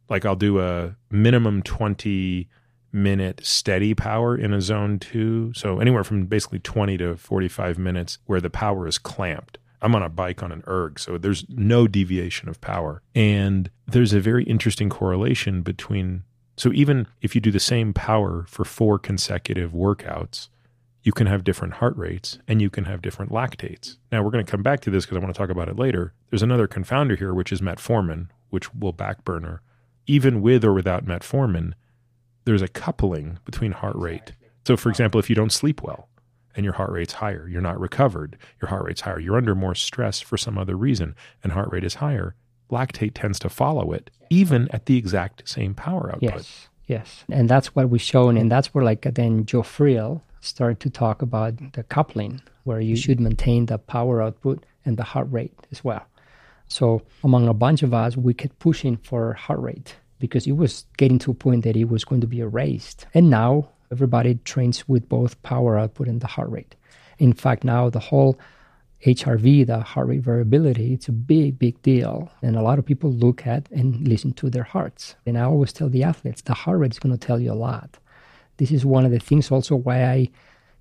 [0.09, 2.47] like I'll do a minimum 20
[2.91, 5.51] minute steady power in a zone two.
[5.53, 9.57] So anywhere from basically 20 to 45 minutes where the power is clamped.
[9.81, 13.03] I'm on a bike on an erg, so there's no deviation of power.
[13.13, 16.23] And there's a very interesting correlation between.
[16.57, 20.47] So even if you do the same power for four consecutive workouts,
[21.05, 23.95] you can have different heart rates and you can have different lactates.
[24.11, 25.79] Now, we're going to come back to this because I want to talk about it
[25.79, 26.13] later.
[26.29, 29.59] There's another confounder here, which is metformin, which will backburner
[30.07, 31.73] even with or without metformin,
[32.45, 34.33] there's a coupling between heart rate.
[34.65, 36.09] So, for example, if you don't sleep well
[36.55, 39.75] and your heart rate's higher, you're not recovered, your heart rate's higher, you're under more
[39.75, 42.35] stress for some other reason, and heart rate is higher,
[42.71, 46.21] lactate tends to follow it, even at the exact same power output.
[46.21, 47.23] Yes, yes.
[47.31, 48.37] And that's what we've shown.
[48.37, 52.95] And that's where, like, then Joe Friel started to talk about the coupling, where you
[52.95, 56.05] should maintain the power output and the heart rate as well.
[56.67, 60.85] So among a bunch of us, we kept pushing for heart rate because it was
[60.97, 63.05] getting to a point that it was going to be erased.
[63.13, 66.75] And now everybody trains with both power output and the heart rate.
[67.17, 68.37] In fact, now the whole
[69.05, 72.31] HRV, the heart rate variability, it's a big, big deal.
[72.41, 75.15] And a lot of people look at and listen to their hearts.
[75.25, 77.53] And I always tell the athletes the heart rate is going to tell you a
[77.53, 77.99] lot.
[78.57, 80.29] This is one of the things also why I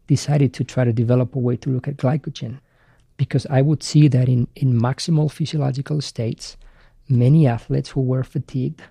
[0.06, 2.58] decided to try to develop a way to look at glycogen
[3.16, 6.56] because I would see that in, in maximal physiological states,
[7.08, 8.82] many athletes who were fatigued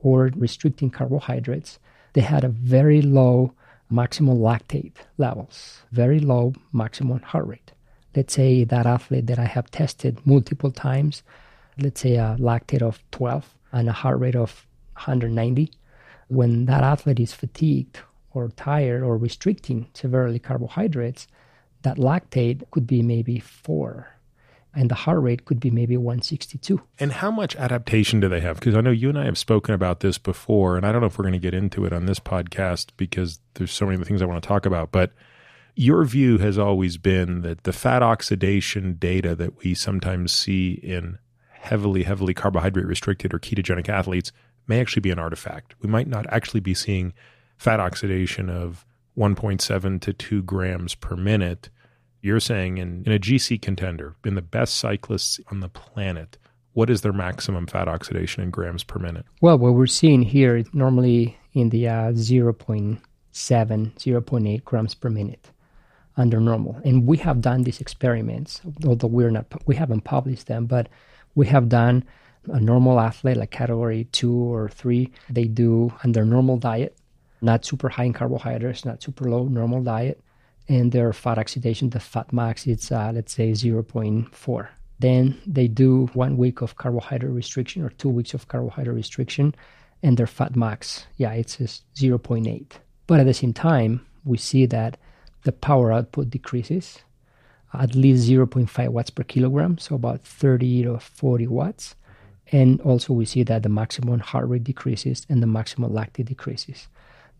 [0.00, 1.78] or restricting carbohydrates,
[2.12, 3.52] they had a very low
[3.92, 7.72] maximal lactate levels, very low maximum heart rate.
[8.14, 11.22] Let's say that athlete that I have tested multiple times,
[11.78, 15.70] let's say a lactate of 12 and a heart rate of 190,
[16.28, 18.00] when that athlete is fatigued
[18.32, 21.26] or tired or restricting severely carbohydrates,
[21.82, 24.18] that lactate could be maybe four
[24.74, 26.80] and the heart rate could be maybe 162.
[26.98, 28.60] And how much adaptation do they have?
[28.60, 31.08] Because I know you and I have spoken about this before, and I don't know
[31.08, 34.22] if we're going to get into it on this podcast because there's so many things
[34.22, 34.92] I want to talk about.
[34.92, 35.12] But
[35.74, 41.18] your view has always been that the fat oxidation data that we sometimes see in
[41.50, 44.32] heavily, heavily carbohydrate restricted or ketogenic athletes
[44.66, 45.74] may actually be an artifact.
[45.80, 47.14] We might not actually be seeing
[47.58, 48.86] fat oxidation of
[49.16, 51.70] 1.7 to 2 grams per minute.
[52.22, 56.38] You're saying in, in a GC contender, in the best cyclists on the planet,
[56.72, 59.26] what is their maximum fat oxidation in grams per minute?
[59.40, 63.00] Well, what we're seeing here normally in the uh, 0.7,
[63.32, 65.50] 0.8 grams per minute
[66.16, 66.80] under normal.
[66.84, 70.88] And we have done these experiments, although we're not, we haven't published them, but
[71.34, 72.04] we have done
[72.48, 75.12] a normal athlete like category two or three.
[75.30, 76.97] They do under normal diet
[77.40, 80.22] not super high in carbohydrates, not super low, normal diet.
[80.68, 84.68] And their fat oxidation, the fat max, it's uh, let's say 0.4.
[84.98, 89.54] Then they do one week of carbohydrate restriction or two weeks of carbohydrate restriction,
[90.02, 92.72] and their fat max, yeah, it's 0.8.
[93.06, 94.98] But at the same time, we see that
[95.44, 96.98] the power output decreases
[97.74, 101.94] at least 0.5 watts per kilogram, so about 30 to 40 watts.
[102.50, 106.88] And also, we see that the maximum heart rate decreases and the maximum lactate decreases.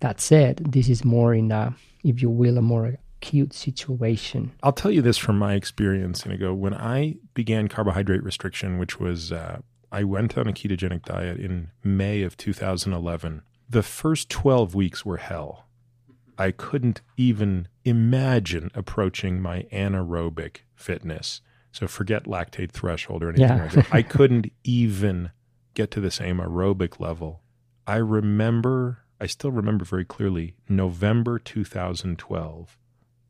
[0.01, 4.53] That said, this is more in a, if you will, a more acute situation.
[4.63, 6.55] I'll tell you this from my experience, Iñigo.
[6.57, 9.61] When I began carbohydrate restriction, which was, uh,
[9.91, 13.43] I went on a ketogenic diet in May of 2011.
[13.69, 15.67] The first 12 weeks were hell.
[16.39, 21.41] I couldn't even imagine approaching my anaerobic fitness.
[21.73, 23.63] So forget lactate threshold or anything Yeah.
[23.65, 23.87] like that.
[23.95, 25.31] I couldn't even
[25.75, 27.41] get to the same aerobic level.
[27.87, 32.79] I remember, I still remember very clearly, November 2012,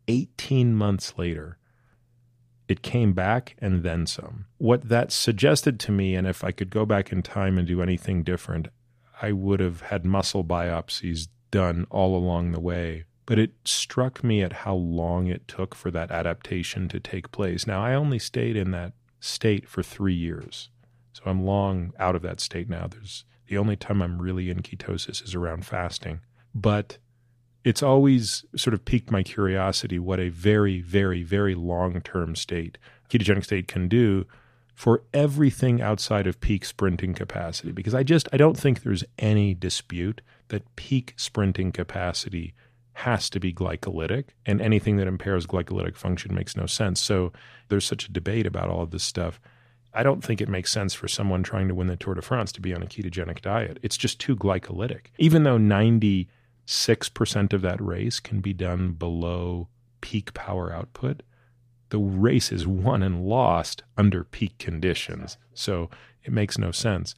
[0.09, 1.59] 18 months later,
[2.69, 4.45] it came back and then some.
[4.59, 7.81] What that suggested to me, and if I could go back in time and do
[7.81, 8.69] anything different,
[9.23, 13.05] I would have had muscle biopsies done all along the way.
[13.25, 17.67] But it struck me at how long it took for that adaptation to take place.
[17.67, 20.71] Now, I only stayed in that state for three years.
[21.13, 22.87] So I'm long out of that state now.
[22.87, 26.21] There's the only time I'm really in ketosis is around fasting.
[26.55, 26.99] But
[27.65, 32.79] it's always sort of piqued my curiosity what a very, very, very long term state,
[33.11, 34.27] ketogenic state can do
[34.75, 39.53] for everything outside of peak sprinting capacity because I just I don't think there's any
[39.53, 42.55] dispute that peak sprinting capacity
[42.93, 47.01] has to be glycolytic and anything that impairs glycolytic function makes no sense.
[47.01, 47.33] So
[47.69, 49.41] there's such a debate about all of this stuff.
[49.95, 52.53] I don't think it makes sense for someone trying to win the Tour de France
[52.53, 53.79] to be on a ketogenic diet.
[53.83, 55.07] It's just too glycolytic.
[55.19, 56.29] Even though 96%
[57.53, 59.69] of that race can be done below
[60.01, 61.23] peak power output,
[61.91, 65.39] the race is won and lost under peak conditions.
[65.55, 65.89] So
[66.23, 67.15] it makes no sense.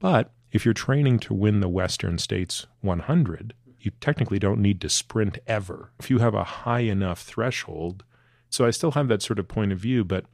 [0.00, 4.88] But if you're training to win the Western States 100, you technically don't need to
[4.88, 5.92] sprint ever.
[5.98, 8.04] If you have a high enough threshold,
[8.50, 10.24] so I still have that sort of point of view, but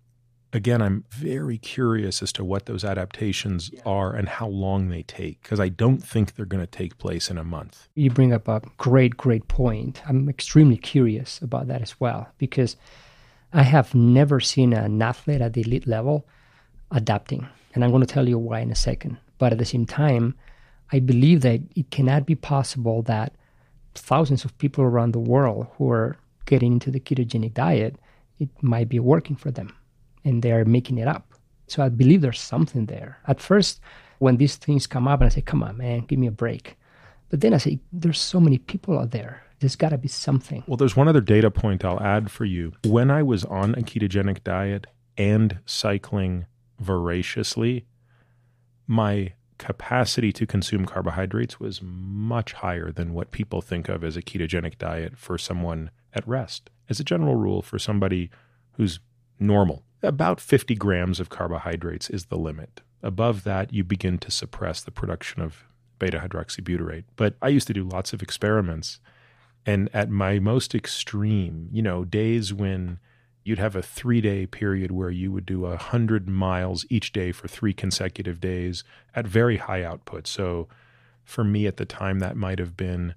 [0.55, 5.43] again, I'm very curious as to what those adaptations are and how long they take,
[5.43, 7.89] because I don't think they're going to take place in a month.
[7.97, 10.01] You bring up a great, great point.
[10.09, 12.77] I'm extremely curious about that as well, because
[13.53, 16.27] I have never seen an athlete at the elite level
[16.93, 17.49] adapting.
[17.75, 19.19] And I'm going to tell you why in a second.
[19.39, 20.37] But at the same time,
[20.93, 23.35] I believe that it cannot be possible that
[23.97, 26.17] thousands of people around the world who are
[26.47, 27.97] getting into the ketogenic diet,
[28.39, 29.75] it might be working for them
[30.25, 31.33] and they're making it up.
[31.67, 33.19] So I believe there's something there.
[33.27, 33.81] At first,
[34.19, 36.77] when these things come up, and I say, come on, man, give me a break.
[37.31, 40.63] But then I say, there's so many people out there there's got to be something.
[40.67, 42.73] Well, there's one other data point I'll add for you.
[42.85, 44.87] When I was on a ketogenic diet
[45.17, 46.45] and cycling
[46.79, 47.87] voraciously,
[48.87, 54.23] my capacity to consume carbohydrates was much higher than what people think of as a
[54.23, 56.69] ketogenic diet for someone at rest.
[56.91, 58.31] As a general rule, for somebody
[58.73, 59.01] who's
[59.39, 62.81] normal, about 50 grams of carbohydrates is the limit.
[63.03, 65.65] Above that, you begin to suppress the production of
[65.99, 67.05] beta hydroxybutyrate.
[67.17, 69.01] But I used to do lots of experiments
[69.67, 72.99] and at my most extreme, you know, days when
[73.45, 77.33] you'd have a three day period where you would do a hundred miles each day
[77.33, 80.27] for three consecutive days at very high output.
[80.27, 80.69] So
[81.25, 83.15] for me at the time, that might have been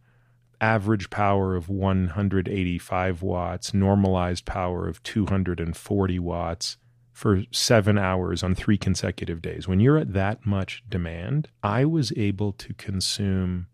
[0.62, 6.78] average power of 185 watts, normalized power of 240 watts
[7.12, 9.68] for seven hours on three consecutive days.
[9.68, 13.68] When you're at that much demand, I was able to consume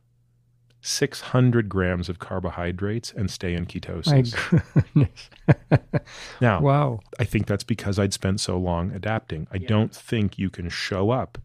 [0.79, 4.33] 600 grams of carbohydrates and stay in ketosis.
[6.41, 6.99] now, wow.
[7.19, 9.47] I think that's because I'd spent so long adapting.
[9.51, 9.67] I yeah.
[9.67, 11.37] don't think you can show up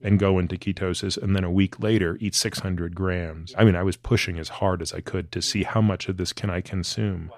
[0.00, 3.54] and go into ketosis and then a week later eat 600 grams.
[3.58, 6.16] I mean, I was pushing as hard as I could to see how much of
[6.16, 7.32] this can I consume.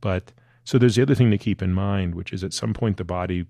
[0.00, 0.32] But
[0.64, 3.04] so there's the other thing to keep in mind, which is at some point the
[3.04, 3.46] body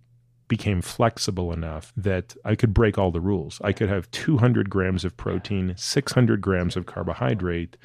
[0.49, 3.61] became flexible enough that I could break all the rules.
[3.63, 7.77] I could have 200 grams of protein, 600 grams of carbohydrate,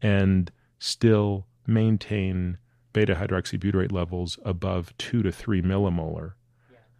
[0.00, 2.58] and still maintain
[2.92, 6.32] beta hydroxybutyrate levels above 2 to 3 millimolar.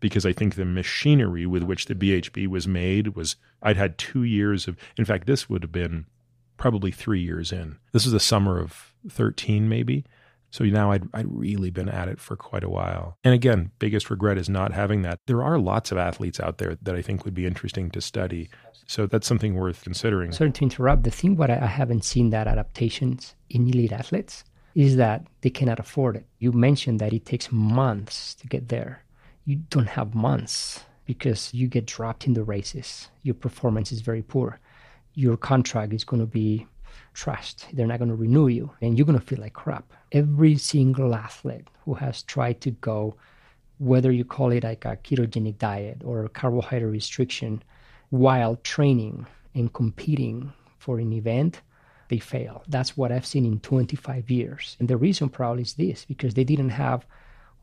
[0.01, 4.25] Because I think the machinery with which the BHB was made was, I'd had two
[4.25, 6.07] years of, in fact, this would have been
[6.57, 7.79] probably three years in.
[7.93, 10.05] This is the summer of 13, maybe.
[10.51, 13.17] So now I'd, I'd really been at it for quite a while.
[13.23, 15.21] And again, biggest regret is not having that.
[15.27, 18.51] There are lots of athletes out there that I think would be interesting to study.
[18.87, 20.33] So that's something worth considering.
[20.33, 21.05] Sorry to interrupt.
[21.05, 24.45] The thing what I haven't seen that adaptations in elite athletes
[24.75, 26.27] is that they cannot afford it.
[26.39, 29.05] You mentioned that it takes months to get there.
[29.45, 33.09] You don't have months because you get dropped in the races.
[33.23, 34.61] Your performance is very poor.
[35.15, 36.67] Your contract is going to be
[37.15, 37.65] trashed.
[37.73, 39.93] They're not going to renew you, and you're going to feel like crap.
[40.13, 43.17] Every single athlete who has tried to go,
[43.79, 47.63] whether you call it like a ketogenic diet or carbohydrate restriction,
[48.11, 51.61] while training and competing for an event,
[52.09, 52.63] they fail.
[52.69, 54.77] That's what I've seen in 25 years.
[54.79, 57.07] And the reason probably is this because they didn't have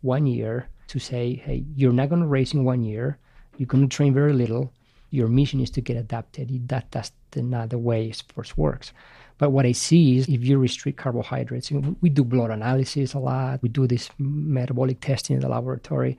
[0.01, 3.17] one year to say, hey, you're not going to race in one year,
[3.57, 4.71] you're going to train very little.
[5.09, 6.67] Your mission is to get adapted.
[6.67, 8.91] That, that's the, not the way sports works.
[9.37, 13.61] But what I see is if you restrict carbohydrates, we do blood analysis a lot,
[13.61, 16.17] we do this metabolic testing in the laboratory.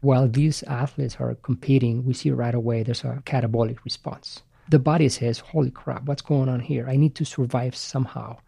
[0.00, 4.42] While these athletes are competing, we see right away there's a catabolic response.
[4.68, 6.88] The body says, Holy crap, what's going on here?
[6.88, 8.38] I need to survive somehow.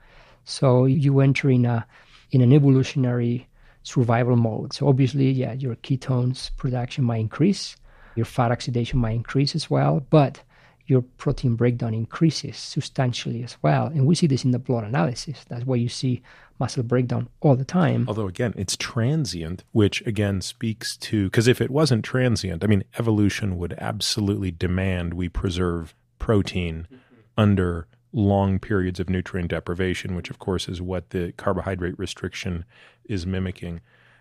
[0.45, 1.87] So you enter in a
[2.31, 3.49] in an evolutionary
[3.89, 4.73] survival mode.
[4.73, 7.77] So obviously, yeah, your ketones production might increase,
[8.17, 10.43] your fat oxidation might increase as well, but
[10.87, 13.87] your protein breakdown increases substantially as well.
[13.87, 15.45] And we see this in the blood analysis.
[15.49, 16.23] That's why you see
[16.59, 18.07] muscle breakdown all the time.
[18.09, 22.85] Although, again, it's transient, which again speaks to because if it wasn't transient, I mean,
[22.99, 26.97] evolution would absolutely demand we preserve protein mm-hmm.
[27.37, 32.65] under long periods of nutrient deprivation, which, of course, is what the carbohydrate restriction
[33.05, 33.81] is mimicking.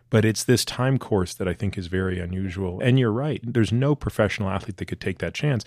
[0.09, 2.79] But it's this time course that I think is very unusual.
[2.79, 3.41] And you're right.
[3.43, 5.65] There's no professional athlete that could take that chance.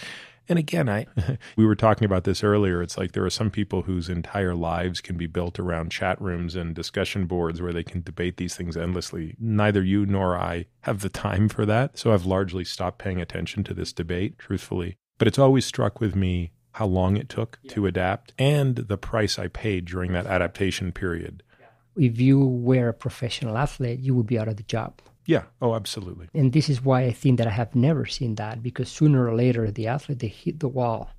[0.48, 1.06] And again, I
[1.56, 2.82] we were talking about this earlier.
[2.82, 6.56] It's like there are some people whose entire lives can be built around chat rooms
[6.56, 9.36] and discussion boards where they can debate these things endlessly.
[9.38, 11.98] Neither you nor I have the time for that.
[11.98, 14.96] So I've largely stopped paying attention to this debate, truthfully.
[15.18, 17.74] But it's always struck with me how long it took yeah.
[17.74, 21.42] to adapt and the price I paid during that adaptation period.
[21.94, 25.02] If you were a professional athlete, you would be out of the job.
[25.26, 25.42] Yeah.
[25.60, 26.28] Oh, absolutely.
[26.32, 29.34] And this is why I think that I have never seen that because sooner or
[29.34, 31.10] later the athlete they hit the wall,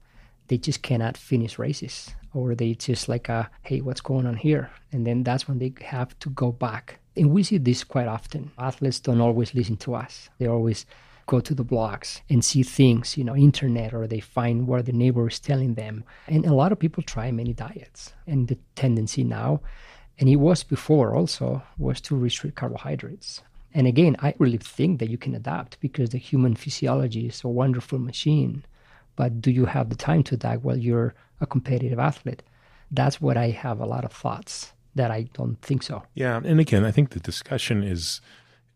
[0.48, 4.72] they just cannot finish races, or they just like, uh, hey, what's going on here?
[4.92, 6.98] And then that's when they have to go back.
[7.16, 8.50] And we see this quite often.
[8.58, 10.28] Athletes don't always listen to us.
[10.40, 10.88] They always
[11.32, 14.92] go to the blogs and see things, you know, internet, or they find where the
[14.92, 16.04] neighbor is telling them.
[16.28, 18.12] And a lot of people try many diets.
[18.28, 19.62] And the tendency now,
[20.20, 23.42] and it was before also, was to restrict carbohydrates.
[23.74, 27.48] And again, I really think that you can adapt because the human physiology is a
[27.62, 28.66] wonderful machine.
[29.16, 32.44] But do you have the time to adapt while you're a competitive athlete?
[32.92, 36.04] That's what I have a lot of thoughts that I don't think so.
[36.14, 38.20] Yeah, and again, I think the discussion is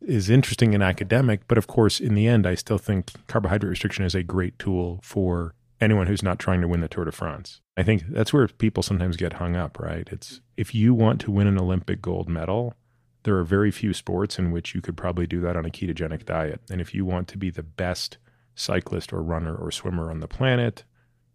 [0.02, 4.06] is interesting and academic, but of course, in the end, I still think carbohydrate restriction
[4.06, 7.62] is a great tool for anyone who's not trying to win the Tour de France.
[7.78, 10.08] I think that's where people sometimes get hung up, right?
[10.12, 12.74] It's if you want to win an Olympic gold medal,
[13.24, 16.26] there are very few sports in which you could probably do that on a ketogenic
[16.26, 16.62] diet.
[16.70, 18.18] And if you want to be the best
[18.54, 20.84] cyclist or runner or swimmer on the planet,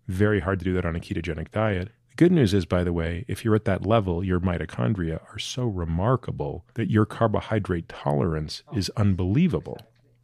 [0.07, 1.91] very hard to do that on a ketogenic diet.
[2.21, 5.65] Good news is, by the way, if you're at that level, your mitochondria are so
[5.65, 9.79] remarkable that your carbohydrate tolerance is unbelievable.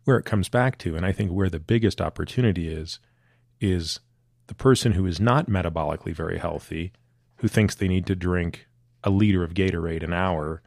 [0.05, 3.01] Where it comes back to, and I think where the biggest opportunity is,
[3.63, 4.01] is
[4.47, 6.93] the person who is not metabolically very healthy,
[7.37, 8.67] who thinks they need to drink
[9.03, 10.63] a liter of Gatorade an hour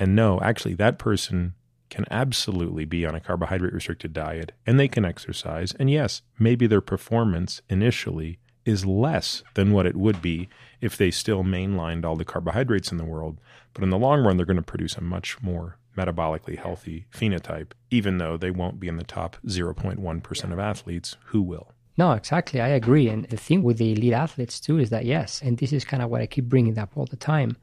[0.00, 1.54] and no, actually, that person
[1.90, 5.74] can absolutely be on a carbohydrate restricted diet and they can exercise.
[5.78, 10.48] And yes, maybe their performance initially is less than what it would be
[10.80, 13.38] if they still mainlined all the carbohydrates in the world.
[13.74, 17.72] But in the long run, they're going to produce a much more metabolically healthy phenotype,
[17.90, 21.72] even though they won't be in the top 0.1% of athletes who will.
[21.98, 22.60] No, exactly.
[22.60, 23.08] I agree.
[23.08, 26.02] And the thing with the elite athletes, too, is that yes, and this is kind
[26.02, 27.56] of what I keep bringing up all the time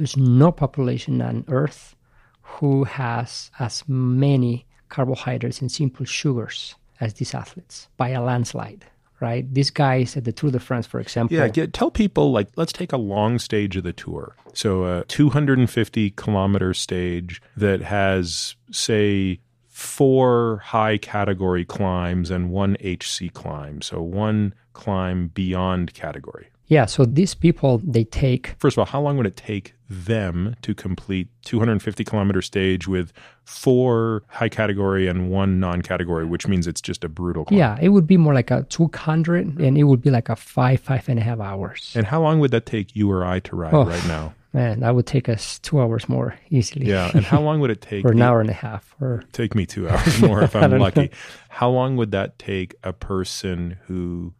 [0.00, 1.94] there's no population on Earth
[2.40, 8.86] who has as many carbohydrates and simple sugars as these athletes by a landslide
[9.20, 9.52] right?
[9.52, 11.36] These guys at the Tour de France, for example.
[11.36, 14.36] Yeah, get, tell people like let's take a long stage of the tour.
[14.54, 23.32] So a 250 kilometer stage that has say four high category climbs and one HC
[23.32, 23.80] climb.
[23.80, 26.48] So one climb beyond category.
[26.70, 30.54] Yeah, so these people they take First of all, how long would it take them
[30.62, 33.12] to complete 250 kilometer stage with
[33.44, 37.58] four high category and one non-category, which means it's just a brutal climb.
[37.58, 40.80] Yeah, it would be more like a 200 and it would be like a five,
[40.80, 41.92] five and a half hours.
[41.96, 44.34] And how long would that take you or I to ride oh, right now?
[44.52, 46.86] Man, that would take us two hours more easily.
[46.86, 48.04] Yeah, and how long would it take?
[48.06, 48.96] or an hour and a half.
[49.00, 51.02] Or take me two hours more if I'm lucky.
[51.02, 51.08] Know.
[51.48, 54.34] How long would that take a person who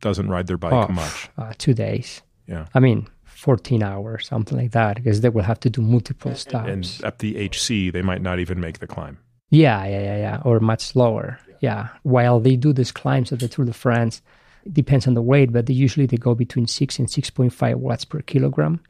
[0.00, 1.28] doesn't ride their bike oh, much.
[1.36, 2.22] Uh, two days.
[2.46, 2.66] Yeah.
[2.74, 6.68] I mean, 14 hours, something like that, because they will have to do multiple stops.
[6.68, 9.18] And at the HC, they might not even make the climb.
[9.50, 11.38] Yeah, yeah, yeah, yeah, or much slower.
[11.60, 11.88] Yeah.
[12.02, 14.22] While they do these climbs at the Tour de France,
[14.64, 18.04] it depends on the weight, but they usually they go between 6 and 6.5 watts
[18.04, 18.80] per kilogram.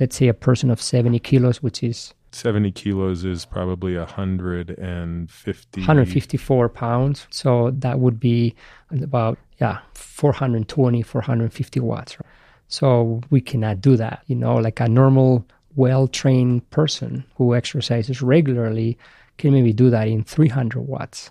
[0.00, 6.68] Let's say a person of 70 kilos, which is 70 kilos is probably 150 154
[6.68, 7.26] pounds.
[7.30, 8.54] So that would be
[8.90, 12.16] about yeah 420 450 watts
[12.68, 14.56] so we cannot do that you know?
[14.56, 15.46] Like a normal
[15.76, 18.98] well-trained person who exercises regularly
[19.38, 21.30] can maybe do that in 300 watts.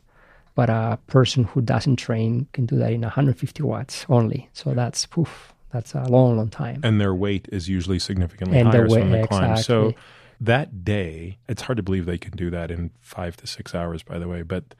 [0.53, 4.49] But a person who doesn't train can do that in 150 watts only.
[4.53, 6.81] So that's poof that's a long long time.
[6.83, 9.51] And their weight is usually significantly and higher weight, the climb.
[9.51, 9.63] Exactly.
[9.63, 9.93] so
[10.41, 14.01] that day, it's hard to believe they can do that in five to six hours,
[14.01, 14.73] by the way, but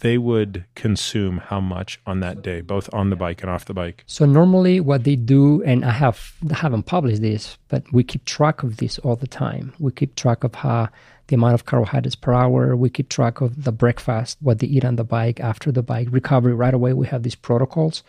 [0.00, 3.72] they would consume how much on that day, both on the bike and off the
[3.72, 4.02] bike?
[4.06, 8.24] So normally, what they do, and I have I haven't published this, but we keep
[8.24, 9.72] track of this all the time.
[9.78, 10.88] We keep track of how
[11.28, 12.76] the amount of carbohydrates per hour.
[12.76, 16.08] We keep track of the breakfast, what they eat on the bike, after the bike
[16.10, 16.54] recovery.
[16.54, 18.02] Right away, we have these protocols,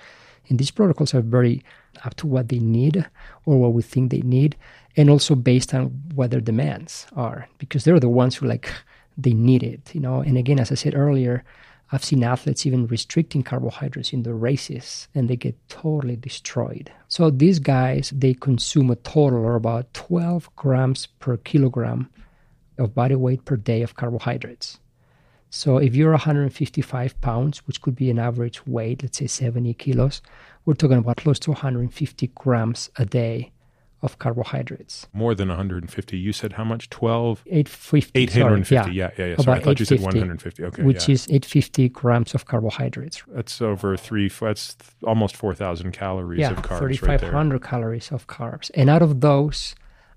[0.49, 1.63] and these protocols are very
[2.03, 3.05] up to what they need
[3.45, 4.57] or what we think they need
[4.97, 8.71] and also based on what their demands are because they're the ones who like
[9.17, 11.43] they need it you know and again as i said earlier
[11.91, 17.29] i've seen athletes even restricting carbohydrates in the races and they get totally destroyed so
[17.29, 22.09] these guys they consume a total of about 12 grams per kilogram
[22.77, 24.79] of body weight per day of carbohydrates.
[25.49, 30.21] So if you're 155 pounds, which could be an average weight, let's say 70 kilos,
[30.65, 33.51] we're talking about close to 150 grams a day
[34.01, 35.07] of carbohydrates.
[35.13, 36.17] More than 150.
[36.17, 36.89] You said how much?
[36.89, 37.43] 12?
[37.47, 38.19] 850.
[38.19, 38.75] 850.
[38.75, 39.35] Sorry, yeah, yeah, yeah.
[39.37, 40.63] Sorry, I thought you said 150.
[40.63, 40.83] Okay.
[40.83, 41.13] which yeah.
[41.13, 43.23] is 850 grams of carbohydrates.
[43.27, 47.29] That's over three, that's almost 4,000 calories yeah, of carbs right there.
[47.29, 48.69] 3,500 calories of carbs.
[48.75, 49.75] And out of those,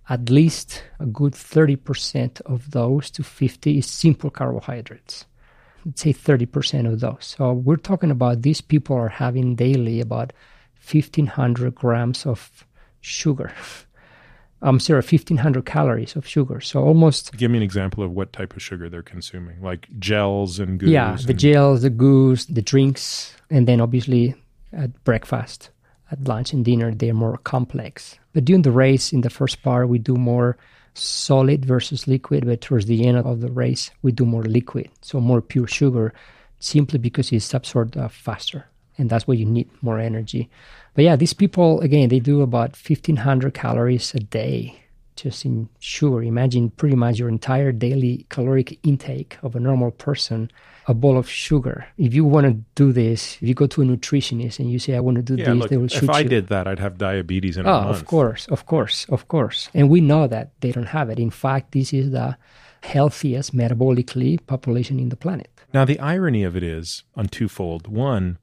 [0.09, 5.27] at least a good 30% of those to 50 is simple carbohydrates.
[5.85, 7.35] Let's say 30% of those.
[7.39, 10.33] So we're talking about these people are having daily about
[10.91, 12.67] 1,500 grams of
[13.01, 13.53] sugar.
[14.61, 16.61] I'm sorry, 1,500 calories of sugar.
[16.61, 20.59] So almost Give me an example of what type of sugar they're consuming, like gels
[20.59, 20.91] and goos.
[20.91, 24.35] Yeah, the and- gels, the goose, the drinks, and then obviously
[24.73, 25.70] at breakfast,
[26.11, 28.19] at lunch and dinner, they're more complex.
[28.33, 30.57] But during the race, in the first part, we do more
[30.95, 35.20] solid versus liquid, but towards the end of the race, we do more liquid, so
[35.20, 36.12] more pure sugar,
[36.59, 38.66] simply because it's absorbed uh, faster.
[38.97, 40.51] And that's why you need more energy.
[40.99, 44.83] But yeah, these people, again, they do about 1,500 calories a day
[45.15, 46.25] just in sugar.
[46.25, 50.51] Imagine pretty much your entire daily caloric intake of a normal person,
[50.89, 51.87] a bowl of sugar.
[51.99, 54.97] If you want to do this, if you go to a nutritionist and you say,
[54.97, 56.29] I want to do Yeah, this, look, they will shoot if I you.
[56.31, 57.97] did that, I'd have diabetes in a Oh, month.
[58.01, 59.70] of course, of course, of course.
[59.73, 61.20] And we know that they don't have it.
[61.20, 62.37] In fact, this is the
[62.83, 65.49] healthiest metabolically population in the planet.
[65.73, 67.87] Now, the irony of it is on twofold.
[67.87, 68.39] One,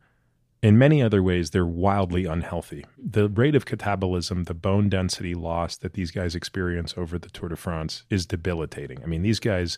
[0.66, 2.86] in many other ways, they're wildly unhealthy.
[2.98, 7.50] The rate of catabolism, the bone density loss that these guys experience over the Tour
[7.50, 9.04] de France is debilitating.
[9.04, 9.78] I mean, these guys,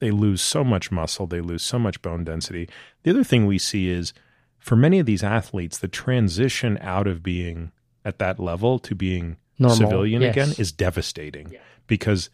[0.00, 2.68] they lose so much muscle, they lose so much bone density.
[3.04, 4.12] The other thing we see is
[4.58, 7.70] for many of these athletes, the transition out of being
[8.04, 10.34] at that level to being Normal, civilian yes.
[10.34, 11.54] again is devastating
[11.86, 12.28] because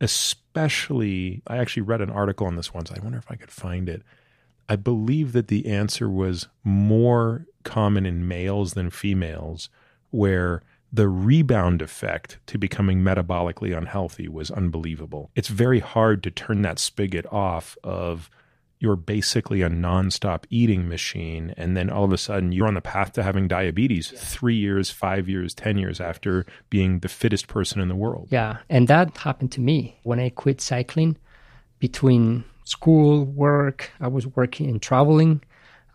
[0.00, 3.88] especially i actually read an article on this once i wonder if i could find
[3.88, 4.02] it
[4.68, 9.68] i believe that the answer was more common in males than females
[10.10, 10.62] where
[10.92, 15.30] the rebound effect to becoming metabolically unhealthy was unbelievable.
[15.34, 18.30] It's very hard to turn that spigot off of
[18.80, 22.80] you're basically a nonstop eating machine and then all of a sudden you're on the
[22.80, 27.80] path to having diabetes 3 years 5 years 10 years after being the fittest person
[27.80, 28.28] in the world.
[28.30, 29.98] Yeah, and that happened to me.
[30.04, 31.16] When I quit cycling.
[31.80, 35.42] Between school, work, I was working and traveling.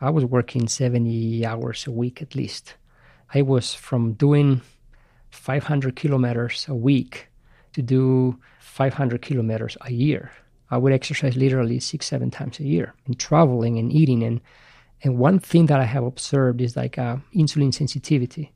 [0.02, 2.74] I was working 70 hours a week at least.
[3.34, 4.62] I was from doing
[5.30, 7.28] 500 kilometers a week
[7.74, 10.32] to do 500 kilometers a year.
[10.72, 14.24] I would exercise literally six, seven times a year and traveling and eating.
[14.24, 14.42] And,
[15.04, 18.52] and one thing that I have observed is like uh, insulin sensitivity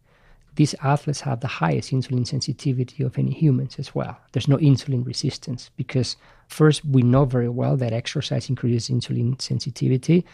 [0.58, 4.18] these athletes have the highest insulin sensitivity of any humans as well.
[4.32, 6.18] There's no insulin resistance because,
[6.48, 10.26] first, we know very well that exercise increases insulin sensitivity,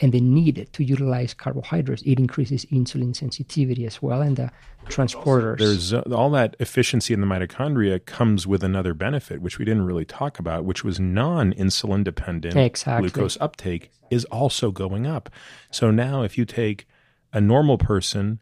[0.00, 4.50] and the need to utilize carbohydrates it increases insulin sensitivity as well, and the
[4.88, 5.58] transporters.
[5.58, 9.84] there's uh, all that efficiency in the mitochondria comes with another benefit which we didn't
[9.84, 13.10] really talk about which was non-insulin dependent Exactly.
[13.10, 15.28] glucose uptake is also going up
[15.70, 16.86] so now if you take
[17.34, 18.40] a normal person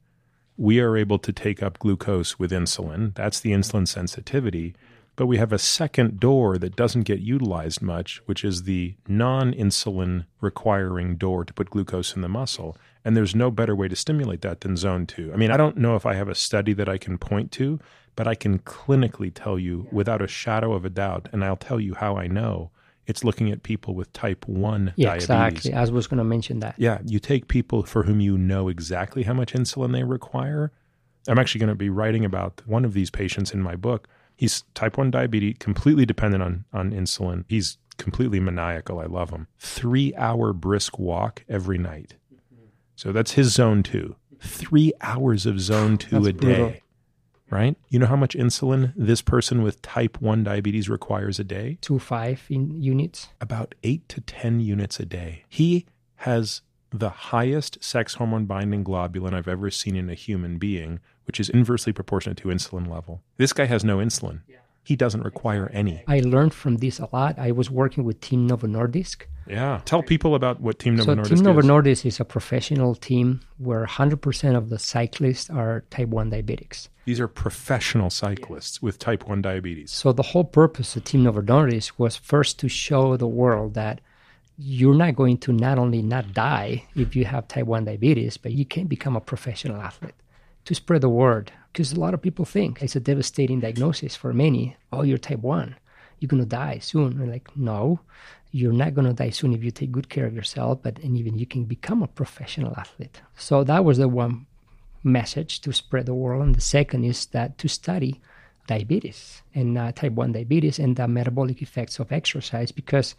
[0.56, 4.74] we are able to take up glucose with insulin that's the insulin sensitivity
[5.16, 10.26] but we have a second door that doesn't get utilized much which is the non-insulin
[10.40, 14.42] requiring door to put glucose in the muscle and there's no better way to stimulate
[14.42, 16.88] that than zone 2 i mean i don't know if i have a study that
[16.88, 17.80] i can point to
[18.14, 21.80] but i can clinically tell you without a shadow of a doubt and i'll tell
[21.80, 22.70] you how i know
[23.06, 25.72] it's looking at people with type 1 yeah, diabetes exactly.
[25.72, 26.74] I was going to mention that.
[26.76, 30.72] yeah, you take people for whom you know exactly how much insulin they require.
[31.28, 34.08] I'm actually going to be writing about one of these patients in my book.
[34.36, 37.44] He's type 1 diabetes, completely dependent on, on insulin.
[37.48, 38.98] He's completely maniacal.
[39.00, 39.46] I love him.
[39.58, 42.14] Three hour brisk walk every night.
[42.94, 44.16] So that's his zone two.
[44.40, 46.38] Three hours of zone two That's a day.
[46.46, 46.74] brutal.
[47.48, 47.76] Right?
[47.88, 51.78] You know how much insulin this person with type 1 diabetes requires a day?
[51.80, 53.28] Two five in units.
[53.40, 55.44] about eight to 10 units a day.
[55.48, 55.86] He
[56.16, 61.40] has the highest sex hormone binding globulin I've ever seen in a human being, which
[61.40, 63.22] is inversely proportionate to insulin level.
[63.36, 64.40] This guy has no insulin.
[64.86, 66.04] He doesn't require any.
[66.06, 67.36] I learned from this a lot.
[67.40, 69.22] I was working with Team Novo Nordisk.
[69.48, 69.80] Yeah.
[69.84, 71.66] Tell people about what Team Novo so Nordisk Team Novo is.
[71.66, 76.86] Nordisk is a professional team where 100% of the cyclists are type 1 diabetics.
[77.04, 79.90] These are professional cyclists with type 1 diabetes.
[79.90, 84.00] So the whole purpose of Team Novo Nordisk was first to show the world that
[84.56, 88.52] you're not going to not only not die if you have type 1 diabetes, but
[88.52, 90.14] you can become a professional athlete
[90.66, 91.52] to spread the word.
[91.72, 94.76] Because a lot of people think it's a devastating diagnosis for many.
[94.92, 95.76] Oh, you're type 1.
[96.18, 97.20] you're going to die soon.
[97.20, 98.00] And like, no,
[98.50, 101.16] you're not going to die soon if you take good care of yourself, but and
[101.16, 103.20] even you can become a professional athlete.
[103.36, 104.46] So that was the one
[105.04, 106.40] message to spread the word.
[106.40, 108.20] And the second is that to study
[108.66, 113.14] diabetes and uh, type 1 diabetes and the metabolic effects of exercise because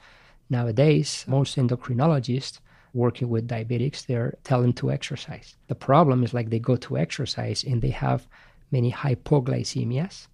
[0.49, 2.59] nowadays most endocrinologists
[2.97, 5.55] working with diabetics they're telling to exercise.
[5.67, 8.27] The problem is like they go to exercise and they have
[8.71, 10.27] many hypoglycemias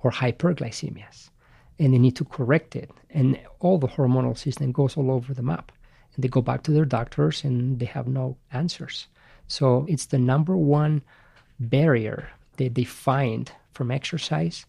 [0.00, 1.30] or hyperglycemias
[1.78, 2.90] and they need to correct it.
[3.10, 5.72] And all the hormonal system goes all over the map
[6.14, 9.08] and they go back to their doctors and they have no answers.
[9.48, 11.02] So it's the number one
[11.60, 14.66] barrier that they find from exercise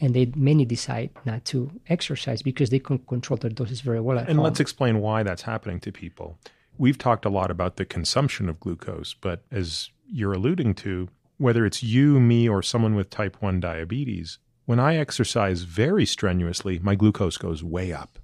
[0.00, 4.18] and they many decide not to exercise because they can control their doses very well
[4.18, 4.38] and home.
[4.38, 6.36] let's explain why that's happening to people
[6.78, 11.08] we've talked a lot about the consumption of glucose but as you're alluding to
[11.38, 16.78] whether it's you me or someone with type 1 diabetes when i exercise very strenuously
[16.80, 18.18] my glucose goes way up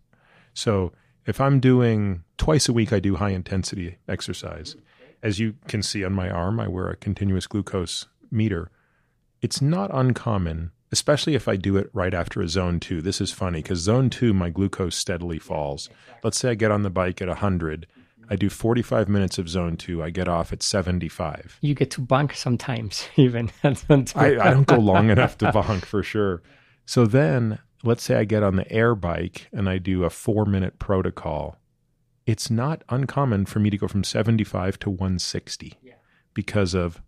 [0.54, 0.92] so
[1.26, 4.76] if i'm doing twice a week i do high intensity exercise
[5.22, 8.70] as you can see on my arm i wear a continuous glucose meter
[9.40, 13.00] it's not uncommon, especially if I do it right after a zone two.
[13.00, 15.88] This is funny because zone two, my glucose steadily falls.
[16.24, 17.86] Let's say I get on the bike at 100.
[18.30, 20.02] I do 45 minutes of zone two.
[20.02, 21.58] I get off at 75.
[21.60, 23.50] You get to bonk sometimes, even.
[23.64, 26.42] I, I don't go long enough to bonk for sure.
[26.84, 30.44] So then, let's say I get on the air bike and I do a four
[30.44, 31.56] minute protocol.
[32.26, 35.94] It's not uncommon for me to go from 75 to 160 yeah.
[36.34, 37.00] because of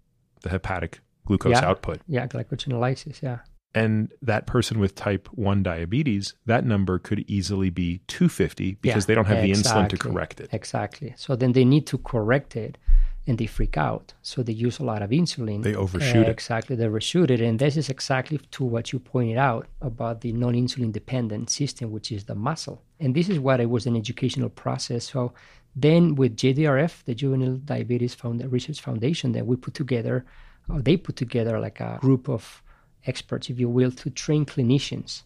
[0.43, 1.69] the hepatic glucose yeah.
[1.69, 2.01] output.
[2.09, 3.21] Yeah, glycogenolysis.
[3.21, 3.41] Yeah.
[3.75, 9.07] And that person with type 1 diabetes, that number could easily be 250 because yeah,
[9.07, 10.49] they don't have exactly, the insulin to correct it.
[10.53, 11.15] Exactly.
[11.17, 12.79] So then they need to correct it
[13.27, 14.13] and they freak out.
[14.23, 15.63] So they use a lot of insulin.
[15.63, 16.33] They overshoot uh, it.
[16.33, 16.75] Exactly.
[16.75, 17.41] They overshoot it.
[17.41, 21.93] And this is exactly to what you pointed out about the non insulin dependent system,
[21.93, 22.83] which is the muscle.
[22.99, 25.05] And this is what it was an educational process.
[25.09, 25.33] So
[25.77, 30.25] then with JDRF, the Juvenile Diabetes Found- Research Foundation, that we put together
[30.71, 32.63] uh, they put together like a group of
[33.07, 35.23] experts, if you will, to train clinicians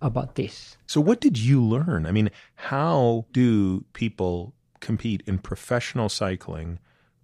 [0.00, 0.76] about this.
[0.86, 2.06] So, what did you learn?
[2.06, 6.78] I mean, how do people compete in professional cycling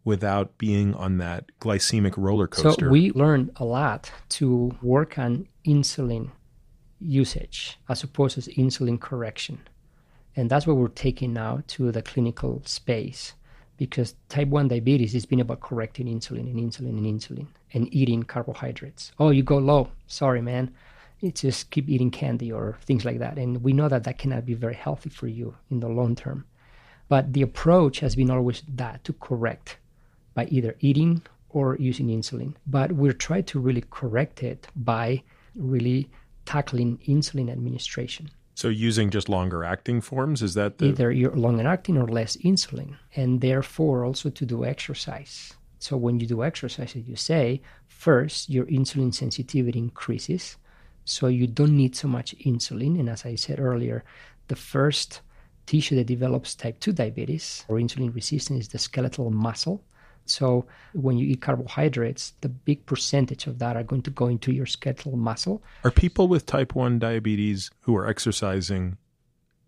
[0.04, 2.86] without being on that glycemic roller coaster?
[2.86, 6.30] So, we learned a lot to work on insulin
[7.00, 9.60] usage as opposed to insulin correction.
[10.34, 13.32] And that's what we're taking now to the clinical space
[13.78, 17.46] because type 1 diabetes has been about correcting insulin and insulin and insulin
[17.76, 19.12] and eating carbohydrates.
[19.20, 19.90] Oh, you go low.
[20.06, 20.74] Sorry, man.
[21.20, 23.38] It's just keep eating candy or things like that.
[23.38, 26.46] And we know that that cannot be very healthy for you in the long term.
[27.08, 29.76] But the approach has been always that to correct
[30.34, 32.54] by either eating or using insulin.
[32.66, 35.22] But we're trying to really correct it by
[35.54, 36.08] really
[36.44, 38.30] tackling insulin administration.
[38.54, 40.86] So using just longer acting forms is that the...
[40.86, 45.52] either you're longer acting or less insulin, and therefore also to do exercise.
[45.86, 50.56] So when you do exercise, as you say, first your insulin sensitivity increases,
[51.04, 52.98] so you don't need so much insulin.
[52.98, 54.02] And as I said earlier,
[54.48, 55.20] the first
[55.66, 59.80] tissue that develops type 2 diabetes or insulin resistance is the skeletal muscle.
[60.24, 64.52] So when you eat carbohydrates, the big percentage of that are going to go into
[64.52, 65.62] your skeletal muscle.
[65.84, 68.98] Are people with type 1 diabetes who are exercising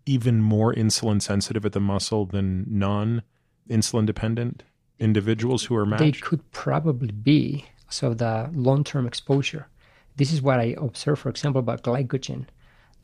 [0.05, 3.23] even more insulin sensitive at the muscle than non
[3.71, 4.65] insulin dependent
[4.99, 6.03] individuals who are matched?
[6.03, 7.67] They could probably be.
[7.89, 9.69] So the long term exposure.
[10.17, 12.47] This is what I observed, for example, about glycogen.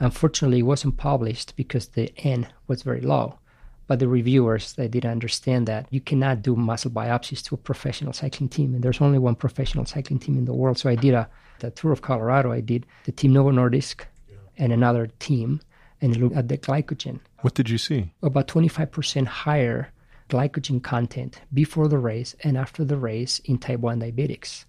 [0.01, 3.39] Unfortunately, it wasn't published because the N was very low
[3.87, 8.13] but the reviewers they didn't understand that you cannot do muscle biopsies to a professional
[8.13, 11.15] cycling team and there's only one professional cycling team in the world so i did
[11.15, 11.29] a
[11.61, 14.37] the tour of colorado i did the team novo nordisk yeah.
[14.59, 15.61] and another team
[16.01, 19.91] and looked at the glycogen what did you see about 25% higher
[20.29, 24.65] glycogen content before the race and after the race in type 1 diabetics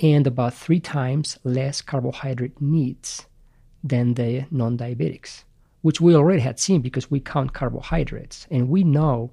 [0.00, 3.26] and about three times less carbohydrate needs
[3.82, 5.44] than the non-diabetics
[5.82, 8.46] which we already had seen because we count carbohydrates.
[8.50, 9.30] And we know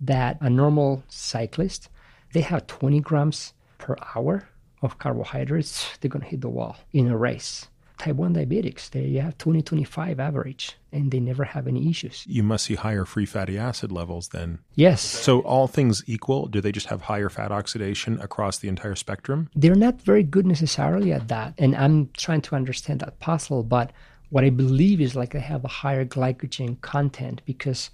[0.00, 1.88] that a normal cyclist,
[2.32, 4.48] they have 20 grams per hour
[4.80, 7.68] of carbohydrates, they're going to hit the wall in a race.
[8.02, 12.24] Type 1 diabetics, they have 20, 25 average, and they never have any issues.
[12.26, 14.58] You must see higher free fatty acid levels then.
[14.74, 15.00] Yes.
[15.00, 19.50] So, all things equal, do they just have higher fat oxidation across the entire spectrum?
[19.54, 21.54] They're not very good necessarily at that.
[21.58, 23.92] And I'm trying to understand that puzzle, but
[24.30, 27.90] what I believe is like they have a higher glycogen content because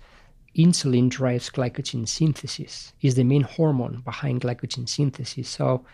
[0.57, 5.51] insulin drives glycogen synthesis is the main hormone behind glycogen synthesis.
[5.51, 5.85] So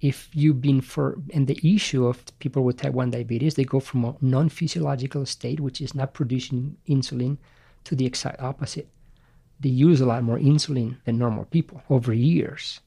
[0.00, 3.80] if you've been for and the issue of people with type 1 diabetes they go
[3.80, 7.36] from a non-physiological state which is not producing insulin
[7.84, 8.88] to the exact opposite.
[9.60, 12.80] They use a lot more insulin than normal people over years.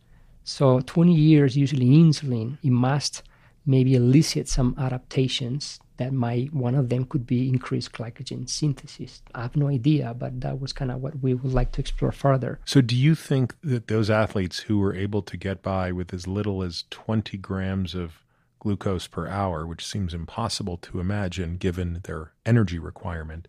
[0.43, 3.23] So 20 years usually insulin it must
[3.65, 9.21] maybe elicit some adaptations that might one of them could be increased glycogen synthesis.
[9.35, 12.11] I have no idea, but that was kind of what we would like to explore
[12.11, 12.59] further.
[12.65, 16.27] So, do you think that those athletes who were able to get by with as
[16.27, 18.23] little as 20 grams of
[18.59, 23.47] glucose per hour, which seems impossible to imagine given their energy requirement,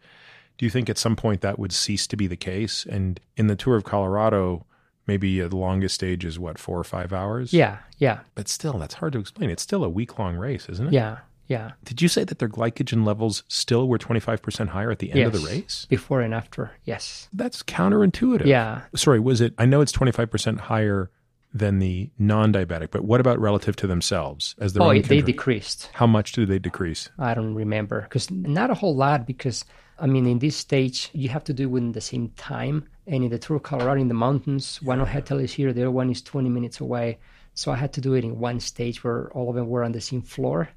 [0.59, 2.85] do you think at some point that would cease to be the case?
[2.85, 4.67] And in the Tour of Colorado,
[5.07, 7.53] maybe the longest stage is what, four or five hours?
[7.53, 8.21] Yeah, yeah.
[8.35, 9.51] But still, that's hard to explain.
[9.51, 10.93] It's still a week long race, isn't it?
[10.93, 11.73] Yeah, yeah.
[11.85, 15.27] Did you say that their glycogen levels still were 25% higher at the end yes.
[15.27, 15.87] of the race?
[15.89, 17.29] Before and after, yes.
[17.33, 18.47] That's counterintuitive.
[18.47, 18.83] Yeah.
[18.95, 19.55] Sorry, was it?
[19.59, 21.11] I know it's 25% higher
[21.53, 25.89] than the non-diabetic, but what about relative to themselves as their oh, own they decreased.
[25.93, 27.09] How much do they decrease?
[27.17, 29.65] I don't remember because not a whole lot because
[30.01, 33.23] I mean in this stage you have to do it within the same time and
[33.23, 36.11] in the Tour of Colorado in the mountains, one hotel is here, the other one
[36.11, 37.19] is 20 minutes away.
[37.53, 39.93] So I had to do it in one stage where all of them were on
[39.93, 40.71] the same floor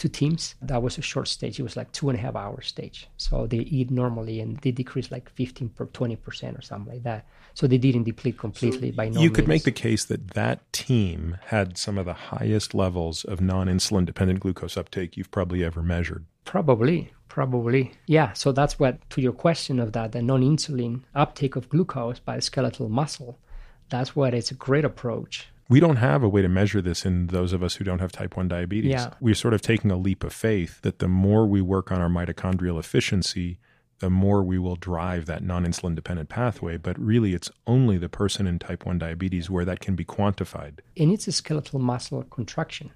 [0.00, 0.54] two teams.
[0.62, 1.60] That was a short stage.
[1.60, 3.06] It was like two and a half hour stage.
[3.18, 7.26] So they eat normally and they decrease like 15 per 20% or something like that.
[7.52, 9.36] So they didn't deplete completely so by no You means.
[9.36, 13.66] could make the case that that team had some of the highest levels of non
[13.66, 16.24] insulin dependent glucose uptake you've probably ever measured.
[16.46, 17.92] Probably, probably.
[18.06, 18.32] Yeah.
[18.32, 22.38] So that's what, to your question of that, the non insulin uptake of glucose by
[22.38, 23.38] skeletal muscle,
[23.90, 27.28] that's what it's a great approach we don't have a way to measure this in
[27.28, 28.90] those of us who don't have type 1 diabetes.
[28.90, 29.14] Yeah.
[29.20, 32.08] We're sort of taking a leap of faith that the more we work on our
[32.08, 33.60] mitochondrial efficiency,
[34.00, 36.76] the more we will drive that non insulin dependent pathway.
[36.76, 40.80] But really, it's only the person in type 1 diabetes where that can be quantified.
[40.96, 42.90] And it's a skeletal muscle contraction.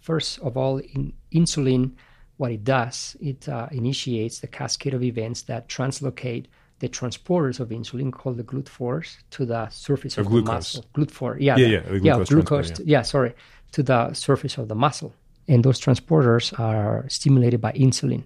[0.00, 1.92] First of all, in insulin,
[2.36, 6.48] what it does, it uh, initiates the cascade of events that translocate
[6.80, 10.84] the transporters of insulin called the GLUT4s to the surface of, of the muscle.
[10.94, 12.84] GLUT4, yeah, yeah, yeah, the, yeah, glucose, yeah.
[12.86, 13.34] yeah, sorry,
[13.72, 15.14] to the surface of the muscle.
[15.46, 18.24] And those transporters are stimulated by insulin.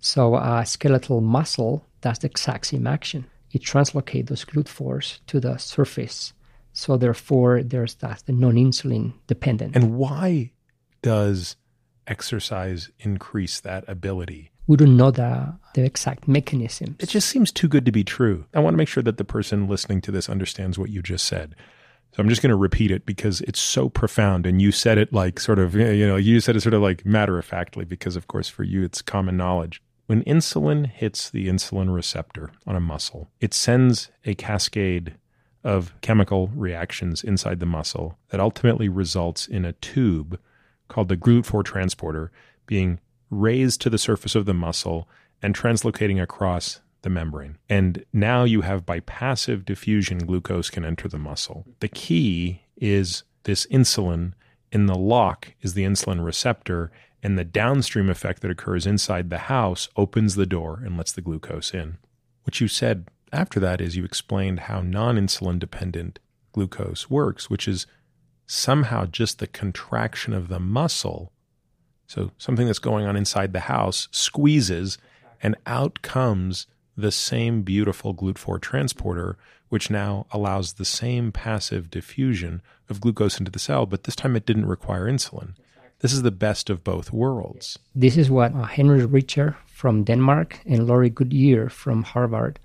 [0.00, 3.26] So a skeletal muscle does the exact same action.
[3.52, 6.32] It translocates those GLUT4s to the surface.
[6.72, 9.76] So therefore, there's that the non-insulin dependent.
[9.76, 10.52] And why
[11.02, 11.56] does
[12.06, 14.49] exercise increase that ability?
[14.66, 16.96] We don't know the, the exact mechanism.
[16.98, 18.44] It just seems too good to be true.
[18.54, 21.24] I want to make sure that the person listening to this understands what you just
[21.24, 21.54] said.
[22.12, 24.46] So I'm just going to repeat it because it's so profound.
[24.46, 27.06] And you said it like sort of, you know, you said it sort of like
[27.06, 29.80] matter of factly because, of course, for you, it's common knowledge.
[30.06, 35.14] When insulin hits the insulin receptor on a muscle, it sends a cascade
[35.62, 40.40] of chemical reactions inside the muscle that ultimately results in a tube
[40.88, 42.32] called the GLUT4 transporter
[42.66, 42.98] being
[43.30, 45.08] raised to the surface of the muscle
[45.42, 47.56] and translocating across the membrane.
[47.68, 51.64] And now you have by passive diffusion, glucose can enter the muscle.
[51.80, 54.32] The key is this insulin.
[54.72, 56.92] In the lock is the insulin receptor,
[57.22, 61.20] and the downstream effect that occurs inside the house opens the door and lets the
[61.20, 61.98] glucose in.
[62.44, 66.18] What you said after that is you explained how non insulin dependent
[66.52, 67.86] glucose works, which is
[68.46, 71.32] somehow just the contraction of the muscle
[72.10, 74.98] so something that's going on inside the house squeezes,
[75.40, 76.66] and out comes
[76.96, 79.36] the same beautiful GLUT4 transporter,
[79.68, 84.34] which now allows the same passive diffusion of glucose into the cell, but this time
[84.34, 85.54] it didn't require insulin.
[86.00, 87.78] This is the best of both worlds.
[87.94, 92.58] This is what uh, Henry Richter from Denmark and Laurie Goodyear from Harvard,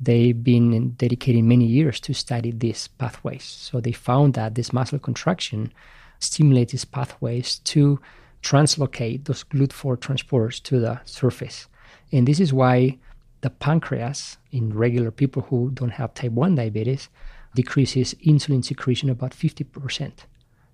[0.00, 3.44] they've been dedicating many years to study these pathways.
[3.44, 5.70] So they found that this muscle contraction
[6.18, 8.00] stimulates these pathways to
[8.46, 11.66] translocate those GLUT4 transporters to the surface.
[12.12, 12.98] And this is why
[13.40, 17.08] the pancreas in regular people who don't have type 1 diabetes
[17.56, 20.12] decreases insulin secretion about 50%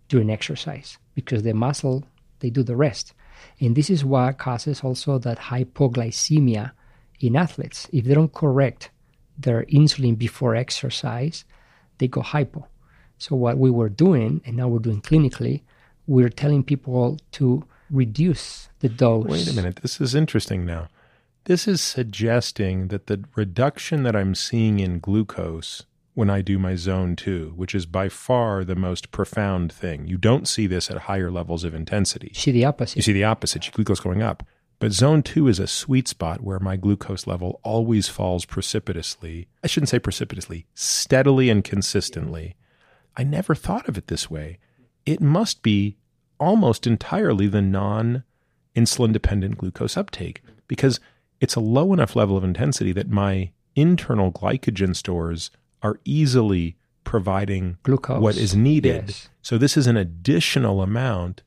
[0.09, 2.05] during exercise because the muscle
[2.41, 3.15] they do the rest.
[3.59, 6.73] And this is what causes also that hypoglycemia
[7.21, 7.89] in athletes.
[7.91, 8.91] If they don't correct
[9.39, 11.45] their insulin before exercise,
[11.99, 12.67] they go hypo.
[13.17, 15.63] So what we were doing, and now we're doing clinically,
[16.07, 19.27] we're telling people to reduce the dose.
[19.27, 19.77] Wait a minute.
[19.83, 20.89] This is interesting now.
[21.45, 25.85] This is suggesting that the reduction that I'm seeing in glucose
[26.15, 30.07] when I do my zone two, which is by far the most profound thing.
[30.07, 32.29] You don't see this at higher levels of intensity.
[32.35, 32.97] You see the opposite.
[32.97, 33.67] You see the opposite.
[33.67, 34.45] Your glucose going up.
[34.79, 39.49] But zone two is a sweet spot where my glucose level always falls precipitously.
[39.63, 42.57] I shouldn't say precipitously, steadily and consistently.
[43.17, 44.59] I never thought of it this way
[45.07, 45.97] it must be
[46.39, 48.25] almost entirely the non
[48.75, 50.99] insulin dependent glucose uptake because
[51.41, 55.51] it's a low enough level of intensity that my internal glycogen stores
[55.83, 58.21] are easily providing Glucose.
[58.21, 59.05] what is needed.
[59.09, 59.29] Yes.
[59.43, 61.43] So this is an additional amount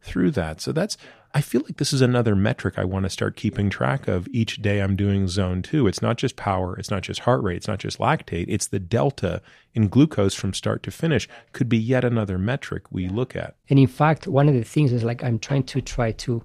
[0.00, 0.60] through that.
[0.60, 0.96] So that's
[1.36, 4.62] I feel like this is another metric I want to start keeping track of each
[4.62, 5.88] day I'm doing zone 2.
[5.88, 8.78] It's not just power, it's not just heart rate, it's not just lactate, it's the
[8.78, 9.42] delta
[9.74, 13.56] in glucose from start to finish could be yet another metric we look at.
[13.68, 16.44] And in fact, one of the things is like I'm trying to try to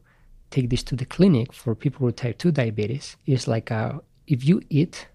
[0.50, 4.44] take this to the clinic for people with type 2 diabetes is like uh, if
[4.44, 5.08] you eat,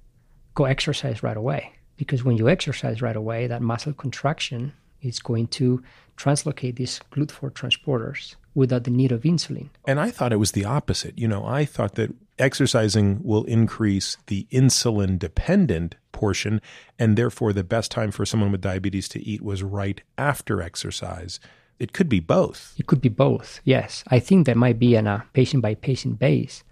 [0.54, 1.72] go exercise right away.
[1.96, 4.72] Because when you exercise right away, that muscle contraction
[5.02, 5.82] is going to
[6.16, 9.68] translocate these GLUT4 transporters without the need of insulin.
[9.86, 11.18] And I thought it was the opposite.
[11.18, 16.60] You know, I thought that exercising will increase the insulin dependent portion,
[16.98, 21.40] and therefore the best time for someone with diabetes to eat was right after exercise.
[21.78, 22.74] It could be both.
[22.78, 24.04] It could be both, yes.
[24.08, 26.62] I think that might be on a uh, patient by patient base.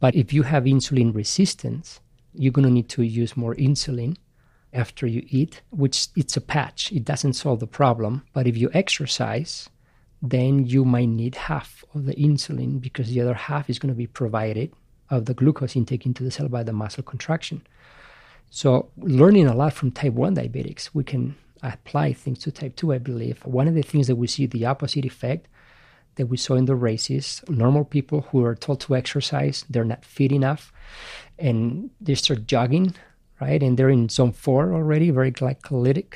[0.00, 2.00] But if you have insulin resistance,
[2.34, 4.16] you're going to need to use more insulin
[4.72, 6.92] after you eat, which it's a patch.
[6.92, 8.24] It doesn't solve the problem.
[8.32, 9.68] But if you exercise,
[10.22, 13.96] then you might need half of the insulin because the other half is going to
[13.96, 14.72] be provided
[15.10, 17.62] of the glucose intake into the cell by the muscle contraction.
[18.50, 22.94] So, learning a lot from type 1 diabetics, we can apply things to type 2,
[22.94, 23.44] I believe.
[23.44, 25.48] One of the things that we see the opposite effect
[26.16, 30.04] that we saw in the races normal people who are told to exercise, they're not
[30.04, 30.72] fit enough,
[31.38, 32.94] and they start jogging,
[33.40, 33.62] right?
[33.62, 36.14] And they're in zone 4 already, very glycolytic.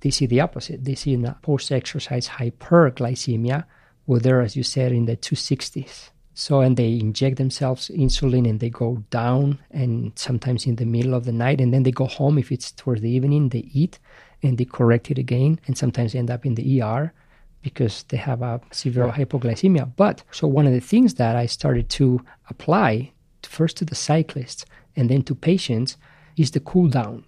[0.00, 0.84] They see the opposite.
[0.84, 3.64] They see in the post exercise hyperglycemia,
[4.06, 6.10] where they're, as you said, in the 260s.
[6.34, 11.14] So, and they inject themselves insulin and they go down, and sometimes in the middle
[11.14, 12.38] of the night, and then they go home.
[12.38, 13.98] If it's towards the evening, they eat
[14.40, 17.12] and they correct it again, and sometimes end up in the ER
[17.60, 19.90] because they have a severe hypoglycemia.
[19.96, 23.12] But so, one of the things that I started to apply
[23.42, 24.64] first to the cyclists
[24.94, 25.96] and then to patients
[26.36, 27.24] is the cool down.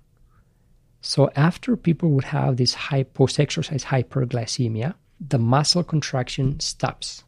[1.02, 7.24] So, after people would have this high post exercise hyperglycemia, the muscle contraction stops.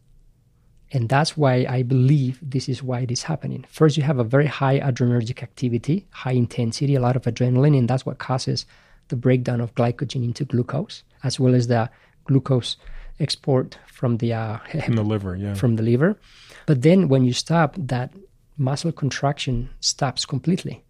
[0.93, 3.65] And that's why I believe this is why it is happening.
[3.69, 7.89] First, you have a very high adrenergic activity, high intensity, a lot of adrenaline, and
[7.89, 8.67] that's what causes
[9.09, 11.89] the breakdown of glycogen into glucose, as well as the
[12.25, 12.77] glucose
[13.21, 15.55] export from the uh, From the liver, yeah.
[15.55, 16.19] from the liver.
[16.67, 18.13] But then when you stop, that
[18.59, 20.85] muscle contraction stops completely.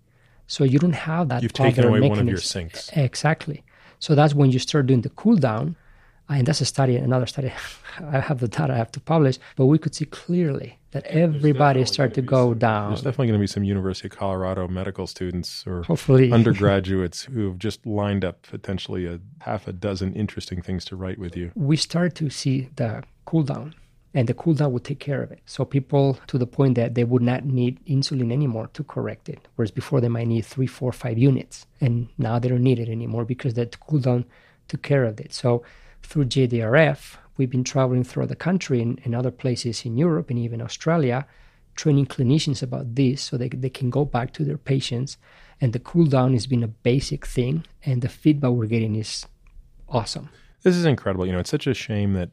[0.53, 1.43] So you don't have that.
[1.43, 2.91] You've taken other away one of your sinks.
[2.93, 3.65] Exactly.
[4.01, 5.77] So that's when you start doing the cool down.
[6.29, 7.51] And that's a study, another study.
[8.13, 11.87] I have the data I have to publish, but we could see clearly that everybody
[11.87, 12.91] started to go down.
[12.91, 17.47] There's definitely going to be some University of Colorado medical students or Hopefully, undergraduates who
[17.49, 21.51] have just lined up potentially a half a dozen interesting things to write with you.
[21.55, 23.75] we start to see the cool down
[24.15, 25.41] and the cool down would take care of it.
[25.47, 29.49] So people to the point that they would not need insulin anymore to correct it.
[29.57, 31.67] Whereas before they might need three, four, five units.
[31.81, 34.27] And now they don't need it anymore because that cool down
[34.69, 35.33] took care of it.
[35.33, 35.63] So
[36.03, 40.39] through JDRF, we've been traveling throughout the country and, and other places in Europe and
[40.39, 41.27] even Australia,
[41.75, 45.17] training clinicians about this so they, they can go back to their patients.
[45.59, 47.65] And the cool down has been a basic thing.
[47.87, 49.27] And the feedback we're getting is
[49.89, 50.29] awesome.
[50.63, 51.25] This is incredible.
[51.25, 52.31] You know, it's such a shame that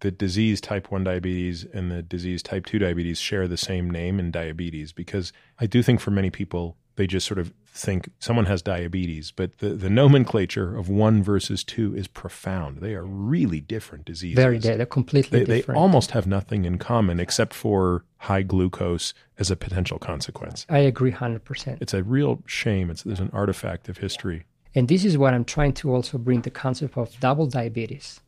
[0.00, 4.18] the disease type 1 diabetes and the disease type 2 diabetes share the same name
[4.18, 8.46] in diabetes because I do think for many people they just sort of think someone
[8.46, 12.78] has diabetes, but the, the nomenclature of one versus two is profound.
[12.78, 14.36] They are really different diseases.
[14.36, 19.12] Very, they're they're completely They, they almost have nothing in common except for high glucose
[19.38, 20.66] as a potential consequence.
[20.68, 21.78] I agree 100%.
[21.80, 22.90] It's a real shame.
[22.90, 24.44] It's there's an artifact of history.
[24.76, 28.20] And this is what I'm trying to also bring the concept of double diabetes.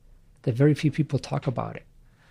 [0.47, 1.83] That very few people talk about it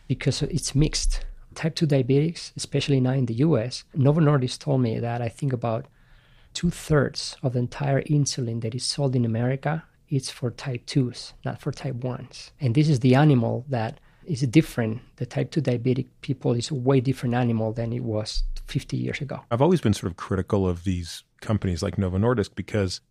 [0.07, 1.25] because it's mixed.
[1.53, 5.51] Type 2 diabetics, especially now in the US, Novo Nordisk told me that I think
[5.53, 5.85] about
[6.53, 11.33] two thirds of the entire insulin that is sold in America is for type 2s,
[11.43, 12.51] not for type 1s.
[12.61, 15.01] And this is the animal that is different.
[15.17, 19.19] The type 2 diabetic people is a way different animal than it was 50 years
[19.19, 19.41] ago.
[19.51, 23.01] I've always been sort of critical of these companies like Novo Nordisk because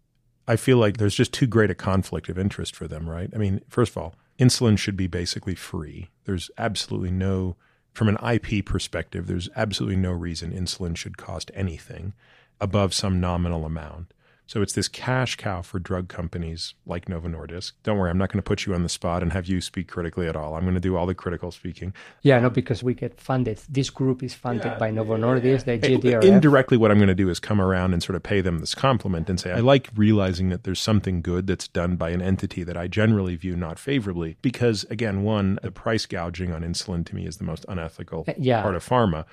[0.48, 3.30] I feel like there's just too great a conflict of interest for them, right?
[3.34, 6.10] I mean, first of all, insulin should be basically free.
[6.24, 7.56] There's absolutely no,
[7.92, 12.14] from an IP perspective, there's absolutely no reason insulin should cost anything
[12.60, 14.13] above some nominal amount.
[14.46, 17.72] So it's this cash cow for drug companies like Novo Nordisk.
[17.82, 19.88] Don't worry, I'm not going to put you on the spot and have you speak
[19.88, 20.54] critically at all.
[20.54, 21.94] I'm going to do all the critical speaking.
[22.22, 23.60] Yeah, no, because we get funded.
[23.70, 26.22] This group is funded yeah, by Novo Nordisk, the JDRF.
[26.22, 28.74] Indirectly, what I'm going to do is come around and sort of pay them this
[28.74, 32.64] compliment and say, I like realizing that there's something good that's done by an entity
[32.64, 34.36] that I generally view not favorably.
[34.42, 38.34] Because, again, one, the price gouging on insulin to me is the most unethical uh,
[38.36, 38.60] yeah.
[38.60, 39.24] part of pharma.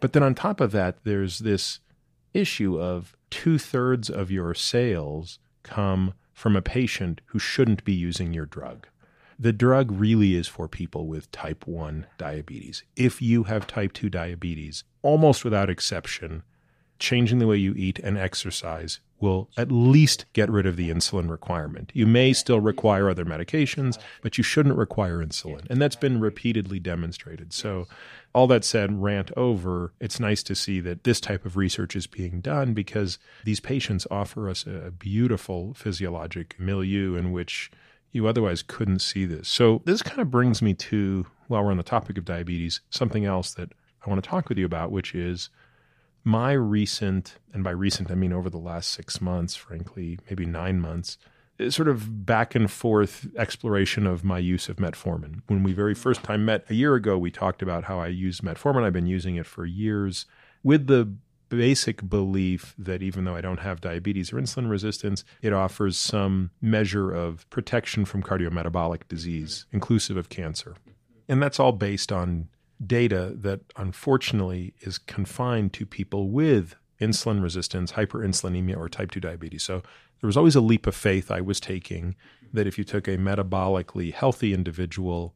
[0.00, 1.80] But then on top of that, there's this
[2.34, 8.34] issue of two thirds of your sales come from a patient who shouldn't be using
[8.34, 8.86] your drug.
[9.38, 12.84] The drug really is for people with type 1 diabetes.
[12.94, 16.42] If you have type 2 diabetes, almost without exception,
[16.98, 21.30] changing the way you eat and exercise will at least get rid of the insulin
[21.30, 21.90] requirement.
[21.94, 25.68] You may still require other medications, but you shouldn't require insulin.
[25.70, 27.52] And that's been repeatedly demonstrated.
[27.52, 27.86] So,
[28.34, 32.08] all that said, rant over, it's nice to see that this type of research is
[32.08, 37.70] being done because these patients offer us a beautiful physiologic milieu in which
[38.10, 39.48] you otherwise couldn't see this.
[39.48, 43.24] So, this kind of brings me to, while we're on the topic of diabetes, something
[43.24, 43.72] else that
[44.04, 45.48] I want to talk with you about, which is
[46.24, 50.80] my recent, and by recent I mean over the last six months, frankly, maybe nine
[50.80, 51.18] months,
[51.60, 55.42] eh, sort of back and forth exploration of my use of metformin.
[55.46, 58.40] When we very first time met a year ago, we talked about how I use
[58.40, 58.82] metformin.
[58.82, 60.26] I've been using it for years
[60.62, 61.14] with the
[61.50, 66.50] basic belief that even though I don't have diabetes or insulin resistance, it offers some
[66.60, 70.74] measure of protection from cardiometabolic disease, inclusive of cancer.
[71.28, 72.48] And that's all based on
[72.84, 79.62] data that unfortunately is confined to people with insulin resistance, hyperinsulinemia, or type 2 diabetes.
[79.62, 79.82] So
[80.20, 82.14] there was always a leap of faith I was taking
[82.52, 85.34] that if you took a metabolically healthy individual,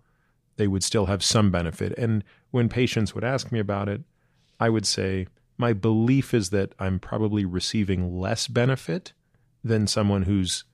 [0.56, 1.96] they would still have some benefit.
[1.98, 4.02] And when patients would ask me about it,
[4.60, 9.12] I would say, my belief is that I'm probably receiving less benefit
[9.64, 10.64] than someone who's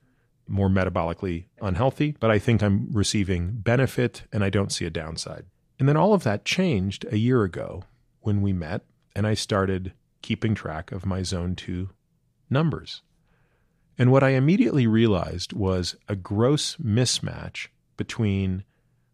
[0.47, 5.45] more metabolically unhealthy, but I think I'm receiving benefit and I don't see a downside.
[5.79, 7.83] And then all of that changed a year ago
[8.21, 8.81] when we met
[9.15, 11.89] and I started keeping track of my zone two
[12.49, 13.01] numbers.
[13.97, 18.63] And what I immediately realized was a gross mismatch between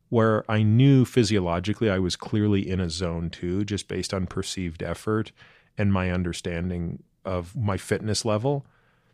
[0.09, 4.83] where I knew physiologically I was clearly in a zone two, just based on perceived
[4.83, 5.31] effort
[5.77, 8.65] and my understanding of my fitness level,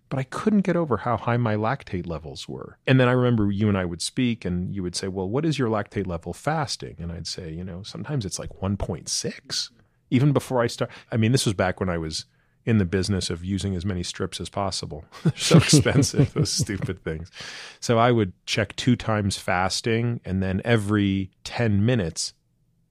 [0.10, 2.78] but I couldn't get over how high my lactate levels were.
[2.88, 5.46] And then I remember you and I would speak, and you would say, Well, what
[5.46, 6.96] is your lactate level fasting?
[7.00, 9.70] And I'd say, You know, sometimes it's like 1.6.
[10.10, 12.26] Even before I start, I mean, this was back when I was
[12.66, 15.06] in the business of using as many strips as possible.
[15.24, 17.32] They're so expensive, those stupid things.
[17.80, 22.34] So I would check two times fasting, and then every 10 minutes,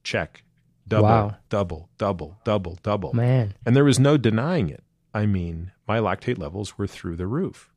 [0.02, 0.42] check
[0.88, 1.36] double, wow.
[1.48, 3.12] double, double, double, double.
[3.12, 3.54] Man.
[3.64, 4.82] And there was no denying it.
[5.16, 7.72] I mean, my lactate levels were through the roof.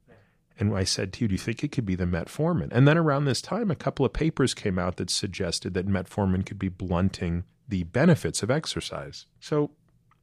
[0.59, 2.67] And I said to you, do you think it could be the metformin?
[2.73, 6.45] And then around this time, a couple of papers came out that suggested that metformin
[6.45, 9.25] could be blunting the benefits of exercise.
[9.39, 9.71] So,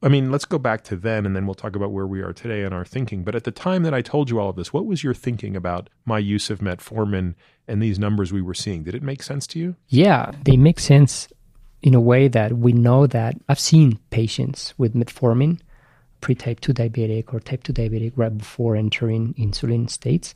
[0.02, 2.34] I mean, let's go back to then and then we'll talk about where we are
[2.34, 3.24] today and our thinking.
[3.24, 5.56] But at the time that I told you all of this, what was your thinking
[5.56, 7.34] about my use of metformin
[7.66, 8.84] and these numbers we were seeing?
[8.84, 9.74] Did it make sense to you?
[9.88, 11.28] Yeah, they make sense
[11.80, 15.60] in a way that we know that I've seen patients with metformin
[16.27, 20.35] pre-type 2 diabetic or type 2 diabetic right before entering insulin states,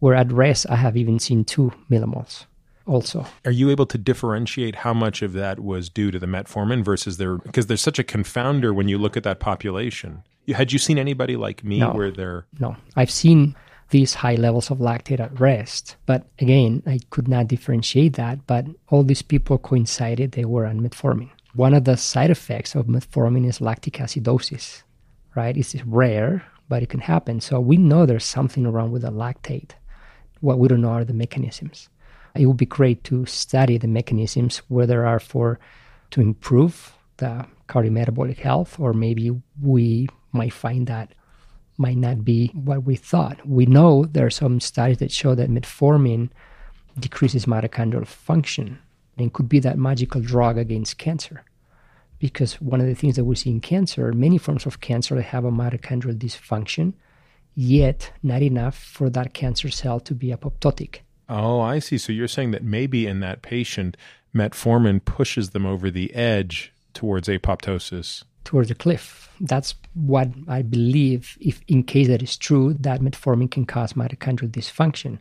[0.00, 2.46] where at rest I have even seen 2 millimoles
[2.84, 3.24] also.
[3.44, 7.16] Are you able to differentiate how much of that was due to the metformin versus
[7.18, 10.24] their because there's such a confounder when you look at that population.
[10.52, 12.74] Had you seen anybody like me no, where they're No.
[12.96, 13.54] I've seen
[13.90, 15.94] these high levels of lactate at rest.
[16.06, 20.80] But again, I could not differentiate that, but all these people coincided they were on
[20.80, 21.30] metformin.
[21.54, 24.82] One of the side effects of metformin is lactic acidosis
[25.34, 25.56] right?
[25.56, 27.40] It's rare, but it can happen.
[27.40, 29.72] So we know there's something wrong with the lactate.
[30.40, 31.88] What we don't know are the mechanisms.
[32.34, 35.58] It would be great to study the mechanisms, whether are for
[36.10, 39.30] to improve the cardiometabolic health, or maybe
[39.60, 41.14] we might find that
[41.76, 43.44] might not be what we thought.
[43.46, 46.30] We know there are some studies that show that metformin
[46.98, 48.78] decreases mitochondrial function
[49.16, 51.42] and could be that magical drug against cancer
[52.20, 55.44] because one of the things that we see in cancer, many forms of cancer have
[55.44, 56.92] a mitochondrial dysfunction,
[57.56, 61.00] yet not enough for that cancer cell to be apoptotic.
[61.28, 61.98] Oh, I see.
[61.98, 63.96] So you're saying that maybe in that patient,
[64.34, 68.24] metformin pushes them over the edge towards apoptosis.
[68.44, 69.30] Towards the cliff.
[69.40, 74.50] That's what I believe, if in case that is true, that metformin can cause mitochondrial
[74.50, 75.18] dysfunction.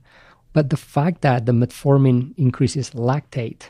[0.51, 3.69] But the fact that the metformin increases lactate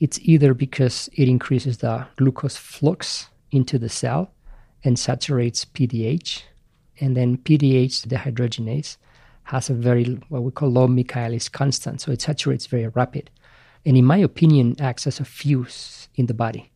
[0.00, 4.30] it's either because it increases the glucose flux into the cell
[4.82, 6.42] and saturates PDH,
[7.00, 8.96] And then PDH the dehydrogenase
[9.44, 12.00] has a very, what we call low Michaelis constant.
[12.00, 13.30] So it saturates very rapid.
[13.84, 16.70] And in my opinion, acts as a fuse in the body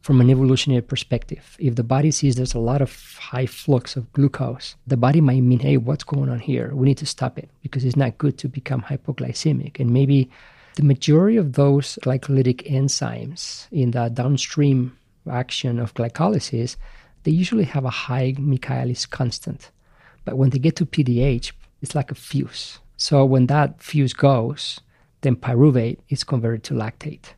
[0.00, 1.56] from an evolutionary perspective.
[1.58, 5.42] If the body sees there's a lot of high flux of glucose, the body might
[5.42, 6.72] mean, hey, what's going on here?
[6.74, 9.78] We need to stop it because it's not good to become hypoglycemic.
[9.78, 10.30] And maybe
[10.78, 14.96] the majority of those glycolytic enzymes in the downstream
[15.28, 16.76] action of glycolysis,
[17.24, 19.72] they usually have a high Michaelis constant.
[20.24, 21.50] But when they get to PDH,
[21.82, 22.78] it's like a fuse.
[22.96, 24.78] So when that fuse goes,
[25.22, 27.34] then pyruvate is converted to lactate.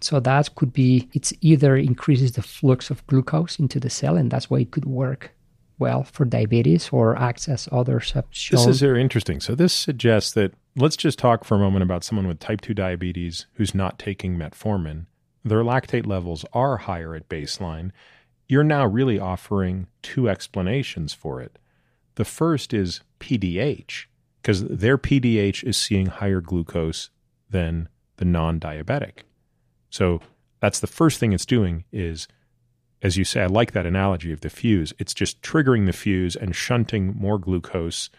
[0.00, 4.30] So that could be it's either increases the flux of glucose into the cell, and
[4.30, 5.32] that's why it could work
[5.78, 8.58] well for diabetes or others have shown.
[8.58, 9.40] This is very interesting.
[9.40, 12.74] So this suggests that let's just talk for a moment about someone with type 2
[12.74, 15.06] diabetes who's not taking metformin.
[15.44, 17.90] Their lactate levels are higher at baseline.
[18.48, 21.58] You're now really offering two explanations for it.
[22.16, 24.06] The first is PDH,
[24.42, 27.10] because their PDH is seeing higher glucose
[27.50, 29.20] than the non diabetic.
[29.90, 30.20] So
[30.60, 32.26] that's the first thing it's doing is
[33.02, 34.92] as you say, I like that analogy of the fuse.
[34.98, 38.10] It's just triggering the fuse and shunting more glucose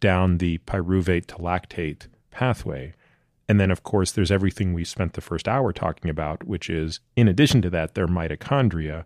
[0.00, 2.94] down the pyruvate to lactate pathway.
[3.48, 7.00] And then, of course, there's everything we spent the first hour talking about, which is
[7.16, 9.04] in addition to that, their mitochondria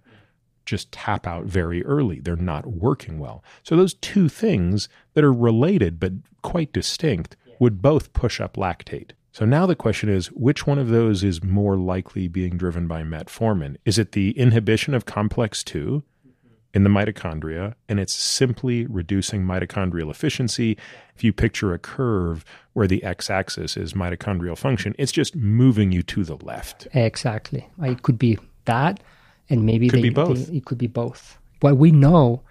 [0.64, 2.20] just tap out very early.
[2.20, 3.44] They're not working well.
[3.62, 6.12] So, those two things that are related but
[6.43, 9.10] quite distinct would both push up lactate.
[9.32, 13.02] So now the question is which one of those is more likely being driven by
[13.02, 13.76] metformin?
[13.86, 16.54] Is it the inhibition of complex 2 mm-hmm.
[16.74, 20.76] in the mitochondria and it's simply reducing mitochondrial efficiency?
[21.16, 22.44] If you picture a curve
[22.74, 26.86] where the x axis is mitochondrial function, it's just moving you to the left.
[26.92, 27.66] Exactly.
[27.82, 29.00] Uh, it could be that
[29.48, 30.48] and maybe could they, be both.
[30.48, 31.38] They, it could be both.
[31.60, 32.42] What we know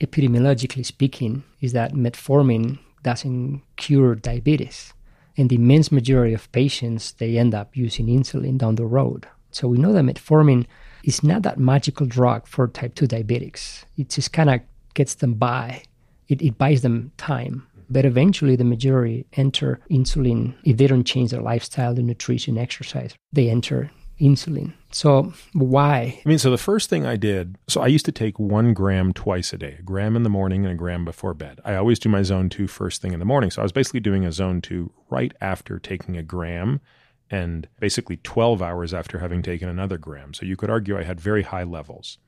[0.00, 4.94] epidemiologically speaking is that metformin doesn't cure diabetes
[5.36, 9.26] and the immense majority of patients, they end up using insulin down the road.
[9.50, 10.66] So we know that metformin
[11.04, 13.84] is not that magical drug for type 2 diabetics.
[13.96, 14.60] It just kind of
[14.94, 15.82] gets them by.
[16.28, 17.66] It, it buys them time.
[17.88, 23.14] But eventually, the majority enter insulin if they don't change their lifestyle, their nutrition, exercise.
[23.32, 23.90] They enter
[24.20, 24.72] insulin.
[24.90, 26.20] So why?
[26.24, 29.12] I mean, so the first thing I did, so I used to take one gram
[29.12, 31.60] twice a day, a gram in the morning and a gram before bed.
[31.64, 33.50] I always do my zone two first thing in the morning.
[33.50, 36.80] So I was basically doing a zone two right after taking a gram
[37.30, 40.32] and basically 12 hours after having taken another gram.
[40.32, 42.18] So you could argue I had very high levels.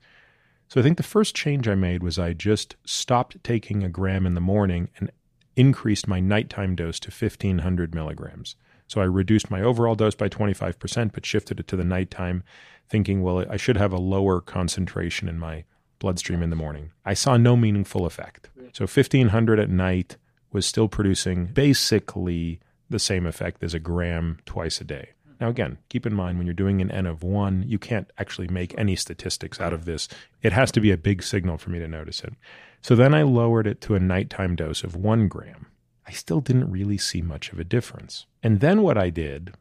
[0.68, 4.26] So I think the first change I made was I just stopped taking a gram
[4.26, 5.10] in the morning and
[5.56, 8.54] increased my nighttime dose to 1500 milligrams.
[8.88, 12.42] So I reduced my overall dose by 25%, but shifted it to the nighttime,
[12.88, 15.64] thinking, well, I should have a lower concentration in my
[15.98, 16.90] bloodstream in the morning.
[17.04, 18.50] I saw no meaningful effect.
[18.72, 20.16] So 1500 at night
[20.52, 22.60] was still producing basically
[22.90, 25.10] the same effect as a gram twice a day.
[25.26, 25.32] Hmm.
[25.40, 28.48] Now, again, keep in mind when you're doing an N of one, you can't actually
[28.48, 30.08] make any statistics out of this.
[30.42, 32.32] It has to be a big signal for me to notice it.
[32.80, 35.66] So then I lowered it to a nighttime dose of one gram.
[36.08, 38.24] I still didn't really see much of a difference.
[38.42, 39.54] And then what I did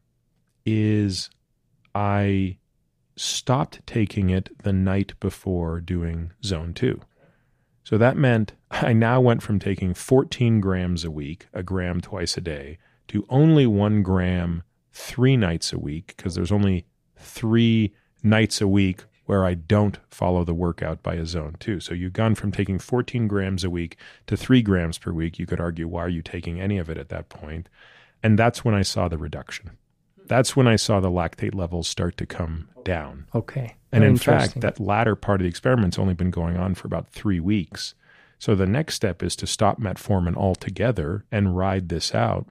[0.66, 1.30] is
[1.94, 2.58] I
[3.18, 7.02] stopped taking it the night before doing zone two.
[7.84, 12.38] So that meant I now went from taking 14 grams a week, a gram twice
[12.38, 12.78] a day,
[13.10, 14.64] to only one gram
[14.94, 16.86] three nights a week, because there's only
[17.18, 17.94] three
[18.24, 21.80] nights a week where I don't follow the workout by a zone two.
[21.80, 25.38] So you've gone from taking 14 grams a week to three grams per week.
[25.38, 27.70] You could argue, why are you taking any of it at that point?
[28.24, 29.78] And that's when I saw the reduction.
[30.26, 33.28] That's when I saw the lactate levels start to come down.
[33.36, 33.76] Okay.
[33.92, 37.10] And in fact, that latter part of the experiment's only been going on for about
[37.10, 37.96] three weeks.
[38.40, 42.48] So the next step is to stop metformin altogether and ride this out,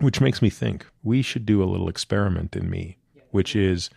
[0.00, 2.98] which makes me think we should do a little experiment in me,
[3.30, 3.90] which is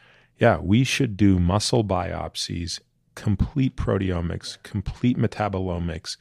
[0.44, 2.82] yeah, we should do muscle biopsies,
[3.16, 6.18] complete proteomics, complete metabolomics,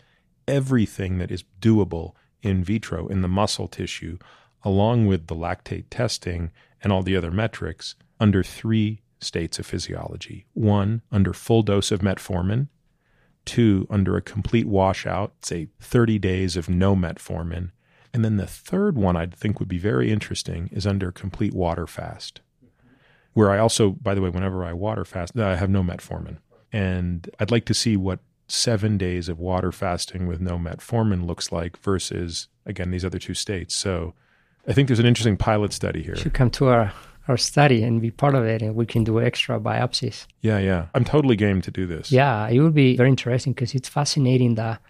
[0.47, 4.19] everything that is doable in vitro in the muscle tissue,
[4.63, 10.47] along with the lactate testing and all the other metrics, under three states of physiology.
[10.53, 12.69] One, under full dose of metformin.
[13.45, 17.73] Two, under a complete washout, say 30 days of no metformin.
[18.15, 21.89] And then the third one I'd think would be very interesting is under complete water
[21.89, 22.41] fast
[23.35, 26.39] where I also, by the way, whenever I water fast, I have no metformin.
[26.73, 31.53] And I'd like to see what seven days of water fasting with no metformin looks
[31.53, 33.75] like versus, again, these other two states.
[33.75, 34.15] So
[34.69, 36.15] I think there's an interesting pilot study here.
[36.15, 36.93] You should come to our,
[37.29, 40.27] our study and be part of it, and we can do extra biopsies.
[40.41, 40.87] Yeah, yeah.
[40.95, 42.13] I'm totally game to do this.
[42.13, 44.81] Yeah, it would be very interesting because it's fascinating that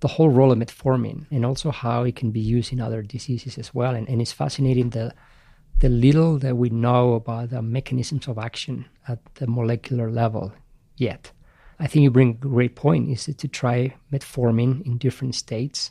[0.00, 3.56] the whole role of metformin and also how it can be used in other diseases
[3.56, 3.94] as well.
[3.94, 5.14] And, and it's fascinating the
[5.80, 10.52] the little that we know about the mechanisms of action at the molecular level
[10.96, 11.32] yet.
[11.78, 15.90] I think you bring a great point is to try metformin in different states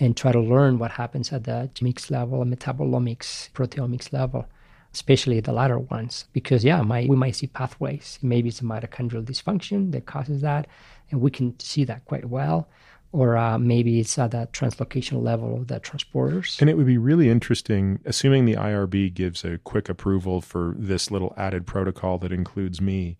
[0.00, 4.46] and try to learn what happens at the mix level, metabolomics, proteomics level,
[4.92, 6.24] especially the latter ones.
[6.32, 8.18] Because yeah, my, we might see pathways.
[8.22, 10.66] Maybe it's a mitochondrial dysfunction that causes that,
[11.10, 12.68] and we can see that quite well
[13.12, 16.60] or uh, maybe it's at that translocation level of the transporters.
[16.60, 21.10] And it would be really interesting, assuming the IRB gives a quick approval for this
[21.10, 23.18] little added protocol that includes me,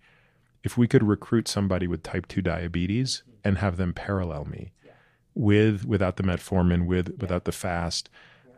[0.62, 4.72] if we could recruit somebody with type 2 diabetes and have them parallel me
[5.34, 8.10] with, without the metformin, with, without the fast.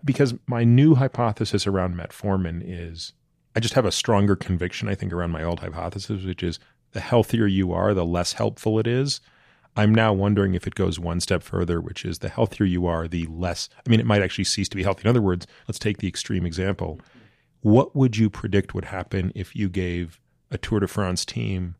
[0.04, 3.14] Because my new hypothesis around metformin is
[3.54, 6.58] I just have a stronger conviction, I think, around my old hypothesis, which is
[6.92, 9.20] the healthier you are, the less helpful it is
[9.76, 13.08] I'm now wondering if it goes one step further, which is the healthier you are,
[13.08, 13.70] the less.
[13.86, 15.02] I mean, it might actually cease to be healthy.
[15.04, 17.00] In other words, let's take the extreme example.
[17.62, 20.20] What would you predict would happen if you gave
[20.50, 21.76] a Tour de France team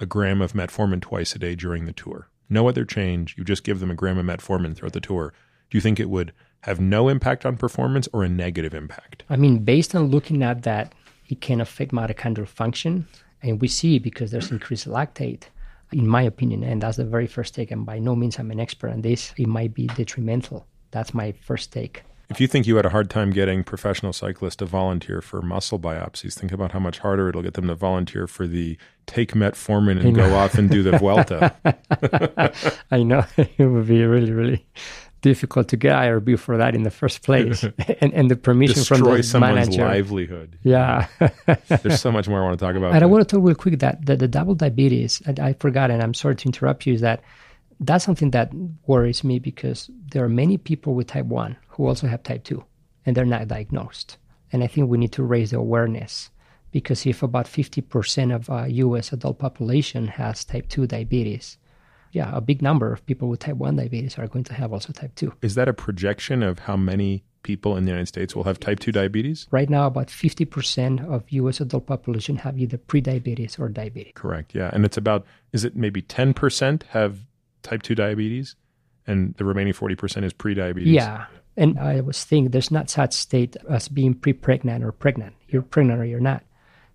[0.00, 2.28] a gram of metformin twice a day during the tour?
[2.48, 3.36] No other change.
[3.36, 5.34] You just give them a gram of metformin throughout the tour.
[5.70, 9.24] Do you think it would have no impact on performance or a negative impact?
[9.28, 10.94] I mean, based on looking at that,
[11.28, 13.06] it can affect mitochondrial function.
[13.42, 15.44] And we see because there's increased lactate
[15.94, 17.70] in my opinion, and that's the very first take.
[17.70, 19.32] And by no means I'm an expert on this.
[19.36, 20.66] It might be detrimental.
[20.90, 22.02] That's my first take.
[22.30, 25.78] If you think you had a hard time getting professional cyclists to volunteer for muscle
[25.78, 30.02] biopsies, think about how much harder it'll get them to volunteer for the take metformin
[30.02, 31.54] and go off and do the Vuelta.
[32.90, 34.66] I know it would be really, really
[35.24, 37.64] difficult to get IRB for that in the first place,
[38.00, 39.86] and, and the permission Destroy from the someone's manager.
[39.86, 40.58] livelihood.
[40.62, 41.08] Yeah.
[41.82, 42.92] There's so much more I want to talk about.
[42.94, 45.90] And I want to talk real quick that the, the double diabetes, and I forgot,
[45.90, 47.22] and I'm sorry to interrupt you, is that
[47.80, 48.52] that's something that
[48.86, 52.62] worries me because there are many people with type 1 who also have type 2
[53.06, 54.18] and they're not diagnosed.
[54.52, 56.30] And I think we need to raise the awareness
[56.70, 61.56] because if about 50% of uh, US adult population has type 2 diabetes,
[62.14, 64.92] yeah, a big number of people with type 1 diabetes are going to have also
[64.92, 65.32] type 2.
[65.42, 68.78] Is that a projection of how many people in the United States will have type
[68.78, 69.48] 2 diabetes?
[69.50, 74.12] Right now, about 50% of US adult population have either prediabetes or diabetes.
[74.14, 74.54] Correct.
[74.54, 74.70] Yeah.
[74.72, 77.18] And it's about, is it maybe 10% have
[77.62, 78.54] type 2 diabetes
[79.06, 80.94] and the remaining 40% is pre-diabetes?
[80.94, 81.26] Yeah.
[81.56, 85.34] And I was thinking there's not such state as being pre-pregnant or pregnant.
[85.48, 86.42] You're pregnant or you're not.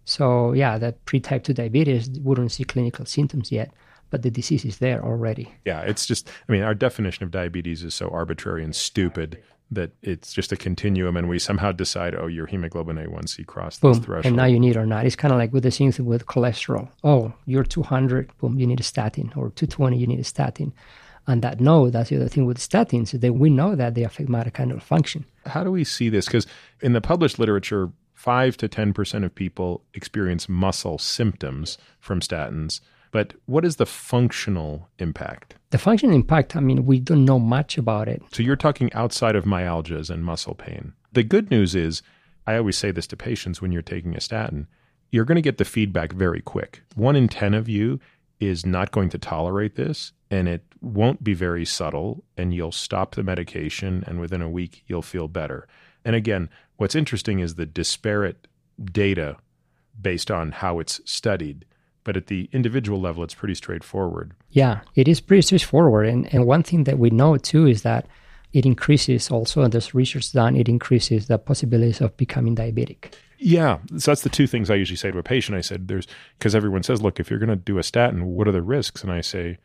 [0.06, 3.72] So yeah, that pre-type 2 diabetes wouldn't see clinical symptoms yet,
[4.10, 5.54] but the disease is there already.
[5.66, 5.82] Yeah.
[5.82, 9.42] It's just, I mean, our definition of diabetes is so arbitrary and stupid
[9.72, 13.98] that it's just a continuum and we somehow decide, oh, your hemoglobin A1C crossed this
[13.98, 14.04] Boom.
[14.04, 14.26] threshold.
[14.26, 15.06] And now you need or not.
[15.06, 16.90] It's kind of like with the things with cholesterol.
[17.04, 20.74] Oh, you're 200, boom, you need a statin, or 220, you need a statin.
[21.28, 24.04] And that no, that's the other thing with statins, is that we know that they
[24.04, 25.26] affect mitochondrial function.
[25.46, 26.26] How do we see this?
[26.26, 26.48] Because
[26.82, 32.82] in the published literature, 5 to 10% of people experience muscle symptoms from statins.
[33.12, 35.56] But what is the functional impact?
[35.72, 38.22] The functional impact, I mean, we don't know much about it.
[38.32, 40.94] So you're talking outside of myalgias and muscle pain.
[41.14, 42.02] The good news is,
[42.46, 44.68] I always say this to patients when you're taking a statin,
[45.12, 46.84] you're going to get the feedback very quick.
[46.96, 48.00] One in 10 of you
[48.40, 53.16] is not going to tolerate this, and it won't be very subtle, and you'll stop
[53.16, 55.68] the medication, and within a week, you'll feel better.
[56.06, 58.48] And again, what's interesting is the disparate
[58.84, 59.38] data
[60.00, 61.66] based on how it's studied.
[62.04, 64.34] But at the individual level, it's pretty straightforward.
[64.52, 66.08] Yeah, it is pretty straightforward.
[66.08, 68.08] And, and one thing that we know too is that
[68.54, 73.14] it increases also, and there's research done, it increases the possibilities of becoming diabetic.
[73.38, 75.58] Yeah, so that's the two things I usually say to a patient.
[75.58, 78.48] I said, "There's because everyone says, look, if you're going to do a statin, what
[78.48, 79.60] are the risks?" And I say,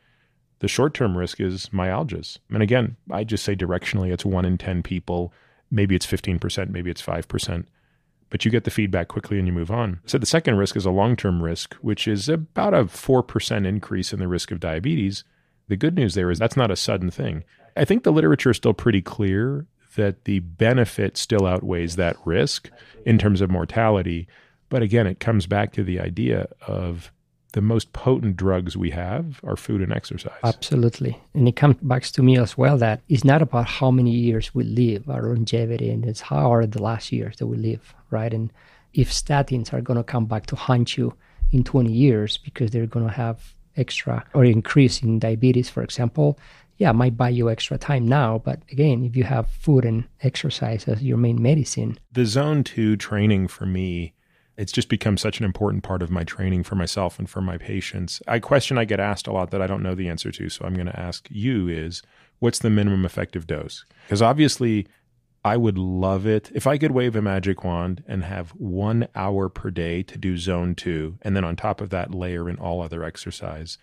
[0.61, 2.39] the short-term risk is myalgias.
[2.51, 5.33] And again, I just say directionally, it's one in ten people.
[5.71, 7.67] Maybe it's fifteen percent, maybe it's five percent,
[8.35, 10.01] but you get the feedback quickly and you move on.
[10.07, 14.13] So the second risk is a long-term risk, which is about a four percent increase
[14.13, 15.23] in the risk of diabetes.
[15.69, 17.45] The good news there is that's not a sudden thing.
[17.77, 22.71] I think the literature is still pretty clear that the benefit still outweighs that risk
[23.07, 24.27] in terms of mortality.
[24.69, 27.13] But again, it comes back to the idea of
[27.55, 30.41] the most potent drugs we have are food and exercise.
[30.43, 31.21] Absolutely.
[31.35, 34.53] And it comes back to me as well that it's not about how many years
[34.55, 38.35] we live, our longevity, and it's how are the last years that we live, right?
[38.35, 38.53] And
[38.93, 41.15] if statins are going to come back to haunt you
[41.53, 46.37] in 20 years because they're going to have extra or increase in diabetes, for example,
[46.79, 48.39] yeah, it might buy you extra time now.
[48.45, 52.97] But again, if you have food and exercise as your main medicine, the zone two
[52.97, 54.13] training for me,
[54.57, 57.59] it's just become such an important part of my training for myself and for my
[57.59, 58.23] patients.
[58.29, 60.65] A question I get asked a lot that I don't know the answer to, so
[60.65, 62.03] I'm going to ask you is
[62.39, 63.85] what's the minimum effective dose?
[64.07, 64.87] Because obviously,
[65.45, 69.49] I would love it if I could wave a magic wand and have one hour
[69.49, 72.81] per day to do zone two, and then on top of that, layer in all
[72.81, 73.77] other exercise.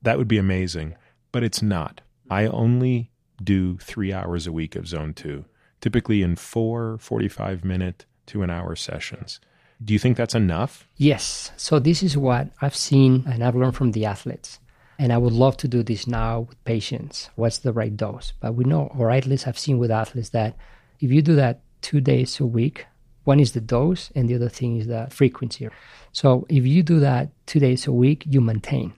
[0.00, 0.94] That would be amazing,
[1.30, 2.00] but it's not.
[2.30, 3.10] I only
[3.42, 5.44] do three hours a week of zone two,
[5.80, 9.40] typically in four 45 minute to an hour sessions.
[9.84, 10.86] Do you think that's enough?
[10.96, 11.50] Yes.
[11.56, 14.58] So, this is what I've seen and I've learned from the athletes.
[14.98, 17.30] And I would love to do this now with patients.
[17.34, 18.32] What's the right dose?
[18.38, 20.56] But we know, or at least I've seen with athletes, that
[21.00, 22.86] if you do that two days a week,
[23.24, 25.68] one is the dose and the other thing is the frequency.
[26.12, 28.92] So if you do that two days a week, you maintain.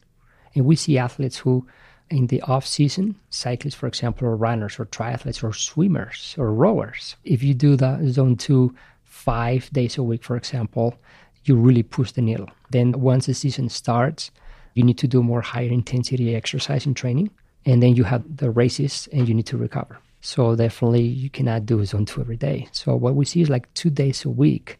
[0.54, 1.66] And we see athletes who,
[2.10, 7.16] in the off season, cyclists, for example, or runners or triathletes or swimmers or rowers,
[7.24, 8.74] if you do the zone two
[9.24, 10.94] five days a week, for example,
[11.44, 12.48] you really push the needle.
[12.70, 14.30] Then once the season starts,
[14.74, 17.30] you need to do more higher intensity exercise and training.
[17.64, 19.98] And then you have the races and you need to recover.
[20.20, 22.68] So definitely you cannot do zone two every day.
[22.72, 24.78] So what we see is like two days a week,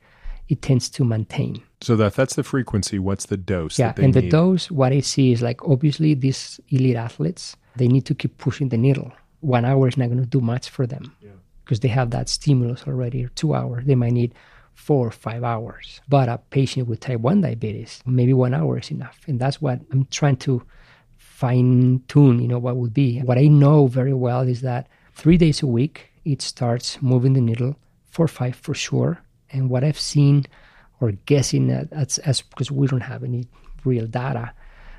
[0.48, 1.62] it tends to maintain.
[1.80, 2.98] So that that's the frequency.
[2.98, 3.78] What's the dose?
[3.78, 8.04] Yeah, and the dose, what I see is like obviously these elite athletes, they need
[8.06, 9.10] to keep pushing the needle.
[9.40, 11.14] One hour is not going to do much for them
[11.64, 13.28] because they have that stimulus already.
[13.34, 14.34] Two hours, they might need
[14.74, 16.00] four or five hours.
[16.08, 19.20] But a patient with type 1 diabetes, maybe one hour is enough.
[19.26, 20.62] And that's what I'm trying to
[21.16, 23.20] fine tune, you know, what would be.
[23.20, 27.40] What I know very well is that three days a week, it starts moving the
[27.40, 27.76] needle,
[28.10, 29.18] four or five for sure.
[29.50, 30.44] And what I've seen
[31.00, 33.46] or guessing at, as, as because we don't have any
[33.84, 34.52] real data,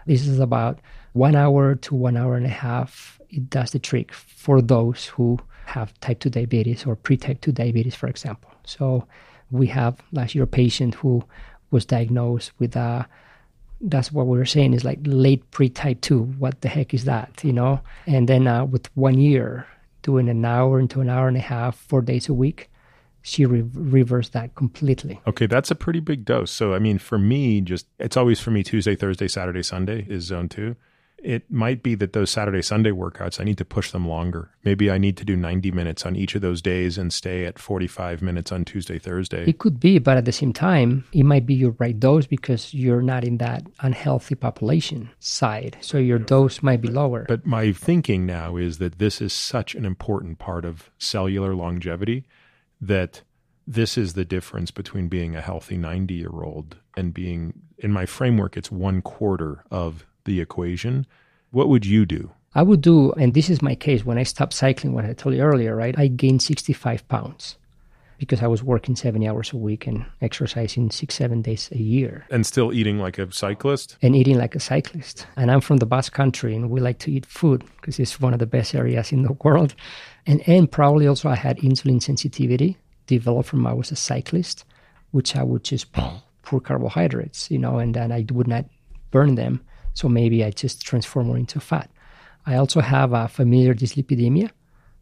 [0.05, 0.79] this is about
[1.13, 3.19] one hour to one hour and a half.
[3.29, 7.51] It does the trick for those who have type 2 diabetes or pre type 2
[7.51, 8.51] diabetes, for example.
[8.65, 9.07] So
[9.51, 11.23] we have last year a patient who
[11.71, 13.07] was diagnosed with a
[13.81, 17.43] that's what we were saying is like late pre-type 2 what the heck is that
[17.43, 17.81] you know?
[18.07, 19.67] And then uh, with one year
[20.01, 22.69] doing an hour into an hour and a half four days a week
[23.21, 25.19] she re- reversed that completely.
[25.27, 26.51] Okay that's a pretty big dose.
[26.51, 30.23] So i mean for me just it's always for me tuesday thursday saturday sunday is
[30.23, 30.75] zone two
[31.25, 34.51] it might be that those Saturday, Sunday workouts, I need to push them longer.
[34.63, 37.57] Maybe I need to do 90 minutes on each of those days and stay at
[37.57, 39.43] 45 minutes on Tuesday, Thursday.
[39.45, 42.73] It could be, but at the same time, it might be your right dose because
[42.73, 45.77] you're not in that unhealthy population side.
[45.81, 47.25] So your dose might be lower.
[47.27, 52.25] But my thinking now is that this is such an important part of cellular longevity
[52.79, 53.23] that
[53.67, 58.05] this is the difference between being a healthy 90 year old and being, in my
[58.05, 61.05] framework, it's one quarter of the equation,
[61.51, 62.31] what would you do?
[62.53, 65.35] I would do, and this is my case when I stopped cycling, what I told
[65.35, 65.97] you earlier, right?
[65.97, 67.57] I gained 65 pounds
[68.17, 72.25] because I was working 70 hours a week and exercising six, seven days a year.
[72.29, 73.97] And still eating like a cyclist?
[74.01, 75.27] And eating like a cyclist.
[75.35, 78.33] And I'm from the Basque country and we like to eat food because it's one
[78.33, 79.75] of the best areas in the world.
[80.25, 84.65] And, and probably also I had insulin sensitivity developed from I was a cyclist,
[85.11, 88.65] which I would just pour carbohydrates, you know, and then I would not
[89.11, 89.61] burn them.
[89.95, 91.89] So maybe I just transform more into fat.
[92.45, 94.51] I also have a familiar dyslipidemia.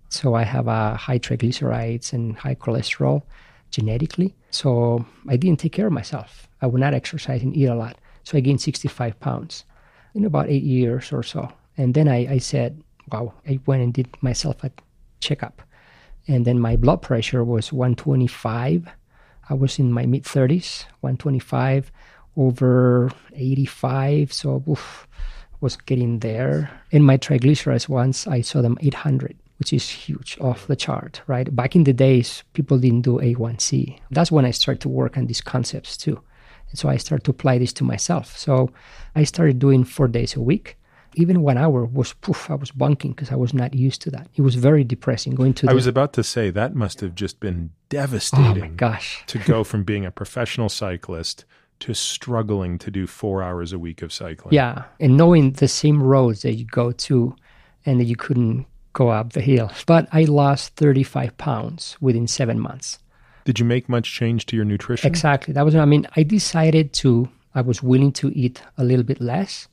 [0.10, 3.24] So I have a high triglycerides and high cholesterol
[3.72, 4.36] genetically.
[4.52, 6.48] So I didn't take care of myself.
[6.62, 7.98] I would not exercise and eat a lot.
[8.24, 9.66] So I gained 65 pounds
[10.14, 11.52] in about eight years or so.
[11.76, 12.82] And then I, I said,
[13.12, 14.72] wow, I went and did myself a
[15.20, 15.64] checkup.
[16.28, 18.88] And then my blood pressure was 125.
[19.50, 21.92] I was in my mid 30s, 125
[22.38, 24.34] over 85.
[24.34, 25.08] So oof,
[25.64, 26.70] was getting there.
[26.92, 31.56] In my triglycerides, once I saw them 800, which is huge, off the chart, right?
[31.56, 33.98] Back in the days, people didn't do A1C.
[34.12, 36.22] That's when I started to work on these concepts too.
[36.70, 38.38] And so I started to apply this to myself.
[38.38, 38.72] So
[39.16, 40.78] I started doing four days a week.
[41.16, 44.28] Even one hour was poof, I was bonking because I was not used to that.
[44.36, 45.70] It was very depressing going to.
[45.70, 48.64] I was about to say that must have just been devastating.
[48.64, 49.24] Oh my gosh!
[49.28, 51.46] to go from being a professional cyclist
[51.84, 54.54] to struggling to do four hours a week of cycling.
[54.54, 54.84] Yeah.
[55.02, 57.36] And knowing the same roads that you go to
[57.86, 59.70] and that you couldn't go up the hill.
[59.86, 63.00] But I lost 35 pounds within seven months.
[63.44, 65.06] Did you make much change to your nutrition?
[65.06, 65.54] Exactly.
[65.54, 69.20] That was, I mean, I decided to, I was willing to eat a little bit
[69.20, 69.68] less,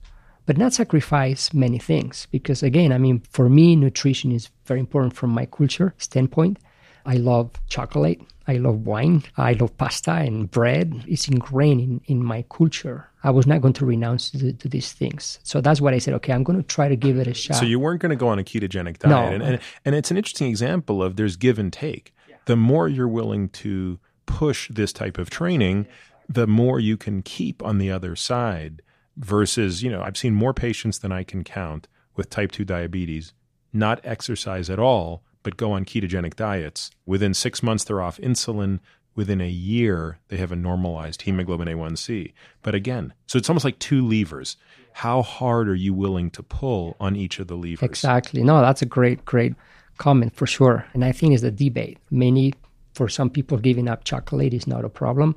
[0.46, 2.26] but not sacrifice many things.
[2.32, 6.58] Because again, I mean, for me, nutrition is very important from my culture standpoint.
[7.06, 8.20] I love chocolate.
[8.50, 9.22] I love wine.
[9.36, 11.04] I love pasta and bread.
[11.06, 13.08] It's ingrained in, in my culture.
[13.22, 15.38] I was not going to renounce to, to these things.
[15.44, 17.56] So that's what I said, okay, I'm going to try to give it a shot.
[17.58, 19.10] So you weren't going to go on a ketogenic diet.
[19.10, 19.22] No.
[19.22, 22.12] And, and, and it's an interesting example of there's give and take.
[22.28, 22.36] Yeah.
[22.46, 25.86] The more you're willing to push this type of training,
[26.28, 28.82] the more you can keep on the other side
[29.16, 33.32] versus, you know, I've seen more patients than I can count with type 2 diabetes
[33.72, 36.90] not exercise at all, but go on ketogenic diets.
[37.06, 38.80] Within six months, they're off insulin.
[39.14, 42.32] Within a year, they have a normalized hemoglobin A1C.
[42.62, 44.56] But again, so it's almost like two levers.
[44.92, 47.82] How hard are you willing to pull on each of the levers?
[47.82, 48.42] Exactly.
[48.42, 49.54] No, that's a great, great
[49.98, 50.86] comment for sure.
[50.94, 51.98] And I think it's a debate.
[52.10, 52.54] Many,
[52.94, 55.36] for some people, giving up chocolate is not a problem.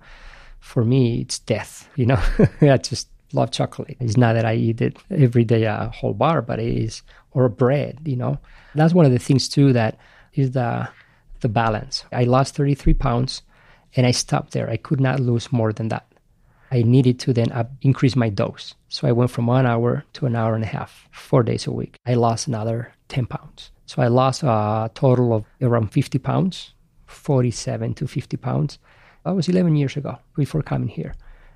[0.59, 1.89] For me, it's death.
[1.95, 2.21] You know,
[2.61, 3.97] I just love chocolate.
[3.99, 7.49] It's not that I eat it every day a whole bar, but it is or
[7.49, 7.99] bread.
[8.05, 8.39] You know,
[8.75, 9.97] that's one of the things too that
[10.33, 10.87] is the
[11.41, 12.05] the balance.
[12.11, 13.43] I lost 33 pounds,
[13.95, 14.69] and I stopped there.
[14.69, 16.07] I could not lose more than that.
[16.71, 18.73] I needed to then up, increase my dose.
[18.89, 21.71] So I went from one hour to an hour and a half, four days a
[21.71, 21.99] week.
[22.07, 23.69] I lost another 10 pounds.
[23.85, 26.73] So I lost a total of around 50 pounds,
[27.05, 28.79] 47 to 50 pounds.
[29.23, 31.13] That was 11 years ago before coming here.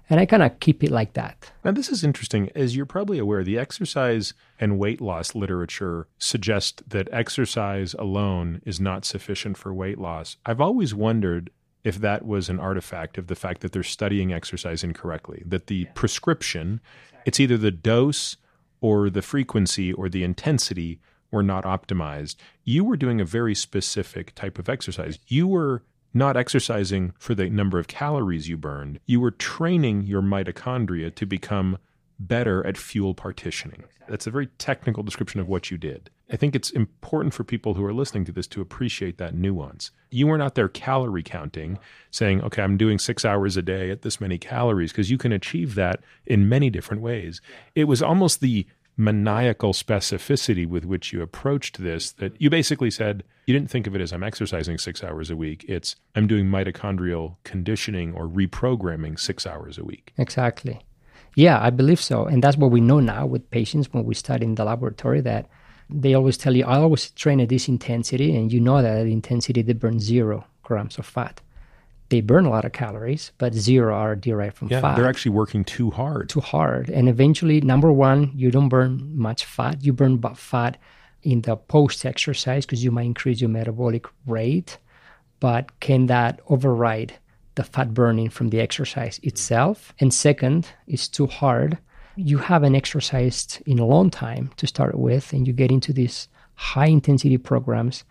[0.10, 1.52] And I kind of keep it like that.
[1.66, 2.50] Now, this is interesting.
[2.56, 8.80] As you're probably aware, the exercise and weight loss literature suggest that exercise alone is
[8.80, 10.38] not sufficient for weight loss.
[10.45, 11.50] I've always wondered
[11.84, 15.86] if that was an artifact of the fact that they're studying exercise incorrectly, that the
[15.94, 16.82] prescription,
[17.26, 18.38] it's either the dose
[18.82, 21.00] or the frequency or the intensity
[21.32, 22.36] were not optimized.
[22.64, 25.19] You were doing a very specific type of exercise.
[25.27, 29.00] You were not exercising for the number of calories you burned.
[29.06, 31.77] You were training your mitochondria to become
[32.19, 33.84] better at fuel partitioning.
[34.10, 36.10] That's a very technical description of what you did.
[36.32, 39.92] I think it's important for people who are listening to this to appreciate that nuance.
[40.10, 41.77] You were not there calorie counting,
[42.10, 45.32] saying, okay, I'm doing six hours a day at this many calories, because you can
[45.32, 47.40] achieve that in many different ways.
[47.76, 48.66] It was almost the
[48.98, 53.95] maniacal specificity with which you approached this that you basically said you didn't think of
[53.95, 55.64] it as I'm exercising six hours a week.
[55.67, 60.14] It's I'm doing mitochondrial conditioning or reprogramming six hours a week.
[60.17, 60.82] Exactly.
[61.35, 62.26] Yeah, I believe so.
[62.26, 65.48] And that's what we know now with patients when we study in the laboratory that
[65.90, 69.08] they always tell you, I always train at this intensity, and you know that at
[69.08, 71.40] intensity they burn zero grams of fat
[72.10, 74.95] they burn a lot of calories, but zero are derived from yeah, fat.
[74.95, 76.30] They're actually working too hard.
[76.30, 76.90] Too hard.
[76.90, 79.84] And eventually, number one, you don't burn much fat.
[79.84, 80.77] You burn fat
[81.24, 84.77] in the post exercise because you might increase your metabolic rate.
[85.40, 87.14] But can that override
[87.56, 89.27] the fat burning from the exercise mm.
[89.27, 89.94] itself?
[90.00, 91.77] And second, it's too hard.
[92.16, 96.30] You haven't exercised in a long time to start with, and you get into these
[96.56, 98.06] high intensity programs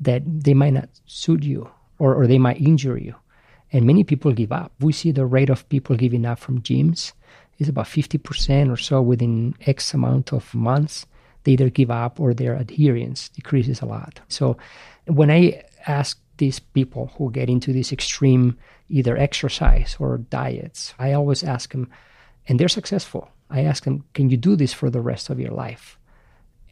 [0.00, 3.14] that they might not suit you or, or they might injure you
[3.72, 4.72] and many people give up.
[4.80, 7.12] We see the rate of people giving up from gyms
[7.58, 11.06] is about 50% or so within X amount of months.
[11.44, 14.20] They either give up or their adherence decreases a lot.
[14.28, 14.56] So
[15.06, 21.12] when I ask these people who get into this extreme either exercise or diets, I
[21.12, 21.90] always ask them,
[22.48, 23.30] and they're successful.
[23.50, 25.98] I ask them, can you do this for the rest of your life?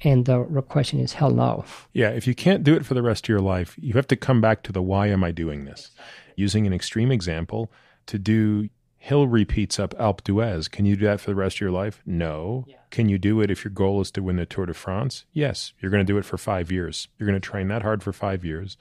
[0.03, 1.65] And the question is, hell no.
[1.93, 4.17] Yeah, if you can't do it for the rest of your life, you have to
[4.17, 5.91] come back to the why am I doing this?
[6.37, 7.71] using an extreme example,
[8.07, 10.71] to do hill repeats up Alpe d'Huez.
[10.71, 12.03] Can you do that for the rest of your life?
[12.07, 12.65] No.
[12.67, 12.77] Yeah.
[12.91, 15.25] Can you do it if your goal is to win the Tour de France?
[15.33, 15.73] Yes.
[15.81, 17.09] You're going to do it for five years.
[17.19, 18.77] You're going to train that hard for five years.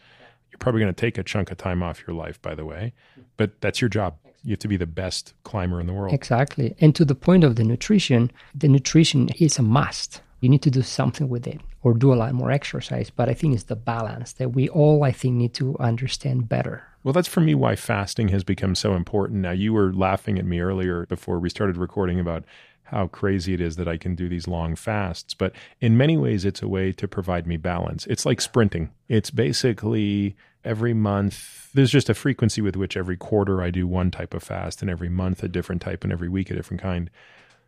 [0.52, 2.94] You're probably going to take a chunk of time off your life, by the way,
[3.38, 4.18] but that's your job.
[4.44, 6.14] You have to be the best climber in the world.
[6.14, 6.76] Exactly.
[6.80, 10.22] And to the point of the nutrition, the nutrition is a must.
[10.44, 13.10] You need to do something with it or do a lot more exercise.
[13.10, 16.84] But I think it's the balance that we all, I think, need to understand better.
[17.02, 19.40] Well, that's for me why fasting has become so important.
[19.40, 22.44] Now, you were laughing at me earlier before we started recording about
[22.84, 25.34] how crazy it is that I can do these long fasts.
[25.34, 28.06] But in many ways, it's a way to provide me balance.
[28.08, 28.90] It's like sprinting.
[29.08, 34.12] It's basically every month, there's just a frequency with which every quarter I do one
[34.12, 37.10] type of fast, and every month a different type, and every week a different kind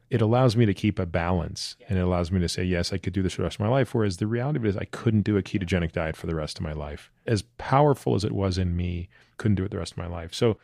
[0.09, 2.97] it allows me to keep a balance and it allows me to say, yes, I
[2.97, 3.93] could do this for the rest of my life.
[3.93, 6.57] Whereas the reality of it is, I couldn't do a ketogenic diet for the rest
[6.57, 7.11] of my life.
[7.25, 10.33] As powerful as it was in me, couldn't do it the rest of my life.
[10.33, 10.57] So,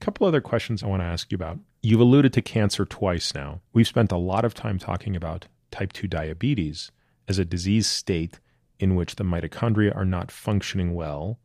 [0.00, 1.58] a couple other questions I want to ask you about.
[1.82, 3.60] You've alluded to cancer twice now.
[3.72, 6.90] We've spent a lot of time talking about type 2 diabetes
[7.28, 8.40] as a disease state
[8.78, 11.38] in which the mitochondria are not functioning well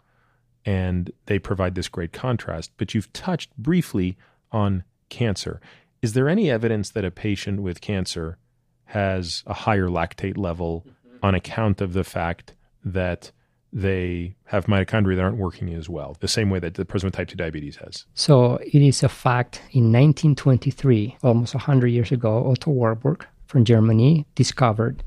[0.66, 2.72] and they provide this great contrast.
[2.78, 4.18] But you've touched briefly
[4.52, 5.62] on cancer.
[6.02, 8.38] Is there any evidence that a patient with cancer
[8.86, 11.18] has a higher lactate level mm-hmm.
[11.24, 12.54] on account of the fact
[12.84, 13.32] that
[13.72, 17.14] they have mitochondria that aren't working as well, the same way that the person with
[17.16, 18.06] type 2 diabetes has?
[18.16, 24.26] So it is a fact in 1923, almost 100 years ago, Otto Warburg from Germany
[24.36, 25.04] discovered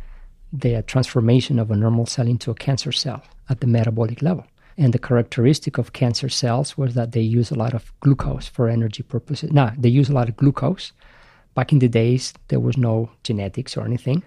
[0.52, 4.46] the transformation of a normal cell into a cancer cell at the metabolic level.
[4.78, 8.68] And the characteristic of cancer cells was that they use a lot of glucose for
[8.68, 9.52] energy purposes.
[9.52, 10.92] Now, they use a lot of glucose.
[11.55, 14.23] Back in the days, there was no genetics or anything.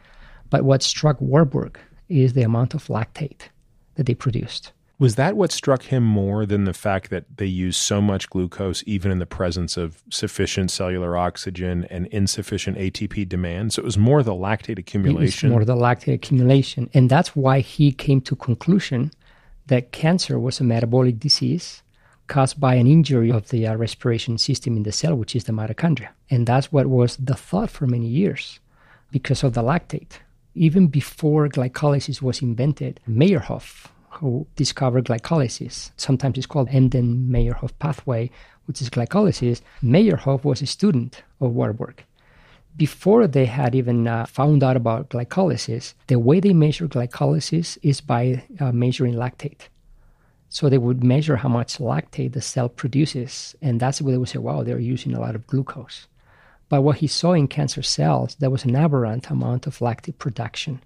[0.49, 3.49] But what struck Warburg is the amount of lactate
[3.95, 4.71] that they produced.
[4.97, 8.81] Was that what struck him more than the fact that they use so much glucose
[8.85, 13.73] even in the presence of sufficient cellular oxygen and insufficient ATP demand?
[13.73, 15.49] So it was more the lactate accumulation.
[15.49, 16.89] It was more the lactate accumulation.
[16.93, 19.11] And that's why he came to conclusion
[19.67, 21.81] that cancer was a metabolic disease
[22.27, 25.51] caused by an injury of the uh, respiration system in the cell, which is the
[25.51, 26.09] mitochondria.
[26.29, 28.59] And that's what was the thought for many years
[29.11, 30.19] because of the lactate.
[30.55, 38.31] Even before glycolysis was invented, Meyerhof, who discovered glycolysis, sometimes it's called Embden Meyerhof pathway,
[38.65, 42.03] which is glycolysis, Meyerhof was a student of Warburg.
[42.77, 48.01] Before they had even uh, found out about glycolysis, the way they measure glycolysis is
[48.01, 49.69] by uh, measuring lactate.
[50.49, 54.29] So they would measure how much lactate the cell produces, and that's where they would
[54.29, 56.07] say, wow, they're using a lot of glucose.
[56.67, 60.81] But what he saw in cancer cells, there was an aberrant amount of lactate production.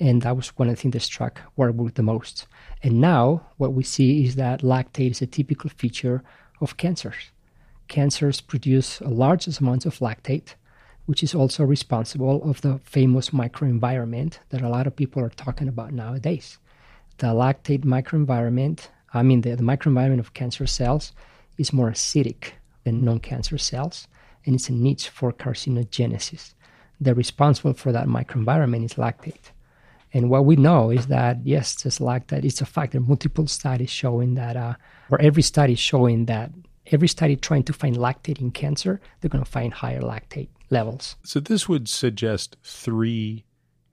[0.00, 2.46] And that was one of the things that struck Warburg the most.
[2.82, 6.22] And now what we see is that lactate is a typical feature
[6.60, 7.32] of cancers.
[7.88, 10.54] Cancers produce large amounts of lactate,
[11.08, 15.66] which is also responsible of the famous microenvironment that a lot of people are talking
[15.66, 16.58] about nowadays.
[17.16, 21.12] The lactate microenvironment I mean, the, the microenvironment of cancer cells
[21.56, 22.52] is more acidic
[22.84, 24.06] than non cancer cells,
[24.44, 26.54] and it's a niche for carcinogenesis.
[27.00, 29.52] The responsible for that microenvironment is lactate.
[30.12, 32.94] And what we know is that, yes, this lactate, it's a fact.
[32.94, 34.74] Multiple studies showing that, uh,
[35.10, 36.50] or every study showing that
[36.90, 41.16] every study trying to find lactate in cancer, they're going to find higher lactate levels.
[41.24, 43.44] So this would suggest three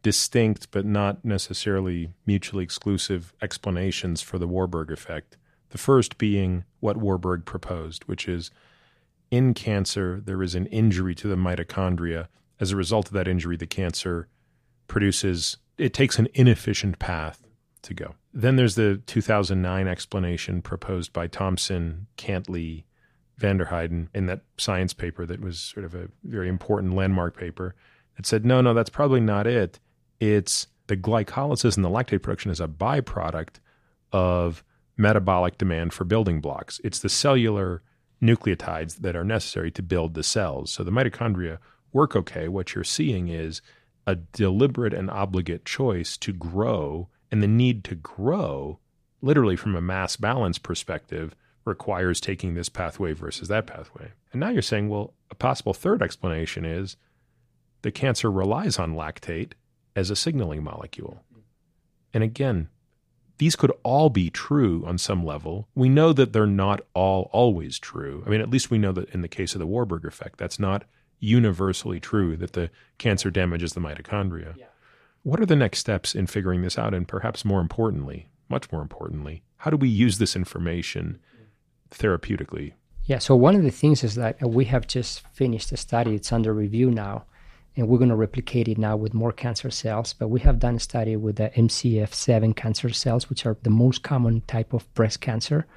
[0.02, 5.38] distinct but not necessarily mutually exclusive explanations for the Warburg effect.
[5.70, 8.52] The first being what Warburg proposed, which is
[9.32, 12.28] in cancer, there is an injury to the mitochondria.
[12.60, 14.28] As a result of that injury, the cancer
[14.88, 17.46] produces, it takes an inefficient path
[17.82, 18.16] to go.
[18.34, 22.84] Then there's the 2009 explanation proposed by Thompson, Cantley,
[23.38, 27.76] Vander Heiden in that science paper that was sort of a very important landmark paper
[28.16, 29.80] that said, no, no, that's probably not it.
[30.20, 33.56] It's the glycolysis and the lactate production is a byproduct
[34.12, 34.64] of
[34.98, 36.80] metabolic demand for building blocks.
[36.84, 37.82] It's the cellular
[38.22, 40.72] nucleotides that are necessary to build the cells.
[40.72, 41.58] So the mitochondria
[41.92, 42.48] work okay.
[42.48, 43.62] What you're seeing is
[44.08, 48.80] a deliberate and obligate choice to grow, and the need to grow,
[49.22, 51.36] literally from a mass balance perspective,
[51.66, 54.12] requires taking this pathway versus that pathway.
[54.32, 56.96] And now you're saying, well, a possible third explanation is
[57.82, 59.54] the cancer relies on lactate
[59.96, 61.24] as a signaling molecule.
[62.14, 62.70] And again,
[63.38, 65.68] these could all be true on some level.
[65.76, 68.24] We know that they're not all always true.
[68.26, 70.60] I mean, at least we know that in the case of the Warburg effect, that's
[70.60, 70.86] not
[71.20, 74.56] universally true that the cancer damages the mitochondria.
[74.58, 74.68] Yeah.
[75.24, 76.94] What are the next steps in figuring this out?
[76.94, 81.20] And perhaps more importantly, much more importantly, how do we use this information
[81.92, 82.74] therapeutically?
[83.06, 86.32] Yeah, so one of the things is that we have just finished a study, it's
[86.32, 87.26] under review now,
[87.76, 90.14] and we're going to replicate it now with more cancer cells.
[90.14, 94.02] But we have done a study with the MCF7 cancer cells, which are the most
[94.02, 95.68] common type of breast cancer,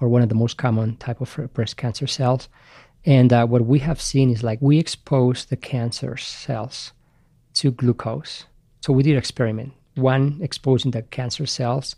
[0.00, 2.48] or one of the most common type of breast cancer cells.
[3.06, 6.92] And uh, what we have seen is like we expose the cancer cells
[7.54, 8.44] to glucose.
[8.80, 9.72] So we did an experiment.
[9.94, 11.96] One exposing the cancer cells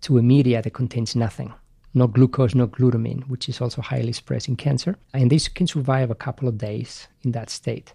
[0.00, 1.54] to a media that contains nothing,
[1.96, 4.96] no glucose, no glutamine, which is also highly expressed in cancer.
[5.14, 7.94] And these can survive a couple of days in that state.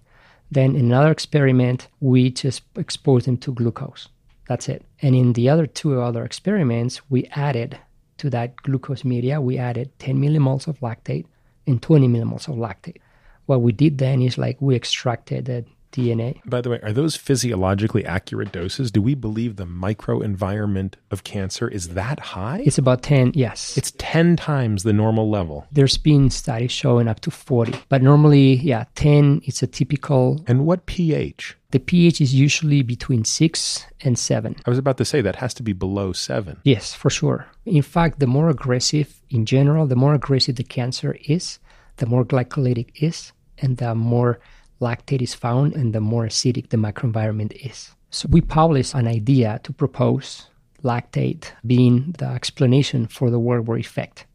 [0.49, 4.09] Then in another experiment, we just exposed them to glucose.
[4.47, 4.83] That's it.
[5.01, 7.77] And in the other two other experiments, we added
[8.17, 11.25] to that glucose media, we added 10 millimoles of lactate
[11.67, 12.97] and 20 millimoles of lactate.
[13.45, 16.41] What we did then is like we extracted the DNA.
[16.45, 18.91] By the way, are those physiologically accurate doses?
[18.91, 22.61] Do we believe the microenvironment of cancer is that high?
[22.65, 23.77] It's about 10, yes.
[23.77, 25.67] It's 10 times the normal level.
[25.71, 30.43] There's been studies showing up to 40, but normally, yeah, 10 is a typical.
[30.47, 31.57] And what pH?
[31.71, 34.55] The pH is usually between 6 and 7.
[34.65, 36.59] I was about to say that has to be below 7.
[36.63, 37.47] Yes, for sure.
[37.65, 41.59] In fact, the more aggressive in general, the more aggressive the cancer is,
[41.97, 44.39] the more glycolytic is, and the more
[44.81, 47.91] lactate is found and the more acidic the microenvironment is.
[48.09, 50.47] So we published an idea to propose
[50.83, 54.25] lactate being the explanation for the Warburg effect.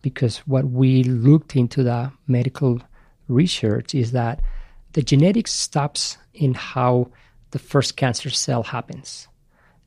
[0.00, 2.80] Because what we looked into the medical
[3.28, 4.40] research is that
[4.92, 7.10] the genetics stops in how
[7.52, 9.28] the first cancer cell happens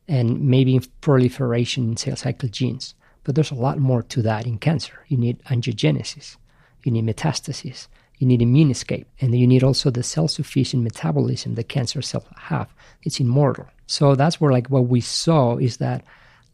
[0.08, 2.96] and maybe proliferation in cell cycle genes.
[3.24, 5.04] But there's a lot more to that in cancer.
[5.08, 6.38] You need angiogenesis,
[6.84, 7.88] you need metastasis,
[8.18, 12.74] you need immune escape, and you need also the self-sufficient metabolism the cancer cells have.
[13.04, 13.68] It's immortal.
[13.88, 16.04] So that's where like what we saw is that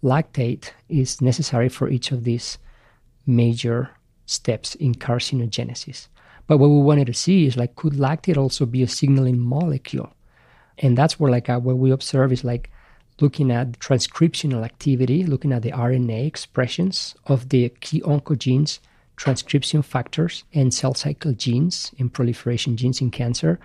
[0.03, 2.57] lactate is necessary for each of these
[3.25, 3.89] major
[4.25, 6.07] steps in carcinogenesis.
[6.47, 10.11] But what we wanted to see is like could lactate also be a signaling molecule?
[10.79, 12.71] And that's where like uh, what we observe is like
[13.19, 18.79] looking at transcriptional activity, looking at the RNA expressions of the key oncogenes,
[19.21, 23.59] transcription factors, and cell cycle genes and proliferation genes in cancer,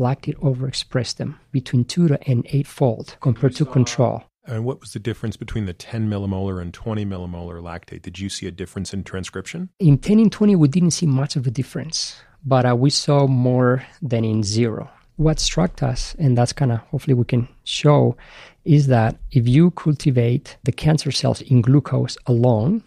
[0.00, 4.24] lactate overexpressed them between two to and eightfold compared to control.
[4.46, 8.02] And what was the difference between the 10 millimolar and 20 millimolar lactate?
[8.02, 9.68] Did you see a difference in transcription?
[9.78, 13.28] In 10 and 20, we didn't see much of a difference, but uh, we saw
[13.28, 14.90] more than in zero.
[15.16, 18.16] What struck us, and that's kind of hopefully we can show,
[18.64, 22.82] is that if you cultivate the cancer cells in glucose alone,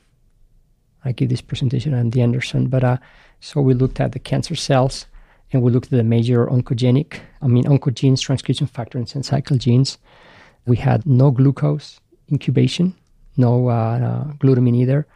[1.05, 2.97] I give this presentation on the Anderson, but uh,
[3.39, 5.05] so we looked at the cancer cells
[5.51, 9.97] and we looked at the major oncogenic, I mean, oncogenes, transcription factors, and cycle genes
[10.65, 11.99] we had no glucose
[12.31, 12.95] incubation,
[13.37, 15.07] no uh, uh, glutamine either,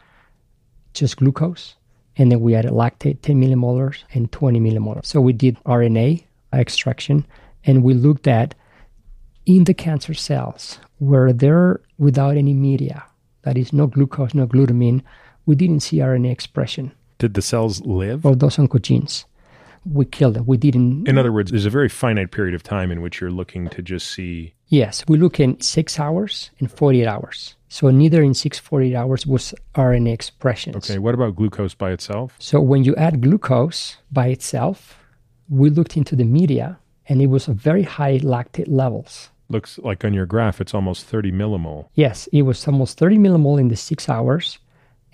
[0.92, 1.76] just glucose.
[2.16, 5.06] And then we added lactate 10 millimolars and 20 millimolars.
[5.06, 7.26] So we did RNA extraction
[7.64, 8.54] and we looked at
[9.46, 13.04] in the cancer cells where they're without any media,
[13.42, 15.02] that is, no glucose, no glutamine,
[15.46, 16.92] we didn't see RNA expression.
[17.18, 18.24] Did the cells live?
[18.24, 19.24] Of those oncogenes
[19.84, 20.46] we killed them.
[20.46, 21.06] We didn't.
[21.08, 23.82] In other words, there's a very finite period of time in which you're looking to
[23.82, 24.54] just see.
[24.68, 27.56] Yes, we look in six hours and 48 hours.
[27.68, 30.76] So neither in six, 48 hours was RNA expression.
[30.76, 32.34] Okay, what about glucose by itself?
[32.38, 34.98] So when you add glucose by itself,
[35.48, 39.30] we looked into the media and it was a very high lactate levels.
[39.50, 41.88] Looks like on your graph, it's almost 30 millimole.
[41.94, 44.58] Yes, it was almost 30 millimole in the six hours.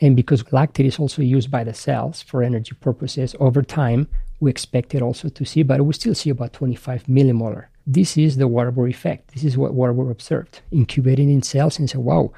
[0.01, 4.09] And because lactate is also used by the cells for energy purposes, over time,
[4.41, 7.67] we expected also to see, but we still see about 25 millimolar.
[7.87, 9.35] This is the Warburg effect.
[9.35, 12.33] This is what Warburg observed, incubating in cells and said, wow,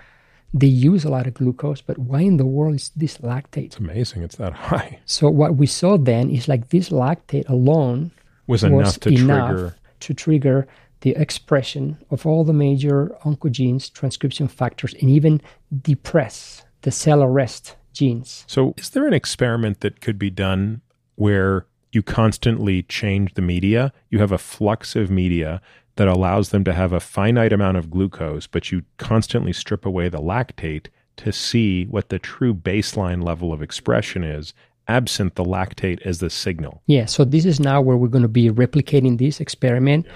[0.52, 3.66] they use a lot of glucose, but why in the world is this lactate?
[3.66, 4.22] It's amazing.
[4.22, 4.98] It's that high.
[5.06, 8.10] So what we saw then is like this lactate alone
[8.46, 10.66] was, was enough to enough trigger to trigger
[11.02, 15.40] the expression of all the major oncogenes, transcription factors, and even
[15.80, 18.44] depress the cell arrest genes.
[18.46, 20.80] So, is there an experiment that could be done
[21.16, 23.92] where you constantly change the media.
[24.08, 25.60] You have a flux of media
[25.96, 30.08] that allows them to have a finite amount of glucose, but you constantly strip away
[30.08, 30.86] the lactate
[31.18, 34.54] to see what the true baseline level of expression is,
[34.88, 36.82] absent the lactate as the signal.
[36.86, 40.12] Yeah, so this is now where we're going to be replicating this experiment yeah.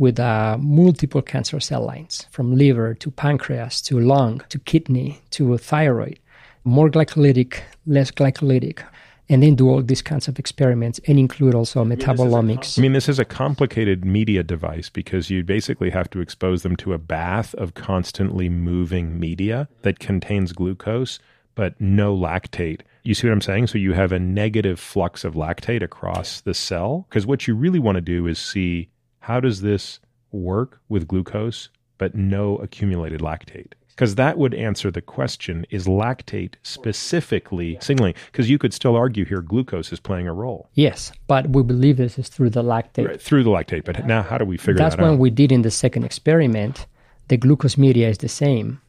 [0.00, 5.58] With uh, multiple cancer cell lines from liver to pancreas to lung to kidney to
[5.58, 6.18] thyroid,
[6.64, 8.82] more glycolytic, less glycolytic,
[9.28, 12.78] and then do all these kinds of experiments and include also metabolomics.
[12.78, 16.76] I mean, this is a complicated media device because you basically have to expose them
[16.76, 21.18] to a bath of constantly moving media that contains glucose
[21.54, 22.80] but no lactate.
[23.02, 23.66] You see what I'm saying?
[23.66, 27.78] So you have a negative flux of lactate across the cell because what you really
[27.78, 28.88] want to do is see
[29.20, 30.00] how does this
[30.32, 31.68] work with glucose
[31.98, 38.14] but no accumulated lactate because that would answer the question is lactate specifically signaling?
[38.32, 40.70] Because you could still argue here glucose is playing a role.
[40.72, 43.06] Yes, but we believe this is through the lactate.
[43.06, 43.84] Right, through the lactate.
[43.84, 45.04] But now, how do we figure That's that out?
[45.04, 46.86] That's when we did in the second experiment.
[47.28, 48.80] The glucose media is the same,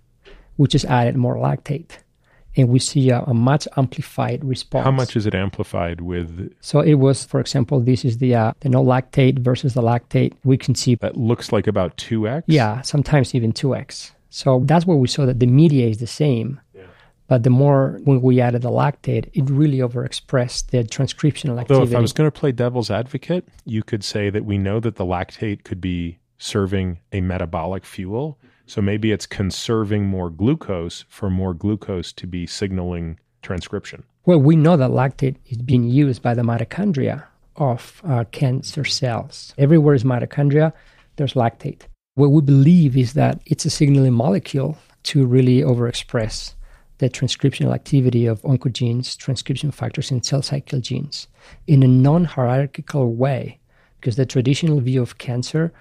[0.58, 1.98] we just added more lactate.
[2.57, 4.83] And we see a, a much amplified response.
[4.83, 6.53] How much is it amplified with?
[6.59, 10.33] So it was, for example, this is the uh, the no lactate versus the lactate.
[10.43, 12.43] We can see that looks like about two x.
[12.47, 14.11] Yeah, sometimes even two x.
[14.30, 16.59] So that's where we saw that the media is the same.
[16.73, 16.83] Yeah.
[17.27, 21.85] But the more when we added the lactate, it really overexpressed the transcriptional activity.
[21.85, 24.81] Though if I was going to play devil's advocate, you could say that we know
[24.81, 28.38] that the lactate could be serving a metabolic fuel.
[28.72, 34.03] So maybe it's conserving more glucose for more glucose to be signaling transcription.
[34.25, 37.25] Well, we know that lactate is being used by the mitochondria
[37.58, 39.53] of uh, cancer cells.
[39.58, 40.72] Everywhere is mitochondria,
[41.17, 41.82] there's lactate.
[42.16, 46.53] What we believe is that it's a signaling molecule to really overexpress
[47.00, 51.27] the transcriptional activity of oncogenes, transcription factors, and cell cycle genes
[51.67, 53.59] in a non hierarchical way.
[54.00, 55.74] Because the traditional view of cancer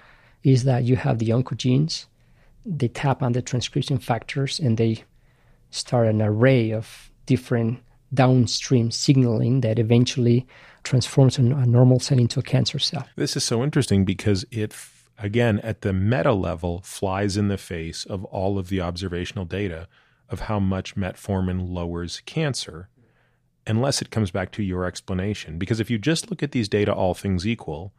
[0.43, 2.07] is that you have the oncogenes,
[2.65, 5.03] they tap on the transcription factors, and they
[5.69, 7.79] start an array of different
[8.13, 10.45] downstream signaling that eventually
[10.83, 13.07] transforms a normal cell into a cancer cell.
[13.15, 14.75] This is so interesting because it
[15.17, 19.87] again, at the meta level, flies in the face of all of the observational data
[20.27, 22.89] of how much metformin lowers cancer.
[23.67, 25.57] unless it comes back to your explanation.
[25.57, 27.93] Because if you just look at these data, all things equal,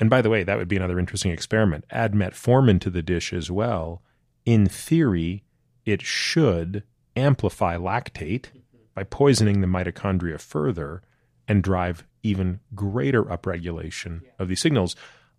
[0.00, 1.84] and by the way, that would be another interesting experiment.
[1.90, 4.02] Add metformin to the dish as well.
[4.44, 5.44] In theory,
[5.84, 6.84] it should
[7.16, 8.46] amplify lactate
[8.94, 11.02] by poisoning the mitochondria further
[11.46, 14.94] and drive even greater upregulation of these signals,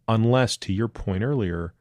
[0.07, 1.73] unless, to your point earlier,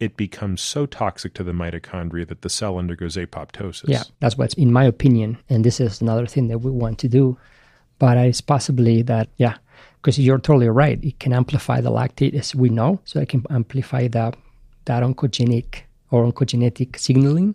[0.00, 3.88] it becomes so toxic to the mitochondria that the cell undergoes apoptosis.
[3.88, 7.08] Yeah, that's what's in my opinion, and this is another thing that we want to
[7.08, 7.38] do.
[7.98, 9.58] But it's possibly that, yeah,
[10.02, 11.02] because you're totally right.
[11.02, 14.34] It can amplify the lactate, as we know, so it can amplify the,
[14.86, 17.54] that oncogenic or oncogenetic signaling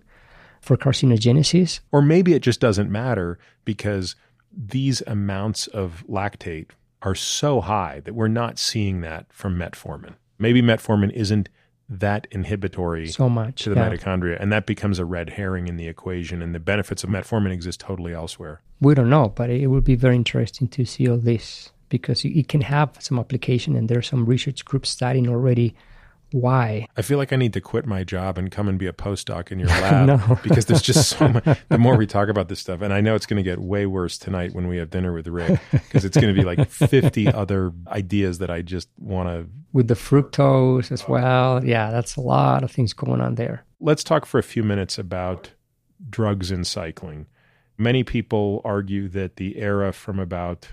[0.62, 1.82] for carcinogenesis.
[1.92, 4.16] Or maybe it just doesn't matter because
[4.52, 6.70] these amounts of lactate
[7.02, 10.16] are so high that we're not seeing that from metformin.
[10.40, 11.50] Maybe metformin isn't
[11.90, 13.90] that inhibitory so much to the yeah.
[13.90, 17.52] mitochondria, and that becomes a red herring in the equation, and the benefits of metformin
[17.52, 18.62] exist totally elsewhere.
[18.82, 22.48] We don't know, but it will be very interesting to see all this because it
[22.48, 25.76] can have some application, and there's some research groups studying already
[26.32, 26.88] why.
[26.98, 29.52] I feel like I need to quit my job and come and be a postdoc
[29.52, 30.40] in your lab no.
[30.44, 31.60] because there's just so much.
[31.70, 33.86] The more we talk about this stuff, and I know it's going to get way
[33.86, 37.28] worse tonight when we have dinner with Rick because it's going to be like 50
[37.34, 39.48] other ideas that I just want to.
[39.74, 41.64] With the fructose as well.
[41.64, 43.64] Yeah, that's a lot of things going on there.
[43.80, 45.52] Let's talk for a few minutes about
[46.10, 47.28] drugs in cycling.
[47.78, 50.70] Many people argue that the era from about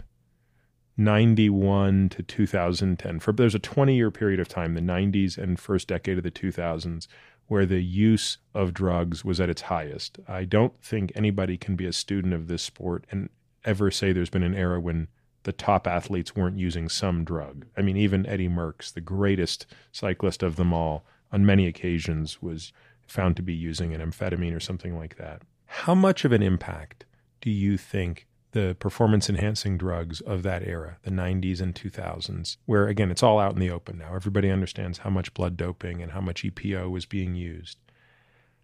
[0.97, 5.89] 91 to 2010 for there's a 20 year period of time the 90s and first
[5.89, 7.08] decade of the 2000s
[7.47, 10.18] where the use of drugs was at its highest.
[10.26, 13.28] I don't think anybody can be a student of this sport and
[13.64, 15.08] ever say there's been an era when
[15.42, 17.66] the top athletes weren't using some drug.
[17.76, 22.73] I mean even Eddy Merckx the greatest cyclist of them all on many occasions was
[23.06, 25.42] found to be using an amphetamine or something like that.
[25.66, 27.05] How much of an impact
[27.40, 32.86] do you think the performance enhancing drugs of that era, the 90s and 2000s, where
[32.86, 34.15] again, it's all out in the open now.
[34.15, 37.78] Everybody understands how much blood doping and how much EPO was being used.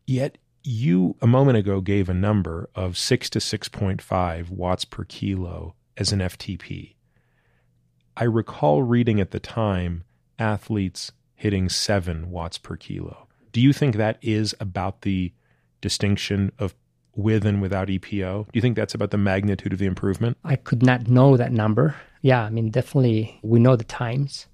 [0.07, 5.75] Yet, you a moment ago gave a number of 6 to 6.5 watts per kilo
[5.97, 6.95] as an FTP.
[8.17, 10.05] I recall reading at the time
[10.39, 13.27] athletes hitting 7 watts per kilo.
[13.51, 15.33] Do you think that is about the
[15.81, 16.75] distinction of
[17.15, 18.45] with and without EPO?
[18.45, 20.37] Do you think that's about the magnitude of the improvement?
[20.45, 21.95] I could not know that number.
[22.23, 24.47] Yeah, I mean, definitely we know the times.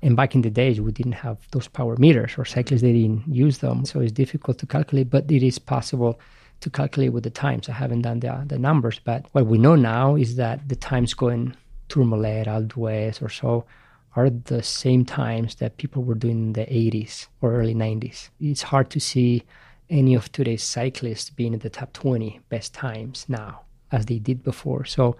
[0.00, 3.26] And back in the days, we didn't have those power meters or cyclists, they didn't
[3.26, 3.84] use them.
[3.84, 6.20] So it's difficult to calculate, but it is possible
[6.60, 7.68] to calculate with the times.
[7.68, 11.14] I haven't done the, the numbers, but what we know now is that the times
[11.14, 11.56] going
[11.88, 13.64] Tourmalet, Alpe d'Huez, or so
[14.14, 18.30] are the same times that people were doing in the 80s or early 90s.
[18.40, 19.44] It's hard to see
[19.90, 24.42] any of today's cyclists being in the top 20 best times now as they did
[24.42, 24.84] before.
[24.84, 25.16] So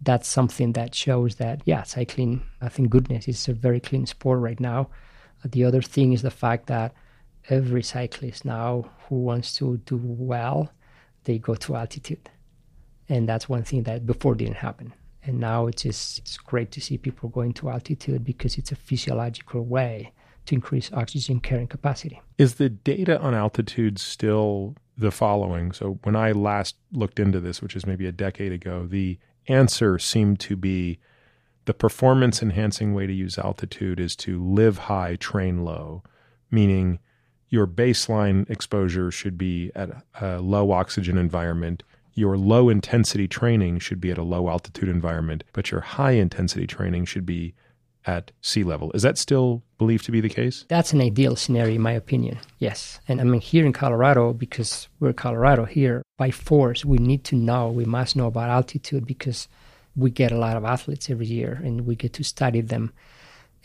[0.00, 4.40] that's something that shows that, yeah, cycling, I think goodness, is a very clean sport
[4.40, 4.88] right now.
[5.44, 6.94] The other thing is the fact that
[7.48, 10.72] every cyclist now who wants to do well,
[11.24, 12.30] they go to altitude.
[13.08, 14.92] And that's one thing that before didn't happen.
[15.24, 18.76] And now it's just it's great to see people going to altitude because it's a
[18.76, 20.12] physiological way
[20.48, 22.20] to increase oxygen carrying capacity.
[22.36, 25.72] Is the data on altitude still the following?
[25.72, 29.98] So, when I last looked into this, which is maybe a decade ago, the answer
[29.98, 30.98] seemed to be
[31.66, 36.02] the performance enhancing way to use altitude is to live high, train low,
[36.50, 36.98] meaning
[37.50, 41.82] your baseline exposure should be at a low oxygen environment.
[42.14, 46.66] Your low intensity training should be at a low altitude environment, but your high intensity
[46.66, 47.54] training should be
[48.08, 48.90] at sea level.
[48.94, 50.64] Is that still believed to be the case?
[50.68, 52.38] That's an ideal scenario, in my opinion.
[52.58, 53.00] Yes.
[53.06, 57.36] And I mean, here in Colorado, because we're Colorado here, by force, we need to
[57.36, 59.46] know, we must know about altitude because
[59.94, 62.92] we get a lot of athletes every year and we get to study them.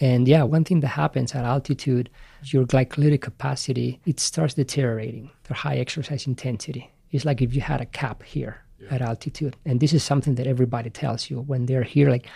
[0.01, 2.09] And yeah, one thing that happens at altitude,
[2.43, 6.91] your glycolytic capacity, it starts deteriorating, the high exercise intensity.
[7.11, 8.95] It's like if you had a cap here yeah.
[8.95, 9.55] at altitude.
[9.65, 12.27] And this is something that everybody tells you when they're here, like,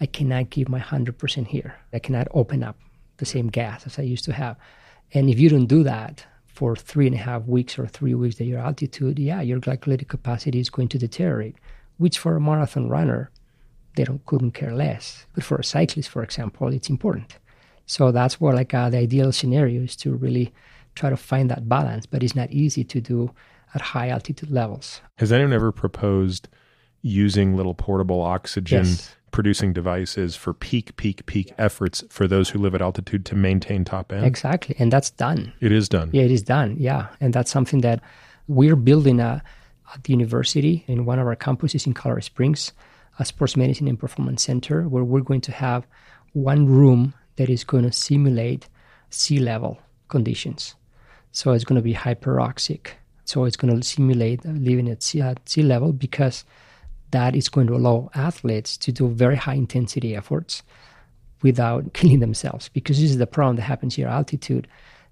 [0.00, 1.74] I cannot give my 100% here.
[1.92, 2.76] I cannot open up
[3.16, 4.56] the same gas as I used to have.
[5.12, 8.40] And if you don't do that for three and a half weeks or three weeks
[8.40, 11.56] at your altitude, yeah, your glycolytic capacity is going to deteriorate,
[11.96, 13.30] which for a marathon runner,
[13.96, 15.26] they don't, couldn't care less.
[15.34, 17.36] But for a cyclist, for example, it's important.
[17.86, 20.52] So that's what like uh, the ideal scenario is to really
[20.94, 23.30] try to find that balance, but it's not easy to do
[23.74, 25.00] at high altitude levels.
[25.16, 26.48] Has anyone ever proposed
[27.02, 32.58] using little portable oxygen yes producing devices for peak, peak, peak efforts for those who
[32.58, 34.24] live at altitude to maintain top end.
[34.24, 34.74] Exactly.
[34.78, 35.52] And that's done.
[35.60, 36.10] It is done.
[36.12, 36.76] Yeah, it is done.
[36.78, 37.08] Yeah.
[37.20, 38.00] And that's something that
[38.46, 39.42] we're building a,
[39.94, 42.72] at the university in one of our campuses in Colorado Springs,
[43.18, 45.86] a sports medicine and performance center, where we're going to have
[46.32, 48.68] one room that is going to simulate
[49.10, 50.74] sea level conditions.
[51.32, 52.88] So it's going to be hyperoxic.
[53.28, 56.46] So it's going to simulate living at sea, at sea level because
[57.10, 60.62] that is going to allow athletes to do very high intensity efforts
[61.42, 62.70] without killing themselves.
[62.70, 64.66] Because this is the problem that happens here altitude.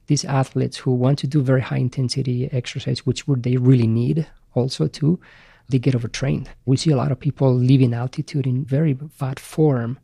[0.06, 4.26] These athletes who want to do very high intensity exercise, which would they really need
[4.54, 5.20] also too,
[5.68, 6.48] they get overtrained.
[6.64, 9.98] We see a lot of people living altitude in very bad form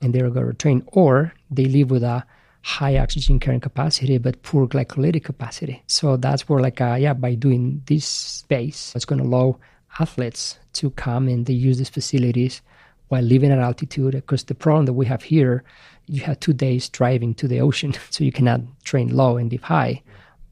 [0.00, 2.24] and they're overtrained, or they live with a
[2.62, 5.82] high oxygen carrying capacity but poor glycolytic capacity.
[5.86, 9.58] So that's where, like, uh, yeah, by doing this space, it's going to allow
[9.98, 12.62] athletes to come and they use these facilities
[13.08, 14.14] while living at altitude.
[14.14, 15.64] Because the problem that we have here,
[16.06, 19.64] you have two days driving to the ocean, so you cannot train low and live
[19.64, 20.02] high.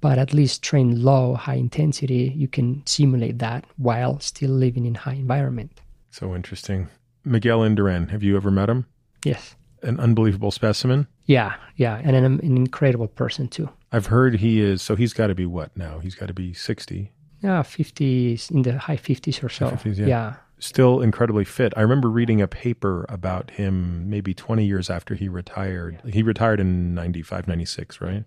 [0.00, 4.94] But at least train low, high intensity, you can simulate that while still living in
[4.94, 5.80] high environment.
[6.10, 6.89] So interesting.
[7.22, 8.86] Miguel Indurain, have you ever met him?
[9.24, 9.55] Yes.
[9.82, 11.06] An unbelievable specimen.
[11.31, 13.68] Yeah, yeah, and an, an incredible person too.
[13.92, 14.83] I've heard he is.
[14.83, 16.00] So he's got to be what now?
[16.00, 17.12] He's got to be sixty.
[17.41, 19.70] Yeah, fifties in the high fifties or so.
[19.70, 20.07] 50s, yeah.
[20.07, 20.34] yeah.
[20.59, 21.73] Still incredibly fit.
[21.76, 26.02] I remember reading a paper about him maybe 20 years after he retired.
[26.05, 28.25] He retired in 95, 96, right?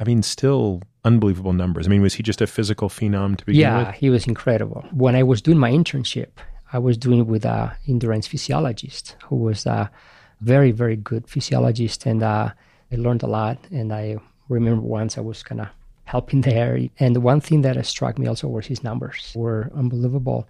[0.00, 1.86] I mean, still unbelievable numbers.
[1.86, 3.86] I mean, was he just a physical phenom to begin yeah, with?
[3.88, 4.86] Yeah, he was incredible.
[4.92, 6.38] When I was doing my internship,
[6.72, 9.90] I was doing it with a endurance physiologist who was a
[10.40, 12.50] very, very good physiologist, and uh,
[12.92, 13.58] I learned a lot.
[13.70, 15.68] And I remember once I was kind of
[16.04, 20.46] helping there, and one thing that struck me also was his numbers were unbelievable,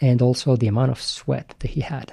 [0.00, 2.12] and also the amount of sweat that he had.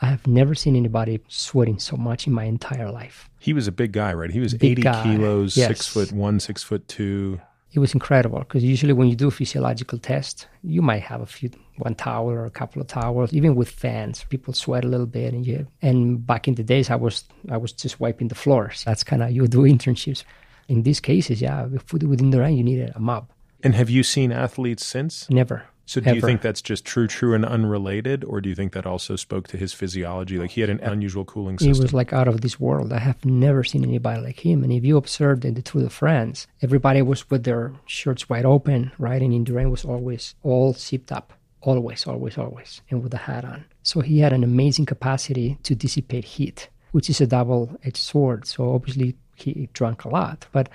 [0.00, 3.28] I have never seen anybody sweating so much in my entire life.
[3.40, 4.30] He was a big guy, right?
[4.30, 5.68] He was Big 80 guy, kilos, yes.
[5.68, 7.40] six foot one, six foot two.
[7.72, 11.26] It was incredible because usually when you do a physiological test, you might have a
[11.26, 13.32] few one towel or a couple of towels.
[13.32, 15.66] Even with fans, people sweat a little bit, and you.
[15.82, 18.84] And back in the days, I was I was just wiping the floors.
[18.84, 20.24] That's kind of you do internships.
[20.68, 23.32] In these cases, yeah, with- within the rain, you needed a mop.
[23.62, 25.28] And have you seen athletes since?
[25.30, 25.64] Never.
[25.88, 28.84] So do you think that's just true, true, and unrelated, or do you think that
[28.84, 30.38] also spoke to his physiology?
[30.38, 31.74] Like he had an unusual cooling system.
[31.74, 32.92] He was like out of this world.
[32.92, 34.62] I have never seen anybody like him.
[34.62, 38.44] And if you observed in the Tour de France, everybody was with their shirts wide
[38.44, 39.22] open, right?
[39.22, 43.64] And Indurain was always all zipped up, always, always, always, and with a hat on.
[43.82, 48.46] So he had an amazing capacity to dissipate heat, which is a double-edged sword.
[48.46, 50.68] So obviously he drank a lot, but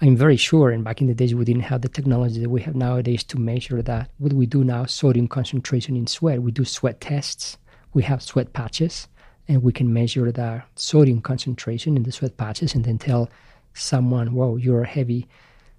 [0.00, 2.62] I'm very sure, and back in the days, we didn't have the technology that we
[2.62, 4.10] have nowadays to measure that.
[4.16, 7.58] What we do now, sodium concentration in sweat, we do sweat tests.
[7.92, 9.08] We have sweat patches,
[9.46, 13.28] and we can measure the sodium concentration in the sweat patches and then tell
[13.74, 15.28] someone, whoa, you're a heavy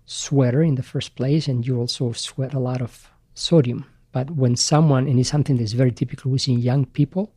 [0.06, 3.86] sweater in the first place, and you also sweat a lot of sodium.
[4.12, 7.34] But when someone, and it's something that's very typical we see young people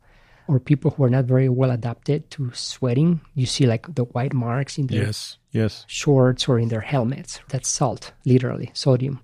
[0.47, 4.33] or people who are not very well adapted to sweating, you see like the white
[4.33, 5.85] marks in their yes, yes.
[5.87, 7.39] shorts or in their helmets.
[7.49, 9.19] That's salt, literally, sodium.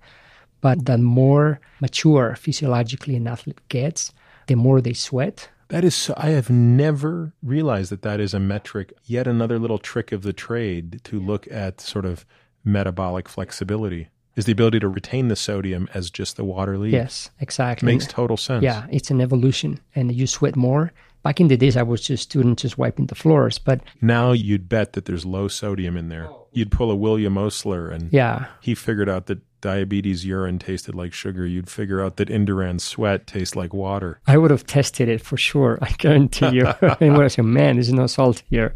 [0.60, 4.12] But the more mature physiologically an athlete gets,
[4.46, 5.48] the more they sweat.
[5.68, 6.14] That is so.
[6.16, 8.92] I have never realized that that is a metric.
[9.04, 12.26] Yet another little trick of the trade to look at sort of
[12.64, 16.92] metabolic flexibility is the ability to retain the sodium as just the water leaves.
[16.92, 17.86] Yes, exactly.
[17.86, 18.62] makes total sense.
[18.62, 20.92] Yeah, it's an evolution, and you sweat more.
[21.22, 24.68] Back in the days, I was just student just wiping the floors, but Now you'd
[24.68, 26.26] bet that there's low sodium in there.
[26.28, 26.46] Oh.
[26.52, 31.14] You'd pull a William Osler and yeah, he figured out that diabetes urine tasted like
[31.14, 31.46] sugar.
[31.46, 34.20] You'd figure out that Indurain sweat tastes like water.
[34.26, 35.78] I would have tested it for sure.
[35.80, 36.66] I guarantee you.
[37.00, 38.74] and would have said, "Man, there's no salt here."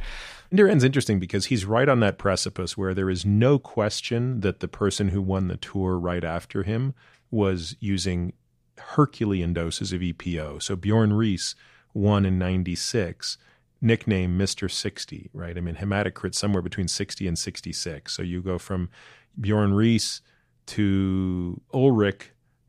[0.50, 4.68] Indurain's interesting because he's right on that precipice where there is no question that the
[4.68, 6.94] person who won the tour right after him
[7.30, 8.32] was using
[8.78, 10.62] Herculean doses of EPO.
[10.62, 11.54] So Bjarne Riis
[11.96, 13.38] won in 96,
[13.80, 14.70] nicknamed Mr.
[14.70, 15.56] 60, right?
[15.56, 18.12] I mean, hematocrit somewhere between 60 and 66.
[18.12, 18.90] So you go from
[19.36, 20.20] Bjarne Riis
[20.66, 22.22] to Ullrich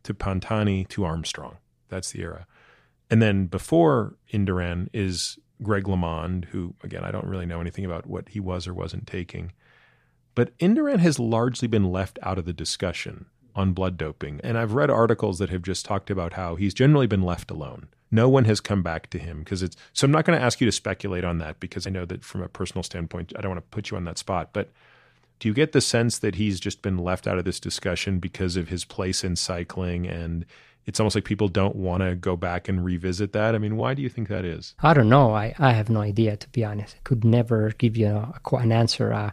[0.03, 1.57] to Pantani to Armstrong.
[1.89, 2.47] That's the era.
[3.09, 8.07] And then before Indurain is Greg LeMond, who, again, I don't really know anything about
[8.07, 9.51] what he was or wasn't taking.
[10.35, 13.25] But Indurain has largely been left out of the discussion
[13.56, 14.39] on blood doping.
[14.43, 17.88] And I've read articles that have just talked about how he's generally been left alone.
[18.09, 20.61] No one has come back to him because it's so I'm not going to ask
[20.61, 23.51] you to speculate on that because I know that from a personal standpoint, I don't
[23.51, 24.49] want to put you on that spot.
[24.53, 24.69] But
[25.39, 28.55] do you get the sense that he's just been left out of this discussion because
[28.55, 30.45] of his place in cycling and
[30.85, 33.53] it's almost like people don't want to go back and revisit that?
[33.53, 34.73] I mean, why do you think that is?
[34.79, 35.35] I don't know.
[35.35, 36.95] I, I have no idea, to be honest.
[36.95, 39.11] I could never give you a, an answer.
[39.11, 39.31] Uh,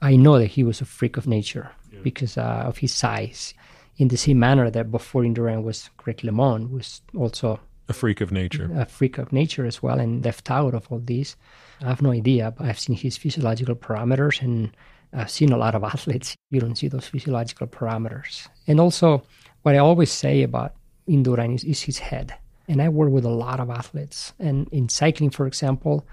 [0.00, 1.70] I know that he was a freak of nature
[2.02, 3.54] because uh, of his size.
[3.98, 8.32] in the same manner that before Indurain was Greg LeMond, was also a freak of
[8.32, 11.36] nature, a freak of nature as well, and left out of all these.
[11.82, 14.76] I have no idea, but I've seen his physiological parameters, and
[15.12, 16.36] I've seen a lot of athletes.
[16.50, 18.48] You don't see those physiological parameters.
[18.66, 19.22] And also,
[19.62, 20.74] what I always say about
[21.08, 22.34] Indurain is, is his head.
[22.68, 24.32] And I work with a lot of athletes.
[24.38, 26.06] And in cycling, for example,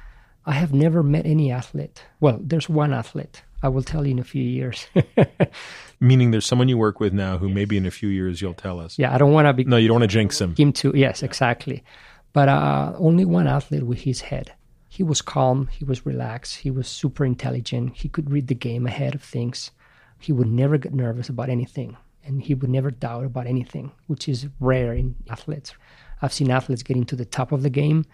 [0.45, 2.03] I have never met any athlete.
[2.19, 3.43] Well, there's one athlete.
[3.61, 4.87] I will tell you in a few years.
[6.01, 8.79] Meaning there's someone you work with now who maybe in a few years you'll tell
[8.79, 8.99] us.
[8.99, 9.63] Yeah, I don't want to be.
[9.63, 10.53] No, you don't want to jinx him.
[10.55, 10.91] Him too.
[10.93, 11.81] Yes, exactly.
[12.33, 14.51] But uh, only one athlete with his head.
[14.89, 15.67] He was calm.
[15.67, 16.57] He was relaxed.
[16.57, 17.95] He was super intelligent.
[17.95, 19.71] He could read the game ahead of things.
[20.19, 24.27] He would never get nervous about anything, and he would never doubt about anything, which
[24.27, 25.73] is rare in athletes.
[26.21, 28.05] I've seen athletes getting to the top of the game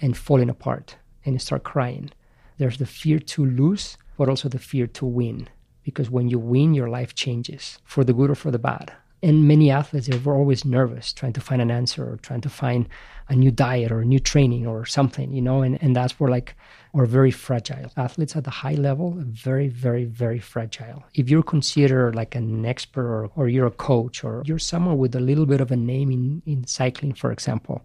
[0.00, 2.10] and falling apart and start crying.
[2.58, 5.48] There's the fear to lose, but also the fear to win.
[5.82, 8.92] Because when you win, your life changes for the good or for the bad.
[9.24, 12.88] And many athletes were always nervous, trying to find an answer or trying to find
[13.28, 16.28] a new diet or a new training or something, you know, and, and that's where
[16.28, 16.56] like
[16.92, 17.90] we're very fragile.
[17.96, 21.04] Athletes at the high level, very, very, very fragile.
[21.14, 25.14] If you're considered like an expert or, or you're a coach or you're someone with
[25.14, 27.82] a little bit of a name in, in cycling, for example,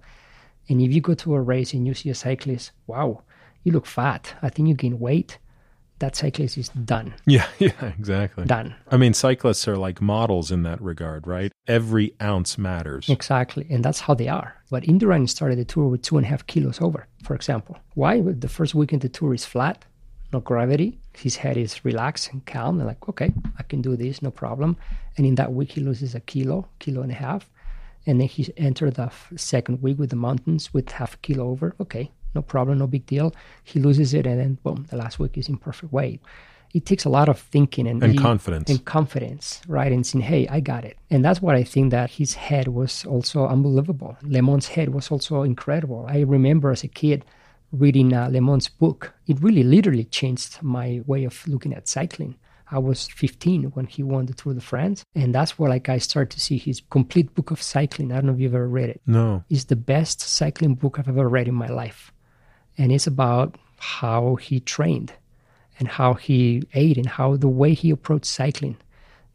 [0.70, 3.22] and if you go to a race and you see a cyclist, wow,
[3.68, 4.34] you look fat.
[4.42, 5.38] I think you gain weight
[6.00, 7.14] that cyclist is done.
[7.26, 8.46] Yeah, yeah, exactly.
[8.46, 8.76] Done.
[8.90, 11.52] I mean, cyclists are like models in that regard, right?
[11.68, 13.10] Every ounce matters.
[13.10, 13.66] Exactly.
[13.70, 14.56] And that's how they are.
[14.70, 17.78] But Indurain started the tour with two and a half kilos over, for example.
[17.96, 18.22] Why?
[18.22, 19.84] The first weekend the tour is flat,
[20.32, 21.00] no gravity.
[21.18, 22.80] His head is relaxed and calm.
[22.80, 24.78] And like, okay, I can do this, no problem.
[25.18, 27.50] And in that week, he loses a kilo, kilo and a half.
[28.06, 31.76] And then he entered the second week with the mountains with half a kilo over.
[31.82, 33.34] Okay, no problem, no big deal.
[33.64, 36.22] He loses it, and then boom, the last week is in perfect weight.
[36.74, 39.92] It takes a lot of thinking and, and he, confidence and confidence, right?
[39.92, 43.06] And saying, "Hey, I got it." And that's what I think that his head was
[43.06, 44.18] also unbelievable.
[44.22, 46.06] LeMond's head was also incredible.
[46.08, 47.24] I remember as a kid
[47.72, 49.14] reading uh, LeMond's book.
[49.28, 52.36] It really, literally changed my way of looking at cycling.
[52.70, 55.06] I was 15 when he won the Tour de France.
[55.16, 58.12] And that's where like I started to see his complete book of cycling.
[58.12, 59.02] I don't know if you've ever read it.
[59.06, 59.44] No.
[59.50, 62.12] It's the best cycling book I've ever read in my life
[62.78, 65.14] and it's about how he trained
[65.80, 68.78] and how he ate and how the way he approached cycling.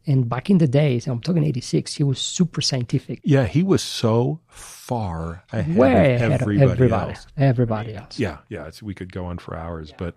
[0.05, 3.21] And back in the days, I'm talking 86, he was super scientific.
[3.23, 7.27] Yeah, he was so far ahead Way of ahead everybody, of everybody else.
[7.37, 8.19] Everybody else.
[8.19, 9.95] Yeah, yeah, it's, we could go on for hours, yeah.
[9.97, 10.15] but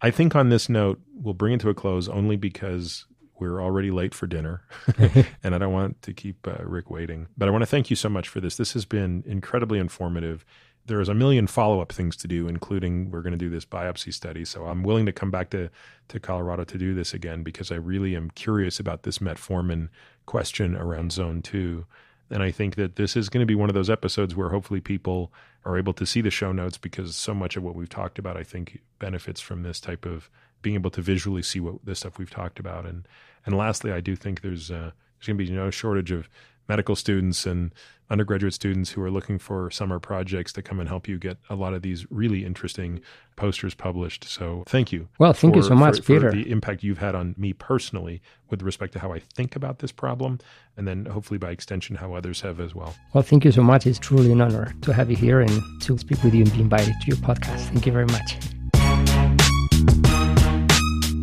[0.00, 3.04] I think on this note, we'll bring it to a close only because
[3.38, 4.62] we're already late for dinner
[5.42, 7.26] and I don't want to keep uh, Rick waiting.
[7.36, 8.56] But I want to thank you so much for this.
[8.56, 10.46] This has been incredibly informative
[10.86, 14.12] there's a million follow up things to do, including we're going to do this biopsy
[14.12, 14.44] study.
[14.44, 15.70] So I'm willing to come back to,
[16.08, 19.88] to Colorado to do this again because I really am curious about this metformin
[20.26, 21.86] question around zone two.
[22.30, 24.80] And I think that this is going to be one of those episodes where hopefully
[24.80, 25.32] people
[25.64, 28.36] are able to see the show notes because so much of what we've talked about,
[28.36, 30.28] I think, benefits from this type of
[30.62, 32.86] being able to visually see what the stuff we've talked about.
[32.86, 33.06] And
[33.44, 36.28] and lastly, I do think there's uh, there's going to be no shortage of
[36.68, 37.72] medical students and
[38.08, 41.54] undergraduate students who are looking for summer projects to come and help you get a
[41.54, 43.00] lot of these really interesting
[43.34, 44.24] posters published.
[44.24, 45.08] So thank you.
[45.18, 46.30] Well, thank for, you so much, for, Peter.
[46.30, 49.80] For the impact you've had on me personally with respect to how I think about
[49.80, 50.38] this problem,
[50.76, 52.94] and then hopefully by extension how others have as well.
[53.12, 53.86] Well, thank you so much.
[53.86, 56.60] It's truly an honor to have you here and to speak with you and be
[56.60, 57.66] invited to your podcast.
[57.70, 58.36] Thank you very much.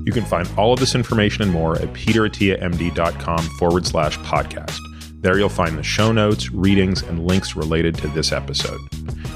[0.06, 4.80] You can find all of this information and more at peterattiamd.com forward slash podcast.
[5.24, 8.82] There you'll find the show notes, readings, and links related to this episode.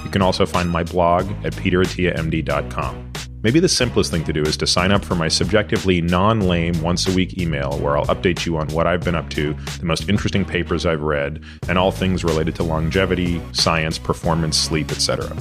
[0.03, 3.11] You can also find my blog at peterattiamd.com.
[3.41, 6.81] Maybe the simplest thing to do is to sign up for my subjectively non lame
[6.81, 9.85] once a week email where I'll update you on what I've been up to, the
[9.85, 15.33] most interesting papers I've read, and all things related to longevity, science, performance, sleep, etc.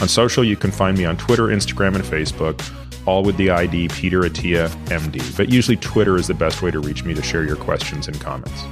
[0.00, 2.62] On social, you can find me on Twitter, Instagram, and Facebook,
[3.04, 5.36] all with the ID Peter Attia MD.
[5.36, 8.20] But usually, Twitter is the best way to reach me to share your questions and
[8.20, 8.62] comments.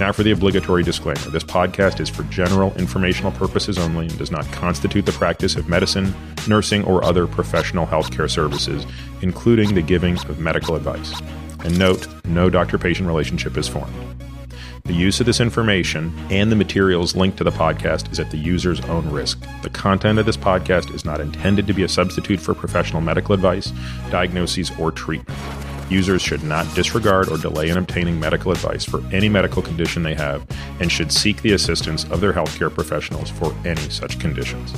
[0.00, 4.30] Now, for the obligatory disclaimer this podcast is for general informational purposes only and does
[4.30, 6.14] not constitute the practice of medicine,
[6.48, 8.86] nursing, or other professional healthcare services,
[9.20, 11.12] including the giving of medical advice.
[11.64, 13.94] And note, no doctor patient relationship is formed.
[14.84, 18.38] The use of this information and the materials linked to the podcast is at the
[18.38, 19.46] user's own risk.
[19.60, 23.34] The content of this podcast is not intended to be a substitute for professional medical
[23.34, 23.70] advice,
[24.10, 25.38] diagnoses, or treatment.
[25.90, 30.14] Users should not disregard or delay in obtaining medical advice for any medical condition they
[30.14, 30.46] have
[30.80, 34.72] and should seek the assistance of their healthcare professionals for any such conditions.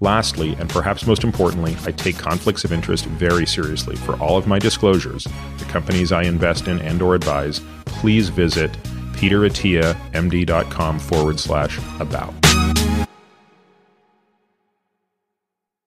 [0.00, 3.96] Lastly, and perhaps most importantly, I take conflicts of interest very seriously.
[3.96, 5.28] For all of my disclosures,
[5.58, 8.72] the companies I invest in and or advise, please visit
[9.12, 12.41] peterattiamd.com forward slash about.